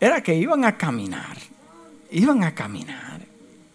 era 0.00 0.22
que 0.22 0.34
iban 0.34 0.64
a 0.64 0.78
caminar, 0.78 1.36
iban 2.10 2.44
a 2.44 2.54
caminar, 2.54 3.21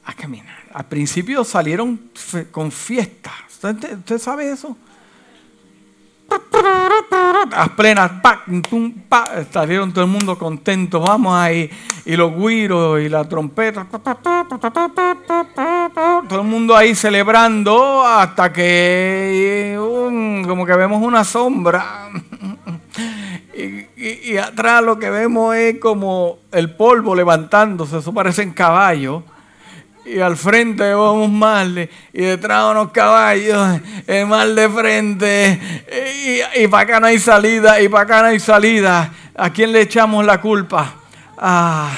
a 0.07 0.13
caminar 0.13 0.57
al 0.77 0.85
principio 0.85 1.43
salieron 1.43 2.11
con 2.51 2.71
fiestas. 2.71 3.33
¿Usted, 3.49 4.19
sabe 4.19 4.51
eso? 4.51 4.77
A 7.51 7.75
plenas, 7.75 8.11
salieron 9.51 9.91
todo 9.91 10.03
el 10.05 10.11
mundo 10.11 10.37
contento. 10.37 10.99
Vamos 10.99 11.33
ahí. 11.33 11.67
Y 12.05 12.15
los 12.15 12.31
guiros 12.35 13.01
y 13.01 13.09
la 13.09 13.27
trompeta. 13.27 13.87
Todo 16.29 16.41
el 16.41 16.47
mundo 16.47 16.77
ahí 16.77 16.93
celebrando 16.93 18.05
hasta 18.05 18.53
que 18.53 19.73
como 20.47 20.63
que 20.63 20.75
vemos 20.75 21.01
una 21.01 21.23
sombra. 21.23 22.11
Y, 23.55 23.87
y, 24.31 24.37
atrás 24.37 24.83
lo 24.83 24.99
que 24.99 25.09
vemos 25.09 25.55
es 25.55 25.79
como 25.79 26.37
el 26.51 26.75
polvo 26.75 27.15
levantándose. 27.15 27.97
Eso 27.97 28.13
parecen 28.13 28.51
caballos 28.51 29.23
y 30.07 30.19
al 30.19 30.37
frente 30.37 30.93
vamos 30.93 31.29
mal 31.29 31.89
y 32.13 32.21
detrás 32.21 32.71
unos 32.71 32.91
caballos, 32.91 33.81
el 34.07 34.25
mal 34.27 34.55
de 34.55 34.69
frente 34.69 35.59
y, 36.55 36.67
para 36.67 36.83
acá 36.83 36.99
no 36.99 37.07
hay 37.07 37.19
salida 37.19 37.81
y 37.81 37.89
para 37.89 38.03
acá 38.03 38.21
no 38.21 38.27
hay 38.27 38.39
salida. 38.39 39.13
¿A 39.35 39.51
quién 39.51 39.71
le 39.71 39.81
echamos 39.81 40.25
la 40.25 40.41
culpa? 40.41 40.95
A, 41.37 41.91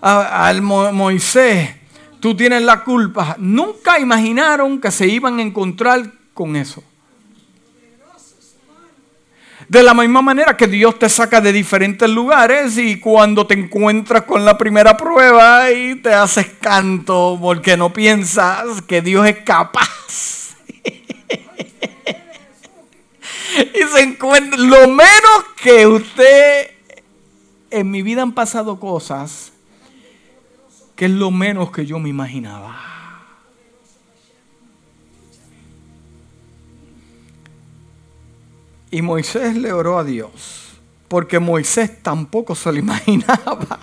al 0.00 0.62
Moisés. 0.62 1.76
Tú 2.20 2.36
tienes 2.36 2.62
la 2.62 2.82
culpa. 2.82 3.36
Nunca 3.38 3.98
imaginaron 3.98 4.80
que 4.80 4.90
se 4.90 5.06
iban 5.06 5.38
a 5.38 5.42
encontrar 5.42 6.02
con 6.34 6.56
eso. 6.56 6.82
De 9.68 9.82
la 9.82 9.92
misma 9.92 10.22
manera 10.22 10.56
que 10.56 10.66
Dios 10.66 10.98
te 10.98 11.10
saca 11.10 11.42
de 11.42 11.52
diferentes 11.52 12.08
lugares 12.08 12.78
y 12.78 12.98
cuando 12.98 13.46
te 13.46 13.52
encuentras 13.52 14.22
con 14.22 14.46
la 14.46 14.56
primera 14.56 14.96
prueba 14.96 15.70
y 15.70 15.96
te 15.96 16.14
haces 16.14 16.46
canto 16.58 17.38
porque 17.38 17.76
no 17.76 17.92
piensas 17.92 18.80
que 18.82 19.02
Dios 19.02 19.26
es 19.26 19.40
capaz. 19.40 20.56
y 23.58 23.82
se 23.92 24.00
encuentra, 24.00 24.58
lo 24.58 24.88
menos 24.88 25.44
que 25.62 25.86
usted, 25.86 26.70
en 27.70 27.90
mi 27.90 28.00
vida 28.00 28.22
han 28.22 28.32
pasado 28.32 28.80
cosas 28.80 29.52
que 30.96 31.04
es 31.04 31.10
lo 31.12 31.30
menos 31.30 31.70
que 31.70 31.84
yo 31.84 31.98
me 31.98 32.08
imaginaba. 32.08 32.97
Y 38.90 39.02
Moisés 39.02 39.56
le 39.56 39.72
oró 39.72 39.98
a 39.98 40.04
Dios, 40.04 40.78
porque 41.08 41.38
Moisés 41.38 42.02
tampoco 42.02 42.54
se 42.54 42.72
lo 42.72 42.78
imaginaba. 42.80 43.78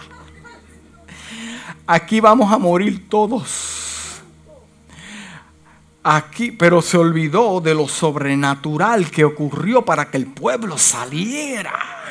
Aquí 1.87 2.19
vamos 2.19 2.51
a 2.51 2.57
morir 2.57 3.07
todos. 3.09 4.21
Aquí, 6.03 6.51
pero 6.51 6.81
se 6.81 6.97
olvidó 6.97 7.61
de 7.61 7.73
lo 7.73 7.87
sobrenatural 7.87 9.09
que 9.09 9.23
ocurrió 9.23 9.83
para 9.83 10.09
que 10.09 10.17
el 10.17 10.27
pueblo 10.27 10.77
saliera. 10.77 12.04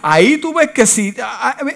Ahí 0.00 0.38
tú 0.38 0.52
ves 0.54 0.70
que 0.70 0.86
si, 0.86 1.14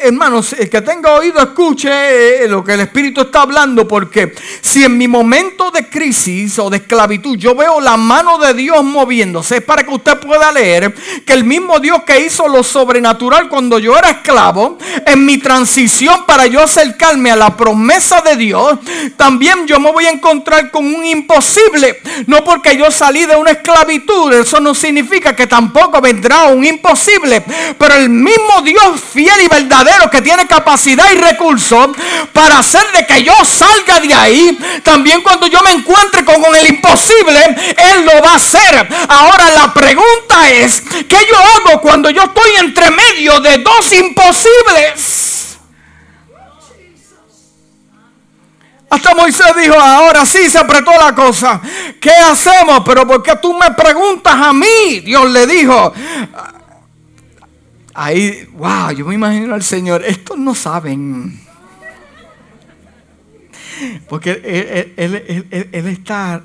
hermanos, 0.01 0.53
el 0.55 0.69
que 0.69 0.81
tenga 0.81 1.15
oído 1.15 1.41
escuche 1.41 2.45
eh, 2.45 2.49
lo 2.49 2.65
que 2.65 2.75
el 2.75 2.81
Espíritu 2.81 3.21
está 3.21 3.43
hablando, 3.43 3.87
porque 3.87 4.35
si 4.61 4.85
en 4.85 4.97
mi 4.97 5.07
momento 5.07 5.71
de 5.71 5.89
crisis 5.89 6.59
o 6.59 6.71
de 6.71 6.79
esclavitud 6.79 7.37
yo 7.37 7.55
veo 7.55 7.81
la 7.81 7.97
mano 7.97 8.39
de 8.39 8.55
Dios 8.55 8.83
moviéndose, 8.83 9.59
es 9.59 9.63
para 9.63 9.85
que 9.85 9.95
usted 9.95 10.19
pueda 10.19 10.51
leer 10.51 10.95
que 11.25 11.33
el 11.33 11.45
mismo 11.45 11.79
Dios 11.79 12.03
que 12.05 12.21
hizo 12.21 12.49
lo 12.49 12.63
sobrenatural 12.63 13.49
cuando 13.49 13.79
yo 13.79 13.97
era 13.97 14.11
esclavo, 14.11 14.79
en 15.05 15.25
mi 15.25 15.39
transición 15.39 16.25
para 16.27 16.47
yo 16.47 16.63
acercarme 16.63 17.31
a 17.31 17.37
la 17.37 17.57
promesa 17.57 18.21
de 18.23 18.37
Dios, 18.37 18.79
también 19.17 19.67
yo 19.67 19.79
me 19.79 19.93
voy 19.93 20.07
a 20.07 20.11
encontrar 20.11 20.71
con 20.71 20.87
un 20.87 21.05
imposible. 21.05 22.01
No 22.27 22.45
porque 22.45 22.77
yo 22.77 22.91
salí 22.91 23.27
de 23.27 23.37
una 23.37 23.53
esclavitud, 23.53 24.33
eso 24.33 24.61
no 24.61 24.75
significa 24.75 25.37
que 25.37 25.47
tampoco 25.47 26.01
vendrá 26.01 26.45
un 26.45 26.65
imposible. 26.65 27.45
Pero 27.79 27.95
el 27.95 28.09
mismo 28.09 28.63
Dios 28.63 29.01
fiel 29.13 29.43
y 29.45 29.49
verdadero 29.49 30.11
que 30.11 30.23
tiene 30.23 30.47
capacidad 30.47 31.11
y 31.13 31.17
recursos 31.17 31.89
para 32.33 32.59
hacer 32.59 32.83
de 32.93 33.07
que 33.07 33.23
yo 33.23 33.35
salga 33.45 34.01
de 34.01 34.15
ahí, 34.15 34.59
también 34.83 35.23
cuando 35.23 35.47
yo 35.47 35.61
me 35.63 35.73
encuentre 35.73 36.25
con, 36.25 36.37
el 36.55 36.69
imposible, 36.69 37.45
Él 37.77 38.05
lo 38.05 38.23
va 38.23 38.33
a 38.33 38.37
hacer. 38.37 38.89
Ahora 39.09 39.51
la 39.51 39.75
pregunta 39.75 40.51
es, 40.51 40.81
¿qué 40.81 41.19
yo 41.31 41.37
hago 41.39 41.81
cuando 41.81 42.11
yo 42.11 42.23
estoy 42.23 42.51
entre 42.59 42.91
medio 42.91 43.41
de 43.41 43.59
dos 43.59 43.93
imposibles? 43.93 45.27
Hasta 48.89 49.15
Moisés 49.15 49.47
dijo, 49.61 49.79
ahora 49.79 50.25
sí 50.25 50.49
se 50.49 50.59
apretó 50.59 50.93
la 50.93 51.15
cosa. 51.15 51.61
¿Qué 52.01 52.11
hacemos? 52.11 52.83
Pero 52.85 53.07
¿por 53.07 53.23
qué 53.23 53.35
tú 53.37 53.53
me 53.53 53.71
preguntas 53.73 54.35
a 54.35 54.53
mí? 54.53 55.01
Dios 55.05 55.29
le 55.31 55.47
dijo. 55.47 55.93
Ahí, 57.99 58.47
wow, 58.53 58.91
yo 58.91 59.07
me 59.07 59.15
imagino 59.15 59.55
al 59.55 59.63
Señor. 59.63 60.05
Estos 60.05 60.37
no 60.37 60.55
saben. 60.55 61.41
Porque 64.07 64.33
él, 64.99 65.87
está, 65.87 66.45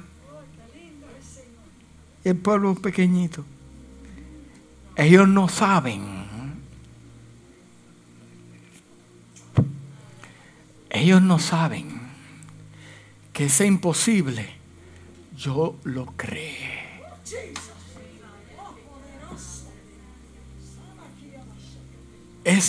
el 2.24 2.38
pueblo 2.38 2.74
pequeñito. 2.76 3.44
Ellos 4.96 5.28
no 5.28 5.50
saben. 5.50 6.24
Ellos 10.90 11.22
no 11.22 11.38
saben 11.38 12.00
que 13.34 13.46
es 13.46 13.60
imposible. 13.60 14.50
Yo 15.36 15.78
lo 15.84 16.06
creo. 16.16 16.72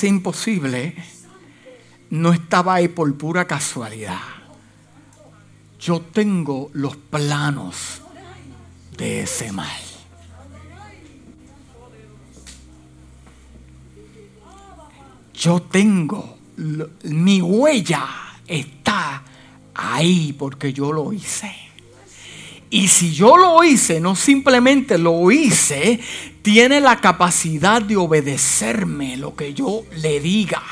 Imposible 0.05 0.95
no 2.11 2.33
estaba 2.33 2.75
ahí 2.75 2.89
por 2.89 3.15
pura 3.17 3.47
casualidad. 3.47 4.21
Yo 5.79 6.01
tengo 6.01 6.71
los 6.73 6.97
planos 6.97 8.03
de 8.97 9.23
ese 9.23 9.53
mal. 9.53 9.81
Yo 15.35 15.61
tengo 15.63 16.39
mi 17.05 17.41
huella 17.41 18.07
está 18.47 19.23
ahí 19.75 20.33
porque 20.33 20.73
yo 20.73 20.93
lo 20.93 21.13
hice. 21.13 21.62
Y 22.73 22.89
si 22.89 23.13
yo 23.13 23.37
lo 23.37 23.63
hice, 23.63 24.01
no 24.01 24.17
simplemente 24.17 24.97
lo 24.97 25.31
hice, 25.31 26.01
tiene 26.41 26.81
la 26.81 27.03
capacidad 27.03 27.83
de 27.83 27.99
obedecerme 27.99 29.19
lo 29.19 29.37
que 29.37 29.53
yo 29.53 29.83
le 29.99 30.21
diga. 30.21 30.63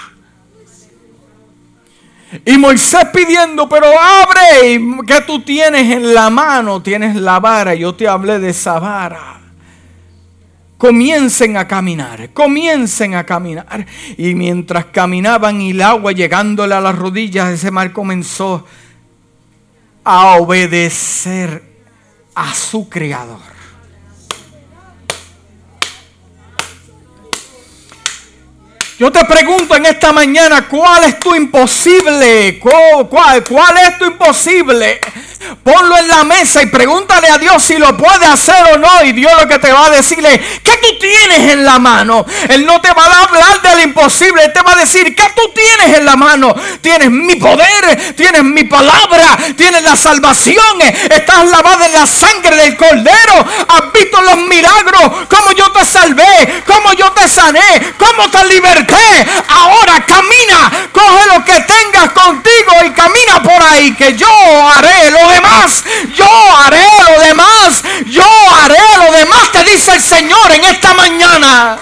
Y 2.47 2.57
Moisés 2.57 3.05
pidiendo, 3.13 3.69
pero 3.69 3.87
abre, 3.87 4.81
que 5.07 5.21
tú 5.27 5.43
tienes 5.43 5.95
en 5.95 6.15
la 6.15 6.31
mano? 6.31 6.81
Tienes 6.81 7.17
la 7.17 7.39
vara, 7.39 7.75
yo 7.75 7.95
te 7.95 8.09
hablé 8.09 8.39
de 8.39 8.49
esa 8.49 8.79
vara 8.79 9.37
comiencen 10.79 11.59
a 11.59 11.69
caminar, 11.69 12.31
comiencen 12.33 13.15
a 13.15 13.27
caminar. 13.27 13.85
Y 14.17 14.35
mientras 14.35 14.87
caminaban 14.87 15.61
y 15.61 15.73
el 15.73 15.83
agua 15.83 16.13
llegándole 16.13 16.75
a 16.75 16.81
las 16.81 16.97
rodillas, 16.97 17.51
ese 17.51 17.71
mar 17.71 17.93
comenzó 17.93 18.65
a 20.03 20.37
obedecer 20.37 21.70
a 22.41 22.55
su 22.55 22.89
creador. 22.89 23.39
Yo 28.99 29.13
te 29.13 29.25
pregunto 29.25 29.77
en 29.77 29.87
esta 29.87 30.13
mañana, 30.13 30.67
¿cuál 30.67 31.05
es 31.05 31.21
tu 31.21 31.35
imposible? 31.35 32.59
¿Cuál, 32.59 33.45
cuál 33.45 33.77
es 33.79 33.99
tu 33.99 34.07
imposible? 34.07 35.01
Ponlo 35.65 35.97
en 35.97 36.09
la 36.09 36.25
mesa 36.25 36.63
y 36.63 36.67
pregúntale 36.67 37.29
a 37.29 37.39
Dios 37.39 37.63
si 37.63 37.79
lo 37.79 37.97
puede 37.97 38.27
hacer 38.27 38.75
o 38.75 38.79
no. 38.79 39.05
Y 39.05 39.13
Dios 39.13 39.33
lo 39.41 39.49
que 39.49 39.59
te 39.59 39.73
va 39.73 39.87
a 39.87 39.91
decir 39.91 40.25
es, 40.25 40.39
¿qué 40.63 40.77
tú 40.77 40.99
tienes 40.99 41.53
en 41.53 41.65
la 41.65 41.79
mano? 41.79 42.27
Él 42.49 42.67
no 42.67 42.81
te 42.81 42.93
va 42.93 43.05
a 43.05 43.23
hablar 43.25 43.63
del 43.63 43.81
imposible, 43.81 44.45
Él 44.45 44.53
te 44.53 44.61
va 44.63 44.73
a 44.73 44.77
decir, 44.77 45.15
¿qué 45.17 45.25
tú 45.35 45.43
tienes 45.55 45.99
en 45.99 46.05
la 46.05 46.17
mano? 46.17 46.55
Tienes 46.83 47.11
mi 47.11 47.37
poder, 47.37 48.15
tienes 48.17 48.45
mi 48.45 48.65
palabra, 48.65 49.39
tienes 49.57 49.83
la 49.83 49.97
salvación, 49.97 50.81
estás 51.11 51.47
lavada 51.47 51.87
en 51.87 51.93
la 51.95 52.07
sangre 52.07 52.57
del 52.57 52.77
cordero, 52.77 53.47
has 53.69 53.93
visto 53.93 54.21
los 54.21 54.37
milagros, 54.39 55.27
cómo 55.29 55.53
yo 55.57 55.71
te 55.73 55.85
salvé, 55.85 56.63
cómo 56.67 56.93
yo 56.93 57.11
te 57.13 57.29
sané, 57.29 57.95
cómo 57.99 58.29
te 58.31 58.45
liberté. 58.45 59.27
Ahora 59.49 60.05
camina, 60.07 60.71
coge 60.93 61.27
lo 61.35 61.45
que 61.45 61.61
tengas 61.61 62.11
contigo 62.11 62.73
y 62.85 62.91
camina 62.91 63.43
por 63.43 63.63
ahí, 63.63 63.95
que 63.95 64.15
yo 64.17 64.29
haré 64.69 65.11
lo 65.11 65.30
demás. 65.31 65.85
Yo 66.15 66.27
haré 66.57 66.87
lo 67.09 67.21
demás. 67.25 67.83
Yo 68.07 68.25
haré 68.55 68.79
lo 68.99 69.13
demás, 69.13 69.53
te 69.53 69.65
dice 69.65 69.95
el 69.95 70.03
Señor 70.03 70.51
en 70.51 70.65
esta 70.65 70.95
mañana. 70.95 71.79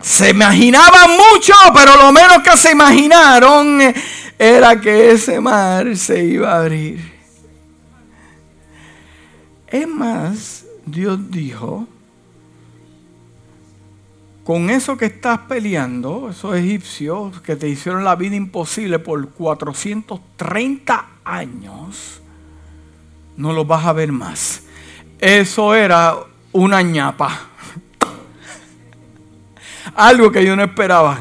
Se 0.00 0.30
imaginaban 0.30 1.10
mucho, 1.12 1.54
pero 1.74 1.96
lo 1.96 2.12
menos 2.12 2.42
que 2.42 2.56
se 2.56 2.72
imaginaron 2.72 3.80
era 4.38 4.80
que 4.80 5.12
ese 5.12 5.40
mar 5.40 5.96
se 5.96 6.24
iba 6.24 6.52
a 6.52 6.60
abrir. 6.60 7.10
Es 9.66 9.86
más, 9.86 10.64
Dios 10.84 11.30
dijo, 11.30 11.86
con 14.50 14.68
eso 14.68 14.96
que 14.96 15.04
estás 15.04 15.38
peleando, 15.46 16.28
esos 16.28 16.56
egipcios 16.56 17.40
que 17.40 17.54
te 17.54 17.68
hicieron 17.68 18.02
la 18.02 18.16
vida 18.16 18.34
imposible 18.34 18.98
por 18.98 19.28
430 19.28 21.06
años, 21.22 22.20
no 23.36 23.52
los 23.52 23.64
vas 23.64 23.86
a 23.86 23.92
ver 23.92 24.10
más. 24.10 24.64
Eso 25.20 25.72
era 25.72 26.16
una 26.50 26.82
ñapa. 26.82 27.30
Algo 29.94 30.32
que 30.32 30.44
yo 30.44 30.56
no 30.56 30.64
esperaba. 30.64 31.20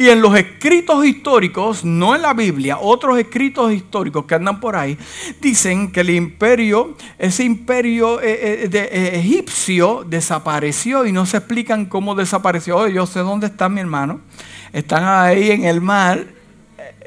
Y 0.00 0.10
en 0.10 0.22
los 0.22 0.36
escritos 0.36 1.04
históricos, 1.04 1.84
no 1.84 2.14
en 2.14 2.22
la 2.22 2.32
Biblia, 2.32 2.78
otros 2.80 3.18
escritos 3.18 3.72
históricos 3.72 4.26
que 4.26 4.36
andan 4.36 4.60
por 4.60 4.76
ahí, 4.76 4.96
dicen 5.40 5.90
que 5.90 6.02
el 6.02 6.10
imperio, 6.10 6.96
ese 7.18 7.42
imperio 7.42 8.20
eh, 8.20 8.62
eh, 8.62 8.70
eh, 8.72 9.10
egipcio 9.14 10.04
desapareció 10.06 11.04
y 11.04 11.10
no 11.10 11.26
se 11.26 11.38
explican 11.38 11.86
cómo 11.86 12.14
desapareció. 12.14 12.86
yo 12.86 13.06
sé 13.06 13.20
dónde 13.20 13.48
está 13.48 13.68
mi 13.68 13.80
hermano. 13.80 14.20
Están 14.72 15.02
ahí 15.04 15.50
en 15.50 15.64
el 15.64 15.80
mar. 15.80 16.24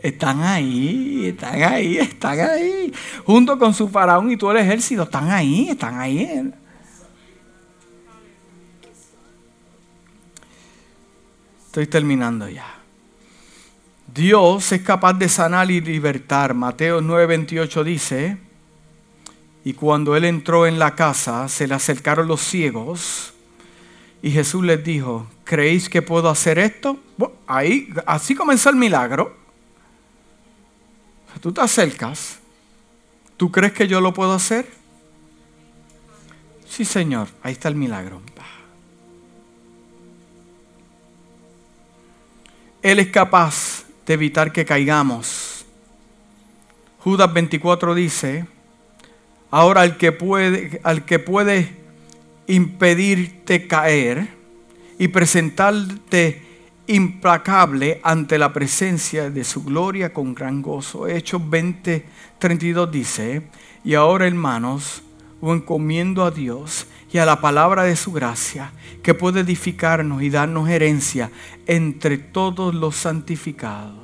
Están 0.04 0.42
ahí, 0.42 1.28
están 1.28 1.64
ahí, 1.64 1.98
están 1.98 2.40
ahí. 2.42 2.92
Junto 3.24 3.58
con 3.58 3.74
su 3.74 3.88
faraón 3.88 4.32
y 4.32 4.36
todo 4.36 4.52
el 4.52 4.58
ejército. 4.58 5.04
Están 5.04 5.32
ahí, 5.32 5.70
están 5.70 5.98
ahí. 5.98 6.52
Estoy 11.68 11.88
terminando 11.88 12.50
ya. 12.50 12.81
Dios 14.14 14.72
es 14.72 14.82
capaz 14.82 15.14
de 15.14 15.30
sanar 15.30 15.72
y 15.72 15.80
libertar. 15.80 16.54
Mateo 16.54 17.02
9:28 17.02 17.84
dice, 17.84 18.38
y 19.64 19.74
cuando 19.74 20.16
él 20.16 20.26
entró 20.26 20.68
en 20.68 20.80
la 20.80 20.96
casa, 20.96 21.48
se 21.48 21.68
le 21.68 21.76
acercaron 21.76 22.28
los 22.28 22.42
ciegos 22.42 23.34
y 24.22 24.32
Jesús 24.32 24.64
les 24.64 24.84
dijo, 24.84 25.28
¿creéis 25.44 25.90
que 25.90 26.02
puedo 26.02 26.30
hacer 26.30 26.60
esto? 26.60 27.00
ahí, 27.48 27.90
así 28.06 28.34
comenzó 28.34 28.70
el 28.70 28.76
milagro. 28.76 29.38
Tú 31.40 31.52
te 31.52 31.62
acercas, 31.62 32.40
¿tú 33.38 33.52
crees 33.52 33.74
que 33.74 33.88
yo 33.88 34.02
lo 34.02 34.14
puedo 34.14 34.34
hacer? 34.34 34.68
Sí, 36.68 36.86
Señor, 36.86 37.30
ahí 37.42 37.54
está 37.54 37.68
el 37.68 37.76
milagro. 37.76 38.22
Él 42.82 43.00
es 43.00 43.08
capaz 43.08 43.86
de 44.06 44.14
evitar 44.14 44.52
que 44.52 44.66
caigamos. 44.66 45.66
Judas 47.00 47.34
24 47.34 47.96
dice, 47.96 48.46
ahora 49.50 49.82
al 49.82 49.98
que 49.98 50.12
puede, 50.12 50.80
al 50.84 51.06
que 51.06 51.20
puede 51.20 51.76
impedirte 52.48 53.68
caer 53.68 54.30
y 55.00 55.08
presentarte 55.08 56.42
implacable 56.88 58.02
ante 58.04 58.38
la 58.38 58.54
presencia 58.54 59.30
de 59.30 59.44
su 59.44 59.64
gloria 59.64 60.14
con 60.14 60.36
gran 60.36 60.62
gozo. 60.62 61.08
Hechos 61.08 61.42
20, 61.50 62.06
32 62.38 62.92
dice, 62.92 63.42
y 63.84 63.94
ahora 63.94 64.28
hermanos, 64.28 65.02
os 65.42 65.56
encomiendo 65.56 66.24
a 66.24 66.32
Dios 66.32 66.86
y 67.12 67.18
a 67.18 67.26
la 67.26 67.42
palabra 67.42 67.84
de 67.84 67.96
su 67.96 68.12
gracia, 68.12 68.72
que 69.04 69.14
puede 69.14 69.42
edificarnos 69.42 70.22
y 70.22 70.30
darnos 70.30 70.70
herencia 70.70 71.32
entre 71.66 72.18
todos 72.18 72.74
los 72.74 72.96
santificados. 72.96 73.98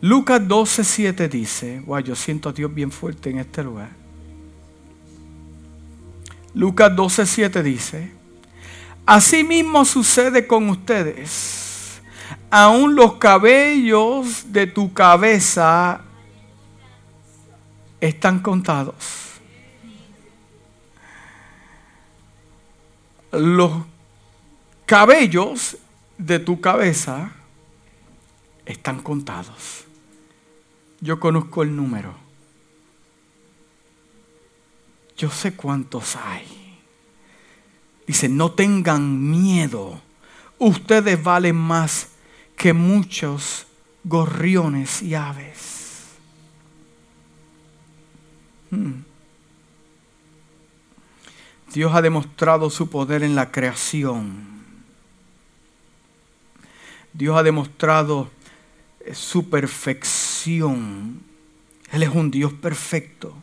Lucas 0.00 0.42
12:7 0.42 1.28
dice, 1.28 1.80
guay, 1.84 2.04
yo 2.04 2.14
siento 2.14 2.50
a 2.50 2.52
Dios 2.52 2.72
bien 2.72 2.92
fuerte 2.92 3.30
en 3.30 3.38
este 3.38 3.64
lugar. 3.64 3.88
Lucas 6.54 6.92
12:7 6.92 7.62
dice, 7.62 8.12
así 9.04 9.42
mismo 9.42 9.84
sucede 9.84 10.46
con 10.46 10.68
ustedes. 10.68 12.00
Aún 12.50 12.94
los 12.94 13.14
cabellos 13.14 14.52
de 14.52 14.66
tu 14.66 14.92
cabeza 14.92 16.05
están 18.00 18.40
contados. 18.40 18.94
Los 23.32 23.72
cabellos 24.84 25.76
de 26.18 26.38
tu 26.38 26.60
cabeza 26.60 27.32
están 28.64 29.02
contados. 29.02 29.84
Yo 31.00 31.20
conozco 31.20 31.62
el 31.62 31.74
número. 31.74 32.14
Yo 35.16 35.30
sé 35.30 35.54
cuántos 35.54 36.16
hay. 36.16 36.78
Dice, 38.06 38.28
no 38.28 38.52
tengan 38.52 39.30
miedo. 39.30 40.00
Ustedes 40.58 41.22
valen 41.22 41.56
más 41.56 42.08
que 42.56 42.72
muchos 42.72 43.66
gorriones 44.04 45.02
y 45.02 45.14
aves. 45.14 45.75
Dios 51.72 51.94
ha 51.94 52.02
demostrado 52.02 52.70
su 52.70 52.88
poder 52.88 53.22
en 53.22 53.34
la 53.34 53.50
creación. 53.50 54.56
Dios 57.12 57.36
ha 57.36 57.42
demostrado 57.42 58.30
su 59.12 59.48
perfección. 59.48 61.20
Él 61.92 62.02
es 62.02 62.08
un 62.10 62.30
Dios 62.30 62.52
perfecto. 62.52 63.34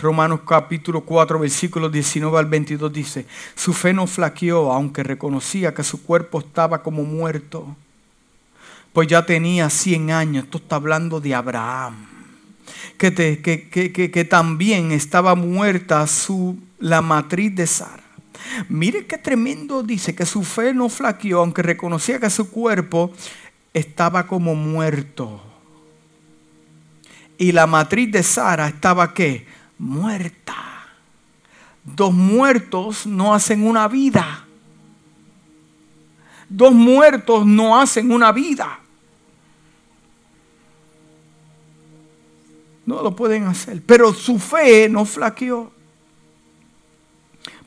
Romanos 0.00 0.40
capítulo 0.46 1.02
4, 1.02 1.38
versículo 1.38 1.90
19 1.90 2.38
al 2.38 2.46
22 2.46 2.92
dice, 2.92 3.26
su 3.54 3.74
fe 3.74 3.92
no 3.92 4.06
flaqueó, 4.06 4.72
aunque 4.72 5.02
reconocía 5.02 5.74
que 5.74 5.84
su 5.84 6.02
cuerpo 6.02 6.38
estaba 6.38 6.82
como 6.82 7.02
muerto, 7.02 7.76
pues 8.92 9.08
ya 9.08 9.26
tenía 9.26 9.68
100 9.68 10.10
años. 10.10 10.44
Esto 10.44 10.58
está 10.58 10.76
hablando 10.76 11.20
de 11.20 11.34
Abraham, 11.34 12.06
que, 12.96 13.12
que, 13.12 14.10
que 14.10 14.24
también 14.24 14.92
estaba 14.92 15.34
muerta 15.34 16.06
su, 16.06 16.58
la 16.78 17.02
matriz 17.02 17.54
de 17.54 17.66
Sara. 17.66 18.02
Mire 18.68 19.06
qué 19.06 19.18
tremendo 19.18 19.82
dice 19.82 20.14
que 20.14 20.26
su 20.26 20.42
fe 20.42 20.74
no 20.74 20.88
flaqueó, 20.88 21.40
aunque 21.40 21.62
reconocía 21.62 22.18
que 22.18 22.30
su 22.30 22.50
cuerpo 22.50 23.12
estaba 23.72 24.26
como 24.26 24.54
muerto. 24.54 25.42
Y 27.38 27.52
la 27.52 27.66
matriz 27.66 28.10
de 28.12 28.22
Sara 28.22 28.68
estaba 28.68 29.14
qué? 29.14 29.46
Muerta. 29.78 30.56
Dos 31.84 32.12
muertos 32.12 33.06
no 33.06 33.34
hacen 33.34 33.66
una 33.66 33.88
vida. 33.88 34.46
Dos 36.48 36.74
muertos 36.74 37.46
no 37.46 37.80
hacen 37.80 38.10
una 38.10 38.32
vida. 38.32 38.80
No 42.90 43.02
lo 43.02 43.14
pueden 43.14 43.44
hacer. 43.44 43.80
Pero 43.86 44.12
su 44.12 44.40
fe 44.40 44.88
no 44.88 45.04
flaqueó. 45.04 45.70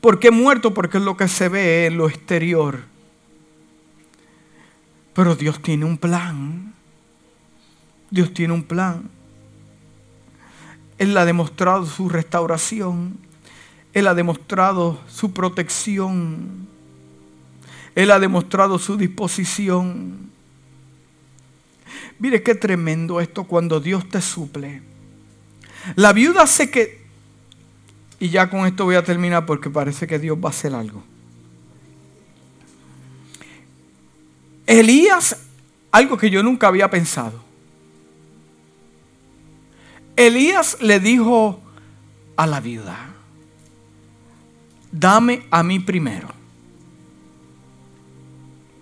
¿Por 0.02 0.20
qué 0.20 0.30
muerto? 0.30 0.74
Porque 0.74 0.98
es 0.98 1.02
lo 1.02 1.16
que 1.16 1.28
se 1.28 1.48
ve 1.48 1.86
en 1.86 1.96
lo 1.96 2.10
exterior. 2.10 2.80
Pero 5.14 5.34
Dios 5.34 5.62
tiene 5.62 5.86
un 5.86 5.96
plan. 5.96 6.74
Dios 8.10 8.34
tiene 8.34 8.52
un 8.52 8.64
plan. 8.64 9.08
Él 10.98 11.16
ha 11.16 11.24
demostrado 11.24 11.86
su 11.86 12.10
restauración. 12.10 13.16
Él 13.94 14.06
ha 14.08 14.14
demostrado 14.14 15.00
su 15.08 15.32
protección. 15.32 16.68
Él 17.94 18.10
ha 18.10 18.18
demostrado 18.18 18.78
su 18.78 18.98
disposición. 18.98 20.30
Mire 22.18 22.42
qué 22.42 22.54
tremendo 22.54 23.22
esto 23.22 23.44
cuando 23.44 23.80
Dios 23.80 24.06
te 24.06 24.20
suple. 24.20 24.93
La 25.96 26.12
viuda 26.12 26.46
se 26.46 26.70
que 26.70 27.04
y 28.24 28.30
ya 28.30 28.48
con 28.48 28.66
esto 28.66 28.84
voy 28.84 28.94
a 28.94 29.04
terminar 29.04 29.44
porque 29.44 29.68
parece 29.68 30.06
que 30.06 30.18
Dios 30.18 30.38
va 30.38 30.48
a 30.48 30.50
hacer 30.50 30.74
algo. 30.74 31.02
Elías, 34.66 35.36
algo 35.90 36.16
que 36.16 36.30
yo 36.30 36.42
nunca 36.42 36.68
había 36.68 36.88
pensado. 36.88 37.42
Elías 40.16 40.78
le 40.80 41.00
dijo 41.00 41.60
a 42.36 42.46
la 42.46 42.60
viuda, 42.60 42.96
dame 44.90 45.42
a 45.50 45.62
mí 45.62 45.80
primero. 45.80 46.28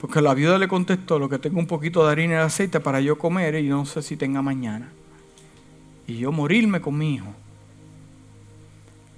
Porque 0.00 0.20
la 0.20 0.34
viuda 0.34 0.59
le 0.59 0.68
contestó, 0.68 1.18
lo 1.18 1.28
que 1.28 1.38
tengo 1.38 1.59
un 1.59 1.66
poquito 1.66 2.05
de 2.05 2.12
harina 2.12 2.34
y 2.34 2.36
aceite 2.36 2.80
para 2.80 3.00
yo 3.00 3.18
comer 3.18 3.57
y 3.57 3.68
no 3.68 3.86
sé 3.86 4.03
si 4.03 4.16
tenga 4.16 4.42
mañana. 4.42 4.92
Y 6.07 6.18
yo 6.18 6.32
morirme 6.32 6.80
con 6.80 6.98
mi 6.98 7.14
hijo. 7.14 7.32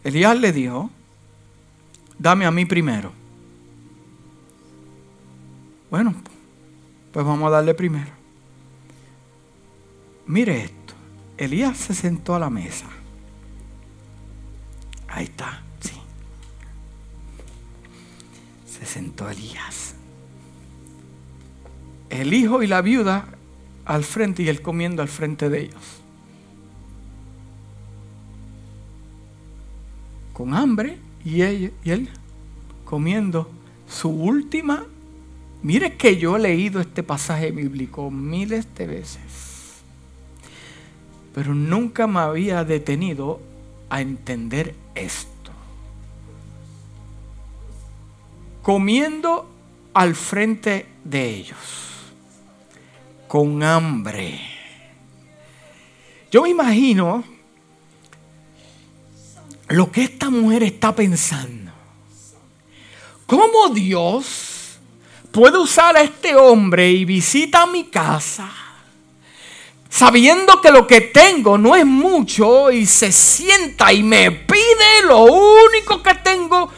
Elías 0.03 0.39
le 0.39 0.53
dijo, 0.53 0.91
dame 2.19 2.45
a 2.45 2.51
mí 2.51 2.65
primero. 2.67 3.13
Bueno, 5.91 6.15
pues 7.13 7.25
vamos 7.25 7.47
a 7.49 7.51
darle 7.51 7.75
primero. 7.75 8.11
Mire 10.27 10.65
esto. 10.65 10.95
Elías 11.37 11.77
se 11.77 11.95
sentó 11.95 12.35
a 12.35 12.39
la 12.39 12.51
mesa. 12.51 12.87
Ahí 15.09 15.25
está, 15.25 15.63
sí. 15.81 15.95
Se 18.67 18.85
sentó 18.85 19.29
Elías. 19.31 19.95
El 22.11 22.35
hijo 22.35 22.63
y 22.63 22.67
la 22.67 22.81
viuda 22.83 23.27
al 23.85 24.05
frente 24.05 24.43
y 24.43 24.49
él 24.49 24.63
comiendo 24.63 25.03
al 25.03 25.09
frente 25.09 25.49
de 25.49 25.63
ellos. 25.63 25.94
Con 30.35 30.53
hambre 30.53 30.99
y, 31.25 31.41
él 31.41 32.11
comiendo 32.85 33.51
su 33.89 34.11
última. 34.11 34.85
Mire 35.63 35.97
que 35.97 36.19
yo 36.19 36.37
he 36.37 36.41
leído 36.41 36.83
este 36.83 37.03
pasaje 37.03 37.51
bíblico 37.51 38.11
miles 38.11 38.67
de 38.75 38.87
veces, 38.87 39.83
pero 41.35 41.55
nunca 41.55 42.07
me 42.07 42.21
había 42.21 42.65
detenido 42.65 43.41
a 43.89 44.03
entender 44.03 44.75
esto. 44.95 45.31
Comiendo 48.63 49.49
al 49.95 50.15
frente 50.15 50.87
de 51.05 51.31
ellos, 51.31 52.13
con 53.29 53.63
hambre. 53.63 54.41
Yo 56.31 56.43
me 56.43 56.51
imagino 56.51 57.25
lo 59.75 59.91
que 59.91 60.05
esta 60.05 60.31
mujer 60.31 60.63
está 60.63 60.95
pensando. 60.95 61.73
¿Cómo 63.27 63.71
Dios 63.71 64.79
puede 65.33 65.59
usar 65.59 65.97
a 65.97 66.03
este 66.03 66.37
hombre 66.37 66.91
y 66.91 67.05
visita 67.05 67.67
mi 67.67 67.85
casa? 67.85 68.51
Sabiendo 69.89 70.61
que 70.61 70.71
lo 70.71 70.87
que 70.87 71.01
tengo 71.01 71.59
no 71.59 71.75
es 71.75 71.87
mucho 71.87 72.71
y 72.71 72.87
se 72.87 73.11
sienta 73.11 73.93
y 73.93 74.03
me 74.03 74.31
pide 74.31 75.07
lo 75.07 75.25
único 75.25 76.03
que 76.03 76.15
tengo 76.15 76.71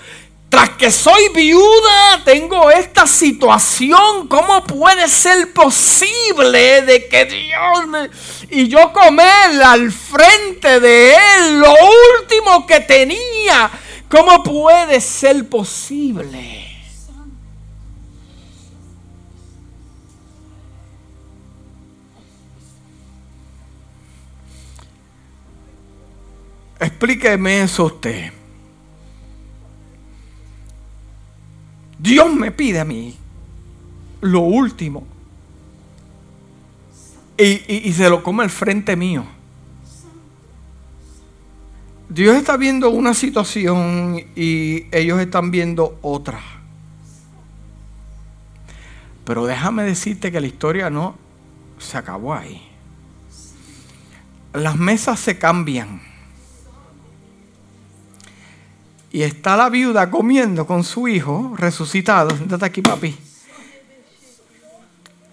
tras 0.57 0.71
que 0.71 0.91
soy 0.91 1.29
viuda, 1.35 2.25
tengo 2.25 2.71
esta 2.71 3.07
situación. 3.07 4.27
¿Cómo 4.27 4.65
puede 4.65 5.07
ser 5.07 5.53
posible 5.53 6.81
de 6.81 7.07
que 7.09 7.27
Dios 7.27 7.87
me... 7.87 8.09
Y 8.49 8.67
yo 8.67 8.91
comer 8.91 9.63
al 9.63 9.93
frente 9.93 10.81
de 10.81 11.13
Él 11.13 11.61
lo 11.61 11.75
último 12.23 12.67
que 12.67 12.81
tenía. 12.81 13.71
¿Cómo 14.09 14.43
puede 14.43 14.99
ser 15.03 15.47
posible? 15.47 16.75
Explíqueme 26.81 27.61
eso 27.61 27.85
usted. 27.85 28.36
Dios 32.07 32.33
me 32.33 32.53
pide 32.53 32.79
a 32.79 32.85
mí 32.85 33.17
lo 34.21 34.41
último. 34.41 35.05
Y, 37.37 37.93
se 37.93 38.09
lo 38.09 38.23
come 38.23 38.45
al 38.45 38.51
frente 38.51 38.95
mío. 38.95 39.25
Dios 42.09 42.37
está 42.37 42.57
viendo 42.57 42.91
una 42.91 43.13
situación 43.13 44.25
y 44.37 44.87
ellos 44.93 45.19
están 45.19 45.51
viendo 45.51 45.99
otra. 46.01 46.41
Pero 49.25 49.45
déjame 49.45 49.83
decirte 49.83 50.31
que 50.31 50.41
la 50.41 50.47
historia 50.47 50.89
no 50.89 51.17
se 51.79 51.99
acabó 51.99 52.35
ahí. 52.35 52.63
Las 54.53 54.77
mesas 54.77 55.19
se 55.19 55.39
cambian. 55.39 56.01
Y 59.17 59.23
está 59.23 59.57
la 59.57 59.71
viuda 59.71 60.11
comiendo 60.11 60.67
con 60.67 60.85
su 60.85 61.09
hijo 61.09 61.55
resucitado. 61.57 62.37
Siéntate 62.37 62.67
aquí, 62.67 62.83
papi. 62.83 63.17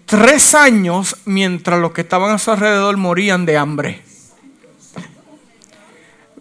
Tres 0.06 0.56
años 0.56 1.18
mientras 1.26 1.82
los 1.82 1.92
que 1.92 2.00
estaban 2.00 2.32
a 2.34 2.38
su 2.38 2.52
alrededor 2.52 2.96
morían 2.96 3.46
de 3.46 3.58
hambre. 3.58 4.02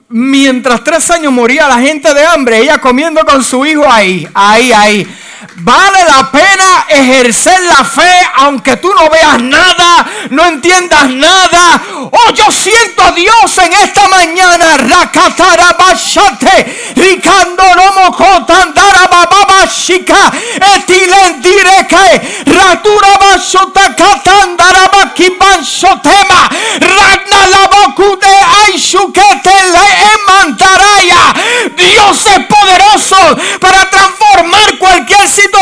Mientras 0.08 0.84
tres 0.84 1.10
años 1.10 1.32
moría 1.32 1.66
la 1.66 1.80
gente 1.80 2.14
de 2.14 2.24
hambre, 2.24 2.58
ella 2.58 2.78
comiendo 2.78 3.24
con 3.24 3.42
su 3.42 3.66
hijo 3.66 3.90
ahí, 3.90 4.24
ahí, 4.34 4.70
ahí. 4.70 5.16
Vale 5.56 6.04
la 6.04 6.30
pena 6.30 6.86
ejercer 6.88 7.60
la 7.62 7.84
fe 7.84 8.28
aunque 8.36 8.76
tú 8.76 8.92
no 8.94 9.10
veas 9.10 9.40
nada, 9.40 10.06
no 10.30 10.46
entiendas 10.46 11.10
nada. 11.10 11.82
Oh, 12.10 12.30
yo 12.34 12.50
siento 12.50 13.02
a 13.02 13.12
Dios 13.12 13.58
en 13.58 13.72
esta 13.72 14.08
mañana. 14.08 14.76
Rakatarabashate, 14.76 16.92
Ricando 16.96 17.62
no 17.76 17.92
mokotandara 17.92 19.06
bababashika, 19.10 20.32
etilen 20.76 21.42
direke, 21.42 22.44
ratura 22.46 23.16
bashota 23.18 23.94
katandara 23.94 24.88
bakiban 24.92 25.64
shotema, 25.64 26.48
ragna 26.80 27.46
la 27.50 27.68
bokude 27.68 28.26
aishukete 28.64 29.54
le 29.72 29.86
emantaraya. 30.14 31.34
Dios 31.76 32.26
es 32.26 32.46
poderoso 32.46 33.36
para 33.60 33.88
transformar 33.90 34.78
cualquier 34.78 35.11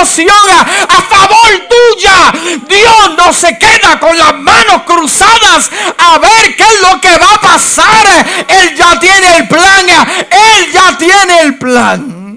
a, 0.00 1.02
favor 1.02 1.68
tuya. 1.68 2.32
Dios 2.68 3.16
no 3.16 3.32
se 3.32 3.58
queda 3.58 3.98
con 4.00 4.16
las 4.16 4.34
manos 4.34 4.82
cruzadas 4.86 5.70
a 5.98 6.18
ver 6.18 6.56
qué 6.56 6.62
es 6.62 6.80
lo 6.90 7.00
que 7.00 7.16
va 7.18 7.34
a 7.34 7.40
pasar. 7.40 8.06
Él 8.48 8.76
ya 8.76 8.98
tiene 8.98 9.36
el 9.36 9.48
plan. 9.48 9.86
Él 10.30 10.72
ya 10.72 10.98
tiene 10.98 11.40
el 11.42 11.58
plan. 11.58 12.29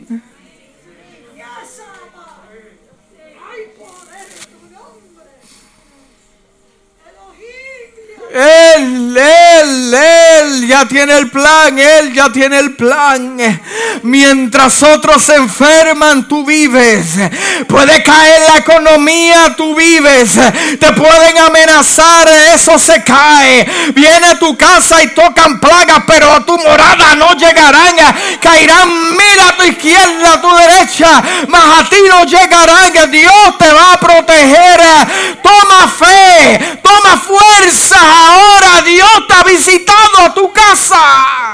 Él, 8.34 9.16
él, 9.16 9.94
él 9.94 10.68
ya 10.68 10.88
tiene 10.88 11.16
el 11.20 11.30
plan, 11.30 11.78
él 11.78 12.14
ya 12.14 12.32
tiene 12.32 12.58
el 12.58 12.74
plan. 12.74 13.38
Mientras 14.02 14.82
otros 14.82 15.22
se 15.22 15.36
enferman, 15.36 16.28
tú 16.28 16.44
vives. 16.44 17.10
Puede 17.68 18.02
caer 18.02 18.42
la 18.52 18.58
economía, 18.58 19.54
tú 19.56 19.76
vives. 19.76 20.32
Te 20.80 20.94
pueden 20.94 21.38
amenazar, 21.38 22.28
eso 22.56 22.80
se 22.80 23.04
cae. 23.04 23.68
Viene 23.94 24.26
a 24.26 24.40
tu 24.40 24.58
casa 24.58 25.04
y 25.04 25.10
tocan 25.10 25.60
plagas, 25.60 26.02
pero 26.08 26.32
a 26.32 26.44
tu 26.44 26.58
morada 26.58 27.14
no 27.14 27.34
llegarán. 27.34 27.96
Caerán, 28.42 29.12
mira 29.12 29.50
a 29.50 29.58
tu 29.58 29.64
izquierda, 29.64 30.34
a 30.34 30.42
tu 30.42 30.50
derecha, 30.56 31.24
mas 31.50 31.82
a 31.82 31.88
ti 31.88 31.98
no 32.10 32.24
llegarán. 32.26 33.12
Dios 33.12 33.58
te 33.60 33.72
va 33.72 33.94
a 33.94 34.00
proteger. 34.00 34.82
Toma 35.44 35.88
fe, 35.88 36.80
toma 36.82 37.18
fuerza 37.18 38.23
ahora 38.24 38.82
Dios 38.82 39.28
te 39.28 39.34
ha 39.34 39.44
visitado 39.44 40.20
a 40.26 40.34
tu 40.34 40.52
casa. 40.52 41.54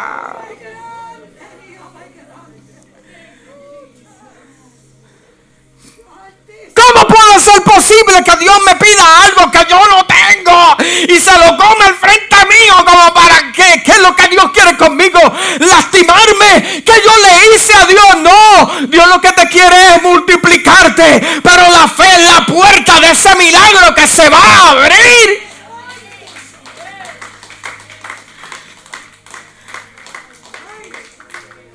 ¿Cómo 6.76 7.08
puede 7.08 7.40
ser 7.40 7.62
posible 7.64 8.24
que 8.24 8.38
Dios 8.38 8.58
me 8.66 8.76
pida 8.76 9.22
algo 9.24 9.52
que 9.52 9.66
yo 9.70 9.80
no 9.88 10.06
tengo 10.06 10.78
y 11.08 11.20
se 11.20 11.32
lo 11.38 11.58
come 11.58 11.86
al 11.86 11.96
frente 11.96 12.36
mío 12.46 12.76
como 12.86 13.14
para 13.14 13.52
qué? 13.52 13.84
¿Qué 13.84 13.92
es 13.92 14.00
lo 14.00 14.16
que 14.16 14.28
Dios 14.30 14.46
quiere 14.54 14.78
conmigo? 14.78 15.20
¿Lastimarme? 15.60 16.84
¿Que 16.84 16.94
yo 17.04 17.12
le 17.18 17.56
hice 17.56 17.74
a 17.76 17.86
Dios? 17.86 18.18
No, 18.20 18.88
Dios 18.88 19.08
lo 19.08 19.20
que 19.20 19.32
te 19.34 19.50
quiere 19.50 19.96
es 19.96 20.02
multiplicarte, 20.02 21.42
pero 21.44 21.70
la 21.70 21.88
fe 21.88 22.08
es 22.14 22.28
la 22.28 22.46
puerta 22.46 23.00
de 23.02 23.12
ese 23.12 23.36
milagro 23.36 23.94
que 23.94 24.08
se 24.08 24.30
va 24.30 24.40
a 24.40 24.72
abrir. 24.72 25.49